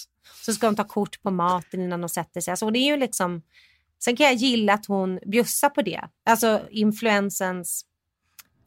så 0.44 0.52
ska 0.52 0.66
hon 0.66 0.76
ta 0.76 0.84
kort 0.84 1.22
på 1.22 1.30
maten 1.30 1.80
innan 1.80 2.00
hon 2.00 2.08
sätter 2.08 2.40
sig. 2.40 2.50
Alltså, 2.50 2.70
det 2.70 2.78
är 2.78 2.86
ju 2.86 2.96
liksom, 2.96 3.42
sen 4.04 4.16
kan 4.16 4.26
jag 4.26 4.34
gilla 4.34 4.72
att 4.72 4.86
hon 4.86 5.20
bjussar 5.26 5.68
på 5.68 5.82
det. 5.82 6.00
Alltså 6.24 6.60
influensens, 6.70 7.84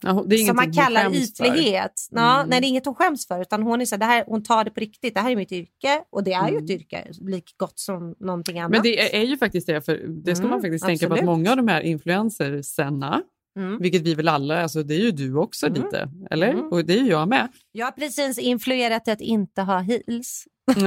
Ja, 0.02 0.24
som 0.46 0.56
man 0.56 0.72
kallar 0.72 1.10
för. 1.10 1.16
ytlighet. 1.16 1.92
Ja, 2.10 2.34
Mm. 2.36 2.50
Nej, 2.50 2.60
det 2.60 2.66
är 2.66 2.68
inget 2.68 2.86
hon 2.86 2.94
skäms 2.94 3.26
för. 3.28 3.40
Utan 3.40 3.62
hon, 3.62 3.80
är 3.80 3.84
så 3.84 3.94
här, 3.94 3.98
det 4.00 4.04
här, 4.04 4.24
hon 4.26 4.42
tar 4.42 4.64
det 4.64 4.70
på 4.70 4.80
riktigt. 4.80 5.14
Det 5.14 5.20
här 5.20 5.30
är 5.30 5.36
mitt 5.36 5.52
yrke 5.52 6.02
och 6.12 6.24
det 6.24 6.32
är 6.32 6.48
ju 6.50 6.56
ett 6.58 6.70
yrke 6.70 7.06
lika 7.20 7.52
gott 7.56 7.78
som 7.78 8.14
någonting 8.20 8.58
annat. 8.58 8.70
Men 8.70 8.82
det 8.82 9.00
är, 9.16 9.20
är 9.22 9.26
ju 9.26 9.36
faktiskt 9.38 9.66
det, 9.66 9.80
för 9.82 10.00
det 10.08 10.34
ska 10.36 10.42
Mm, 10.44 10.50
man 10.50 10.62
faktiskt 10.62 10.84
tänka 10.86 11.08
på 11.08 11.14
att 11.14 11.18
absolut. 11.20 11.36
många 11.36 11.50
av 11.50 11.56
de 11.56 11.68
här 11.68 11.80
influencersarna, 11.80 13.22
Mm. 13.58 13.78
vilket 13.78 14.02
vi 14.02 14.14
väl 14.14 14.28
alla, 14.28 14.62
alltså 14.62 14.82
det 14.82 14.94
är 14.94 14.98
ju 14.98 15.10
du 15.10 15.36
också 15.36 15.66
Mm. 15.66 15.82
lite, 15.82 16.08
eller? 16.30 16.48
Mm. 16.48 16.68
Och 16.68 16.84
det 16.84 16.92
är 16.98 17.02
ju 17.02 17.10
jag 17.10 17.28
med. 17.28 17.48
Jag 17.72 17.86
har 17.86 17.92
precis 17.92 18.38
influerat 18.38 19.04
till 19.04 19.12
att 19.12 19.20
inte 19.20 19.62
ha 19.62 19.78
heels. 19.78 20.44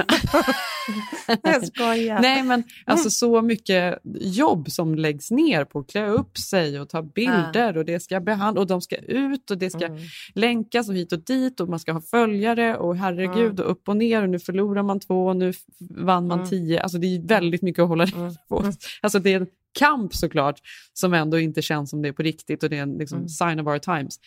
jag 1.44 1.68
skojar. 1.68 2.22
Nej, 2.22 2.44
men 2.44 2.64
alltså 2.86 3.10
så 3.10 3.42
mycket 3.42 4.00
jobb 4.22 4.72
som 4.72 4.96
läggs 4.96 5.32
ner 5.32 5.66
på 5.66 5.80
att 5.80 5.88
klä 5.90 6.08
upp 6.08 6.38
sig 6.38 6.80
och 6.80 6.90
ta 6.90 7.02
bilder 7.02 7.78
och 7.78 7.86
det 7.86 8.00
ska 8.00 8.20
behandlas 8.20 8.62
och 8.62 8.68
de 8.68 8.82
ska 8.82 8.96
ut 8.98 9.52
och 9.52 9.58
det 9.58 9.70
ska 9.70 9.86
Mm. 9.86 10.00
länkas 10.34 10.90
och 10.90 10.96
hit 10.96 11.12
och 11.14 11.20
dit 11.20 11.60
och 11.60 11.70
man 11.70 11.80
ska 11.80 11.92
ha 11.94 12.02
följare 12.02 12.78
och 12.78 12.96
herregud 12.98 13.60
och 13.60 13.72
upp 13.72 13.90
och 13.90 13.98
ner 13.98 14.22
och 14.24 14.30
nu 14.30 14.40
förlorar 14.40 14.84
man 14.84 15.00
två 15.00 15.26
och 15.28 15.36
nu 15.36 15.54
vann 15.90 16.28
man 16.28 16.40
Mm. 16.40 16.50
tio. 16.50 16.82
Alltså 16.82 16.98
det 16.98 17.08
är 17.16 17.28
väldigt 17.28 17.62
mycket 17.62 17.82
att 17.82 17.88
hålla 17.90 18.06
reda 18.06 18.36
på. 18.50 18.72
Alltså 19.02 19.20
det 19.20 19.34
är 19.34 19.40
en 19.40 19.48
kamp 19.80 20.16
såklart 20.16 20.60
som 20.94 21.14
ändå 21.14 21.40
inte 21.40 21.62
känns 21.62 21.90
som 21.90 22.02
det 22.02 22.08
är 22.08 22.14
på 22.14 22.24
riktigt 22.24 22.64
och 22.64 22.70
det 22.70 22.78
är 22.78 22.82
en 22.82 22.98
liksom, 22.98 23.18
Mm. 23.18 23.30
sign 23.30 23.60
of 23.60 23.68
our 23.68 23.80
times. 23.80 24.20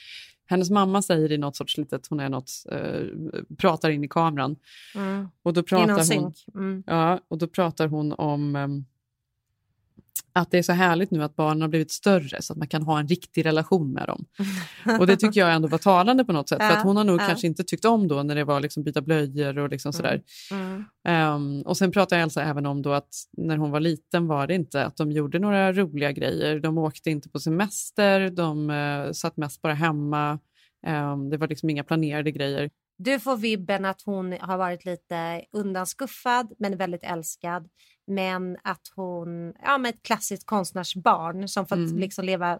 Hennes 0.50 0.70
mamma 0.70 1.02
säger 1.02 1.32
i 1.32 1.38
något 1.38 1.56
sorts 1.56 1.76
litet, 1.78 2.06
hon 2.06 2.20
är 2.20 2.28
något, 2.28 2.50
eh, 2.72 3.00
pratar 3.56 3.90
in 3.90 4.04
i 4.04 4.08
kameran 4.08 4.56
Mm. 4.94 5.28
och 5.42 5.52
då 5.52 5.62
pratar 5.62 5.86
hon. 6.20 6.34
Mm. 6.54 6.82
ja, 6.86 7.20
och 7.28 7.38
då 7.38 7.46
pratar 7.46 7.88
hon 7.88 8.12
om 8.12 8.56
ehm, 8.56 8.84
att 10.32 10.50
det 10.50 10.58
är 10.58 10.62
så 10.62 10.72
härligt 10.72 11.10
nu 11.10 11.22
att 11.22 11.36
barnen 11.36 11.60
har 11.60 11.68
blivit 11.68 11.90
större 11.90 12.42
så 12.42 12.52
att 12.52 12.58
man 12.58 12.68
kan 12.68 12.82
ha 12.82 12.98
en 12.98 13.08
riktig 13.08 13.46
relation 13.46 13.92
med 13.92 14.06
dem. 14.06 14.24
Och 15.00 15.06
det 15.06 15.16
tycker 15.16 15.40
jag 15.40 15.54
ändå 15.54 15.68
var 15.68 15.78
talande 15.78 16.24
på 16.24 16.32
något 16.32 16.48
sätt. 16.48 16.58
För 16.58 16.70
att 16.70 16.82
hon 16.82 16.96
har 16.96 17.04
nog 17.04 17.20
kanske 17.20 17.46
inte 17.46 17.64
tyckt 17.64 17.84
om 17.84 18.08
då 18.08 18.22
när 18.22 18.34
det 18.34 18.44
var 18.44 18.60
liksom 18.60 18.82
byta 18.82 19.00
blöjor 19.00 19.58
och 19.58 19.70
liksom 19.70 19.92
sådär. 19.92 20.22
Mm. 20.50 20.84
Ehm, 21.08 21.62
och 21.62 21.76
sen 21.76 21.90
pratar 21.90 22.18
Elsa 22.18 22.42
även 22.42 22.66
om 22.66 22.82
då 22.82 22.92
att 22.92 23.14
när 23.36 23.56
hon 23.56 23.70
var 23.70 23.80
liten 23.80 24.26
var 24.26 24.46
det 24.46 24.54
inte 24.54 24.84
att 24.84 24.96
de 24.96 25.12
gjorde 25.12 25.38
några 25.38 25.72
roliga 25.72 26.12
grejer. 26.12 26.60
De 26.60 26.78
åkte 26.78 27.10
inte 27.10 27.28
på 27.28 27.40
semester, 27.40 28.30
de 28.30 28.70
eh, 28.70 29.12
satt 29.12 29.36
mest 29.36 29.62
bara 29.62 29.74
hemma. 29.74 30.38
Ehm, 30.86 31.30
det 31.30 31.36
var 31.36 31.48
liksom 31.48 31.70
inga 31.70 31.84
planerade 31.84 32.30
grejer. 32.30 32.70
Du 32.98 33.20
får 33.20 33.36
vibben 33.36 33.84
att 33.84 34.02
hon 34.02 34.32
har 34.40 34.58
varit 34.58 34.84
lite 34.84 35.44
undanskuffad 35.52 36.52
men 36.58 36.76
väldigt 36.76 37.04
älskad. 37.04 37.68
Men 38.06 38.56
att 38.64 38.82
hon, 38.94 39.52
ja 39.62 39.78
med 39.78 39.88
ett 39.94 40.02
klassiskt 40.02 40.46
konstnärsbarn 40.46 41.48
som 41.48 41.66
fått 41.66 41.78
Mm. 41.78 41.98
liksom 41.98 42.24
leva 42.24 42.58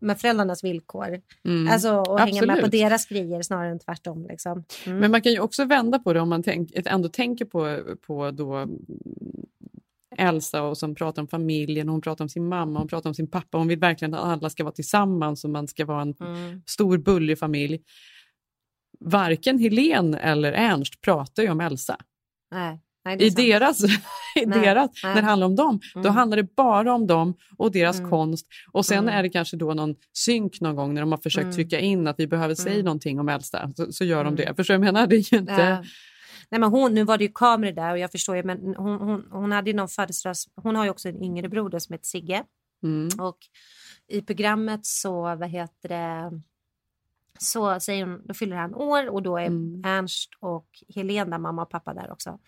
med 0.00 0.20
föräldrarnas 0.20 0.64
villkor. 0.64 1.20
Mm. 1.44 1.72
Alltså 1.72 1.94
och 1.94 2.20
hänga 2.20 2.40
med 2.40 2.48
på 2.48 2.52
Absolut. 2.52 2.70
deras 2.72 3.06
grejer 3.06 3.42
snarare 3.42 3.70
än 3.70 3.78
tvärtom. 3.78 4.26
Liksom. 4.26 4.64
Mm. 4.86 4.98
Men 4.98 5.10
man 5.10 5.22
kan 5.22 5.32
ju 5.32 5.40
också 5.40 5.64
vända 5.64 5.98
på 5.98 6.12
det 6.12 6.20
om 6.20 6.28
man 6.28 6.42
tänk, 6.42 6.70
ändå 6.74 7.08
tänker 7.08 7.44
på, 7.44 7.78
på 8.06 8.30
då 8.30 8.54
mm, 8.54 8.78
Elsa 10.16 10.62
och 10.62 10.78
som 10.78 10.94
pratar 10.94 11.22
om 11.22 11.28
familjen, 11.28 11.88
hon 11.88 12.00
pratar 12.00 12.24
om 12.24 12.28
sin 12.28 12.48
mamma, 12.48 12.78
hon 12.78 12.88
pratar 12.88 13.10
om 13.10 13.14
sin 13.14 13.30
pappa. 13.30 13.58
Hon 13.58 13.68
vill 13.68 13.78
verkligen 13.78 14.14
att 14.14 14.20
alla 14.24 14.50
ska 14.50 14.64
vara 14.64 14.74
tillsammans 14.74 15.44
och 15.44 15.50
man 15.50 15.68
ska 15.68 15.84
vara 15.84 16.02
en 16.02 16.14
Mm. 16.20 16.62
stor 16.66 16.98
bullig 16.98 17.38
familj. 17.38 17.80
Varken 19.04 19.58
Helen 19.58 20.14
eller 20.14 20.52
Ernst 20.52 21.00
pratar 21.00 21.42
ju 21.42 21.50
om 21.50 21.60
Elsa. 21.60 21.96
Nej. 22.52 22.80
Nej, 23.04 23.22
I 23.22 23.30
deras, 23.30 23.84
i 24.36 24.46
Nej, 24.46 24.60
deras 24.60 24.90
nej. 25.04 25.14
när 25.14 25.22
det 25.22 25.26
handlar 25.28 25.46
om 25.46 25.56
dem, 25.56 25.80
då 25.94 26.00
Mm. 26.00 26.12
handlar 26.14 26.36
det 26.36 26.54
bara 26.56 26.94
om 26.94 27.06
dem 27.06 27.34
och 27.58 27.72
deras 27.72 27.98
Mm. 27.98 28.10
konst. 28.10 28.46
Och 28.72 28.86
sen 28.86 28.98
Mm. 28.98 29.14
är 29.14 29.22
det 29.22 29.28
kanske 29.28 29.56
då 29.56 29.74
någon 29.74 29.94
synk 30.12 30.60
någon 30.60 30.76
gång 30.76 30.94
när 30.94 31.00
de 31.02 31.12
har 31.12 31.18
försökt 31.18 31.42
Mm. 31.44 31.54
trycka 31.54 31.80
in 31.80 32.06
att 32.06 32.18
vi 32.20 32.26
behöver 32.26 32.54
säga 32.54 32.74
Mm. 32.74 32.84
någonting 32.84 33.20
om 33.20 33.28
Elsa, 33.28 33.72
så, 33.76 33.92
så 33.92 34.04
gör 34.04 34.24
de 34.24 34.34
Mm. 34.34 34.36
det. 34.36 34.54
Förstår 34.56 34.74
du 34.74 34.86
jag 34.86 34.94
menar? 34.94 35.06
Det 35.06 35.16
är 35.16 35.32
ju 35.32 35.38
inte... 35.38 35.52
Ja. 35.52 35.84
Nej, 36.50 36.60
men 36.60 36.70
hon, 36.70 36.94
nu 36.94 37.04
var 37.04 37.18
det 37.18 37.24
ju 37.24 37.32
kameror 37.34 37.72
där 37.72 37.92
och 37.92 37.98
jag 37.98 38.12
förstår 38.12 38.36
ju, 38.36 38.42
men 38.42 38.74
hon, 38.76 39.00
hon, 39.00 39.24
hon 39.30 39.52
hade 39.52 39.70
ju 39.70 39.76
någon 39.76 39.88
födelsedags... 39.88 40.44
Hon 40.56 40.76
har 40.76 40.84
ju 40.84 40.90
också 40.90 41.08
en 41.08 41.22
yngre 41.22 41.48
broder 41.48 41.78
som 41.78 41.92
heter 41.92 42.06
Sigge. 42.06 42.42
Mm. 42.82 43.08
Och 43.20 43.38
i 44.08 44.22
programmet 44.22 44.86
så, 44.86 45.20
vad 45.22 45.48
heter 45.48 45.88
det, 45.88 46.40
så 47.42 47.80
säger 47.80 48.06
hon, 48.06 48.26
då 48.26 48.34
fyller 48.34 48.56
han 48.56 48.74
år 48.74 49.08
och 49.08 49.22
då 49.22 49.36
är 49.38 49.46
Mm. 49.46 49.82
Ernst 49.84 50.30
och 50.40 50.66
Helena, 50.94 51.38
mamma 51.38 51.62
och 51.62 51.70
pappa 51.70 51.94
där 51.94 52.12
också 52.12 52.38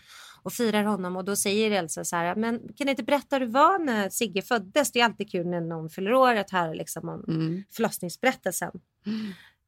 och 0.42 0.52
firar 0.52 0.84
honom 0.84 1.16
och 1.16 1.24
då 1.24 1.36
säger 1.36 1.70
Elsa 1.70 2.04
så 2.04 2.16
här, 2.16 2.34
men 2.34 2.58
kan 2.76 2.86
du 2.86 2.90
inte 2.90 3.02
berätta 3.02 3.36
hur 3.36 3.46
det 3.46 3.52
var 3.52 3.78
när 3.78 4.08
Sigge 4.10 4.42
föddes? 4.42 4.92
Det 4.92 5.00
är 5.00 5.04
alltid 5.04 5.30
kul 5.30 5.46
när 5.46 5.60
någon 5.60 5.90
fyller 5.90 6.14
år 6.14 6.34
att 6.36 6.50
höra 6.50 6.72
liksom 6.72 7.08
om 7.08 7.24
Mm. 7.28 7.64
förlossningsberättelsen. 7.76 8.70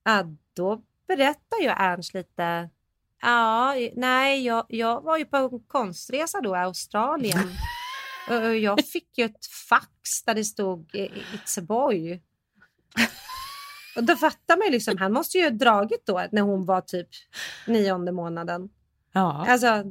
Ja, 0.04 0.24
då 0.56 0.82
berättar 1.08 1.60
ju 1.62 1.68
Ernst 1.68 2.14
lite, 2.14 2.70
ja, 3.22 3.74
nej, 3.94 4.44
jag, 4.44 4.66
jag 4.68 5.02
var 5.02 5.18
ju 5.18 5.24
på 5.24 5.36
en 5.36 5.60
konstresa 5.66 6.40
då 6.40 6.56
i 6.56 6.58
Australien. 6.58 7.38
Jag 8.62 8.84
fick 8.86 9.18
ju 9.18 9.24
ett 9.24 9.46
fax 9.68 10.24
där 10.26 10.34
det 10.34 10.44
stod 10.44 10.90
It's 10.94 11.58
a 11.60 11.62
boy. 11.62 12.22
Och 13.96 14.04
då 14.04 14.16
fattar 14.16 14.56
man 14.56 14.66
ju 14.66 14.72
liksom, 14.72 14.98
han 14.98 15.12
måste 15.12 15.38
ju 15.38 15.44
ha 15.44 15.50
dragit 15.50 16.06
då 16.06 16.26
när 16.32 16.42
hon 16.42 16.64
var 16.64 16.80
typ 16.80 17.08
nionde 17.66 18.12
månaden. 18.12 18.68
Ja. 19.12 19.46
Alltså, 19.48 19.84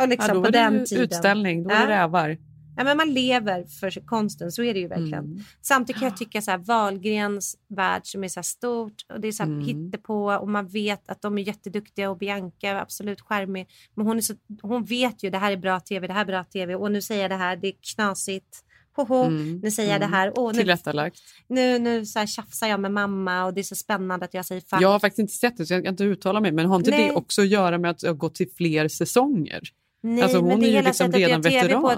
och 0.00 0.08
liksom 0.08 0.28
ja, 0.28 0.34
då 0.34 0.42
på 0.44 0.50
den 0.50 0.72
det 0.74 0.86
tiden. 0.86 1.04
utställning, 1.04 1.62
då 1.62 1.68
var 1.68 1.76
Ja. 1.76 1.86
det 1.86 1.92
rävar. 1.92 2.38
ja, 2.76 2.84
men 2.84 2.96
man 2.96 3.12
lever 3.12 3.64
för 3.80 4.06
konsten, 4.06 4.52
så 4.52 4.62
är 4.62 4.74
det 4.74 4.80
ju 4.80 4.88
verkligen. 4.88 5.24
Mm. 5.24 5.38
Samtidigt 5.62 6.00
kan 6.00 6.08
jag 6.08 6.16
tycka 6.18 6.42
så 6.42 6.50
här, 6.50 6.58
Wahlgrens 6.58 7.56
värld 7.68 8.00
som 8.04 8.24
är 8.24 8.28
så 8.28 8.42
stort 8.42 8.94
och 9.12 9.20
det 9.20 9.28
är 9.28 9.32
så 9.32 9.42
här 9.42 9.50
Mm. 9.50 9.64
hittepå 9.64 10.32
och 10.32 10.48
man 10.48 10.68
vet 10.68 11.08
att 11.08 11.22
de 11.22 11.38
är 11.38 11.42
jätteduktiga 11.42 12.10
och 12.10 12.18
Bianca 12.18 12.68
är 12.68 12.74
absolut 12.74 13.20
charmig. 13.20 13.68
Men 13.94 14.06
hon, 14.06 14.16
är 14.16 14.20
så, 14.20 14.34
hon 14.62 14.84
vet 14.84 15.22
ju 15.22 15.30
det 15.30 15.38
här 15.38 15.52
är 15.52 15.56
bra 15.56 15.80
tv, 15.80 16.06
det 16.06 16.12
här 16.12 16.20
är 16.20 16.24
bra 16.26 16.44
tv 16.44 16.74
och 16.74 16.92
nu 16.92 17.02
säger 17.02 17.22
jag 17.22 17.30
det 17.30 17.36
här, 17.36 17.56
det 17.56 17.68
är 17.68 17.74
knasigt. 17.94 18.64
Hoho, 19.02 19.24
Mm, 19.24 19.60
nu 19.62 19.70
säger 19.70 19.88
jag 19.88 19.96
mm. 19.96 20.10
det 20.10 20.16
här. 20.16 20.32
Åh, 20.36 20.52
nu, 20.52 20.58
Tillrättalagt. 20.58 21.18
nu, 21.48 21.78
nu 21.78 22.06
så 22.06 22.18
här 22.18 22.26
tjafsar 22.26 22.66
jag 22.68 22.80
med 22.80 22.92
mamma 22.92 23.44
och 23.44 23.54
det 23.54 23.60
är 23.60 23.62
så 23.62 23.76
spännande 23.76 24.24
att 24.24 24.34
jag 24.34 24.44
säger 24.44 24.60
fan. 24.60 24.82
Jag 24.82 24.88
har 24.88 24.98
faktiskt 24.98 25.18
inte 25.18 25.32
sett 25.32 25.56
det 25.56 25.66
så 25.66 25.74
jag 25.74 25.84
kan 25.84 25.92
inte 25.92 26.04
uttala 26.04 26.40
mig 26.40 26.52
men 26.52 26.66
har 26.66 26.76
inte 26.76 26.90
Nej. 26.90 27.08
det 27.08 27.14
också 27.14 27.42
att 27.42 27.48
göra 27.48 27.78
med 27.78 27.90
att 27.90 28.02
jag 28.02 28.10
har 28.10 28.16
gått 28.16 28.34
till 28.34 28.50
fler 28.56 28.88
säsonger? 28.88 29.60
Nej, 30.00 30.22
alltså 30.22 30.38
hon 30.38 30.48
men 30.48 30.60
det 30.60 30.66
är 30.66 30.68
ju 30.68 30.74
hela 30.76 30.88
liksom 30.88 31.12
redan 31.12 31.40
veteran. 31.40 31.82
På, 31.82 31.94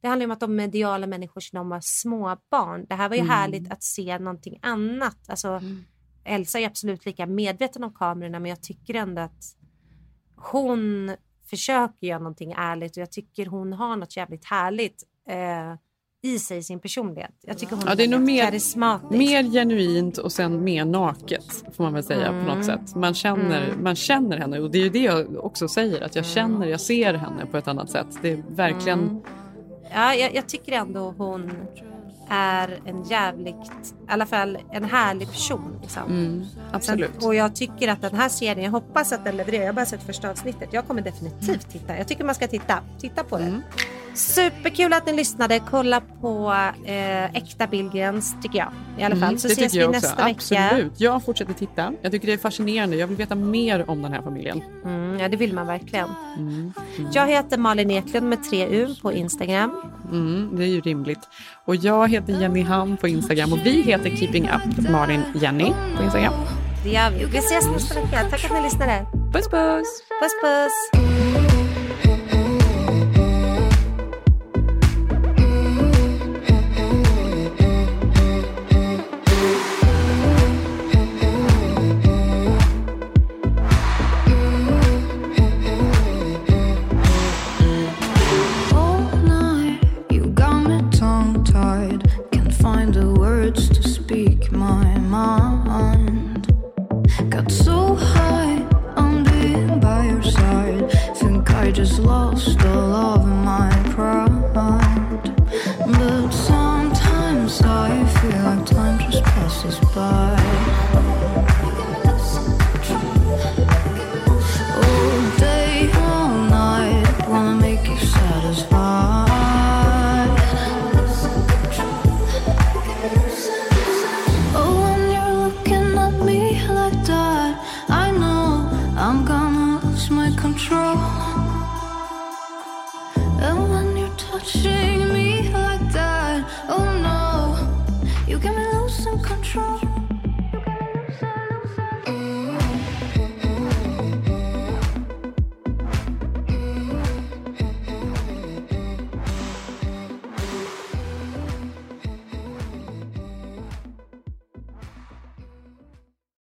det 0.00 0.08
handlar 0.08 0.24
om 0.26 0.30
att 0.30 0.40
de 0.40 0.50
är 0.50 0.54
mediala 0.54 1.06
människor 1.06 1.40
som 1.40 1.56
de 1.56 1.68
var 1.68 1.80
små 1.82 2.36
barn. 2.50 2.86
Det 2.88 2.94
här 2.94 3.08
var 3.08 3.16
ju 3.16 3.22
Mm. 3.22 3.30
härligt 3.30 3.72
att 3.72 3.82
se 3.82 4.18
någonting 4.18 4.58
annat. 4.62 5.18
Alltså, 5.28 5.60
Elsa 6.24 6.60
är 6.60 6.66
absolut 6.66 7.06
lika 7.06 7.26
medveten 7.26 7.84
om 7.84 7.94
kamerorna 7.94 8.40
men 8.40 8.48
jag 8.48 8.62
tycker 8.62 8.94
ändå 8.94 9.22
att 9.22 9.56
hon 10.36 11.10
försöker 11.50 12.06
göra 12.06 12.18
någonting 12.18 12.54
ärligt 12.56 12.96
och 12.96 13.00
jag 13.02 13.12
tycker 13.12 13.46
hon 13.46 13.72
har 13.72 13.96
något 13.96 14.16
jävligt 14.16 14.44
härligt 14.44 15.02
eh, 15.28 15.74
i 16.34 16.38
sig, 16.38 16.62
sin 16.62 16.80
personlighet. 16.80 17.30
Jag 17.46 17.58
tycker 17.58 17.76
hon 17.76 17.84
Ja, 17.88 17.94
det 17.94 18.04
är 18.04 18.08
nog 18.08 18.20
mer, 18.20 19.16
mer 19.16 19.42
genuint 19.42 20.18
och 20.18 20.32
sen 20.32 20.64
mer 20.64 20.84
naket 20.84 21.64
får 21.76 21.84
man 21.84 21.92
väl 21.92 22.02
säga 22.04 22.28
på 22.28 22.34
Mm. 22.34 22.44
något 22.56 22.64
sätt. 22.64 22.94
Man 22.94 23.14
känner, 23.14 23.66
Mm. 23.68 23.82
man 23.82 23.96
känner 23.96 24.38
henne 24.38 24.58
och 24.60 24.70
det 24.70 24.78
är 24.78 24.82
ju 24.82 24.88
det 24.90 24.98
jag 25.02 25.36
också 25.44 25.68
säger 25.68 26.00
att 26.02 26.16
jag 26.16 26.26
känner, 26.26 26.66
jag 26.66 26.80
ser 26.80 27.14
henne 27.14 27.46
på 27.50 27.56
ett 27.56 27.68
annat 27.68 27.90
sätt. 27.90 28.06
Det 28.22 28.30
är 28.32 28.42
verkligen 28.48 28.98
Mm. 28.98 29.20
Ja, 29.94 30.14
jag, 30.14 30.34
jag 30.34 30.48
tycker 30.48 30.72
ändå 30.72 31.14
hon 31.18 31.50
är 32.28 32.78
en 32.84 33.02
jävligt, 33.02 33.54
i 33.54 34.12
alla 34.12 34.26
fall 34.26 34.58
en 34.72 34.84
härlig 34.84 35.28
person. 35.30 35.78
Liksom. 35.82 36.02
Mm, 36.02 36.44
absolut. 36.72 37.10
Sen, 37.18 37.28
och 37.28 37.34
jag 37.34 37.56
tycker 37.56 37.88
att 37.88 38.00
den 38.00 38.14
här 38.14 38.28
serien, 38.28 38.64
jag 38.64 38.70
hoppas 38.70 39.12
att 39.12 39.24
den 39.24 39.36
levererar. 39.36 39.62
Jag 39.62 39.68
har 39.68 39.74
bara 39.74 39.86
sett 39.86 40.02
första 40.02 40.30
avsnittet. 40.30 40.68
Jag 40.72 40.86
kommer 40.86 41.02
definitivt 41.02 41.70
titta. 41.72 41.96
Jag 41.98 42.08
tycker 42.08 42.24
man 42.24 42.34
ska 42.34 42.48
titta. 42.48 42.78
Titta 43.00 43.24
på 43.24 43.38
det. 43.38 43.44
Mm. 43.44 43.62
Superkul 44.14 44.92
att 44.92 45.06
ni 45.06 45.12
lyssnade. 45.12 45.60
Kolla 45.70 46.00
på 46.20 46.52
eh, 46.84 47.24
Äkta 47.36 47.66
Billgrens 47.66 48.36
tycker 48.42 48.58
jag. 48.58 48.68
I 48.98 49.02
alla 49.02 49.16
fall. 49.16 49.28
Mm, 49.28 49.38
Så 49.38 49.48
ses 49.48 49.74
vi 49.74 49.88
nästa 49.88 50.24
vecka. 50.24 50.30
Absolut. 50.70 51.00
Jag 51.00 51.24
fortsätter 51.24 51.52
titta. 51.52 51.92
Jag 52.02 52.12
tycker 52.12 52.26
det 52.26 52.32
är 52.32 52.38
fascinerande. 52.38 52.96
Jag 52.96 53.06
vill 53.06 53.16
veta 53.16 53.34
mer 53.34 53.90
om 53.90 54.02
den 54.02 54.12
här 54.12 54.22
familjen. 54.22 54.62
Mm, 54.84 55.18
ja, 55.20 55.28
det 55.28 55.36
vill 55.36 55.52
man 55.54 55.66
verkligen. 55.66 56.08
Mm. 56.38 56.72
Jag 57.12 57.26
heter 57.26 57.58
Malin 57.58 57.90
Eklund 57.90 58.28
med 58.28 58.44
tre 58.50 58.66
U 58.68 58.94
på 59.02 59.12
Instagram. 59.12 59.70
Mm, 60.10 60.50
det 60.56 60.64
är 60.64 60.68
ju 60.68 60.80
rimligt. 60.80 61.20
Och 61.66 61.76
jag 61.76 62.10
heter 62.10 62.40
Jenny 62.40 62.62
Ham 62.62 62.96
på 62.96 63.08
Instagram 63.08 63.52
och 63.52 63.58
vi 63.64 63.82
heter 63.82 64.16
Keeping 64.16 64.48
Up 64.48 64.90
Malin 64.90 65.22
Jenny 65.34 65.72
på 65.96 66.02
Instagram. 66.02 66.32
Det 66.84 66.90
gör 66.90 67.10
vi. 67.10 67.24
Vi 67.24 67.38
ses 67.38 67.66
nästa 67.66 67.94
vecka. 67.94 68.28
Tack 68.30 68.44
att 68.44 68.52
ni 68.52 68.62
lyssnade. 68.62 69.06
Puss 69.32 69.48
puss! 69.48 70.02
Puss 70.20 70.32
puss! 70.42 71.35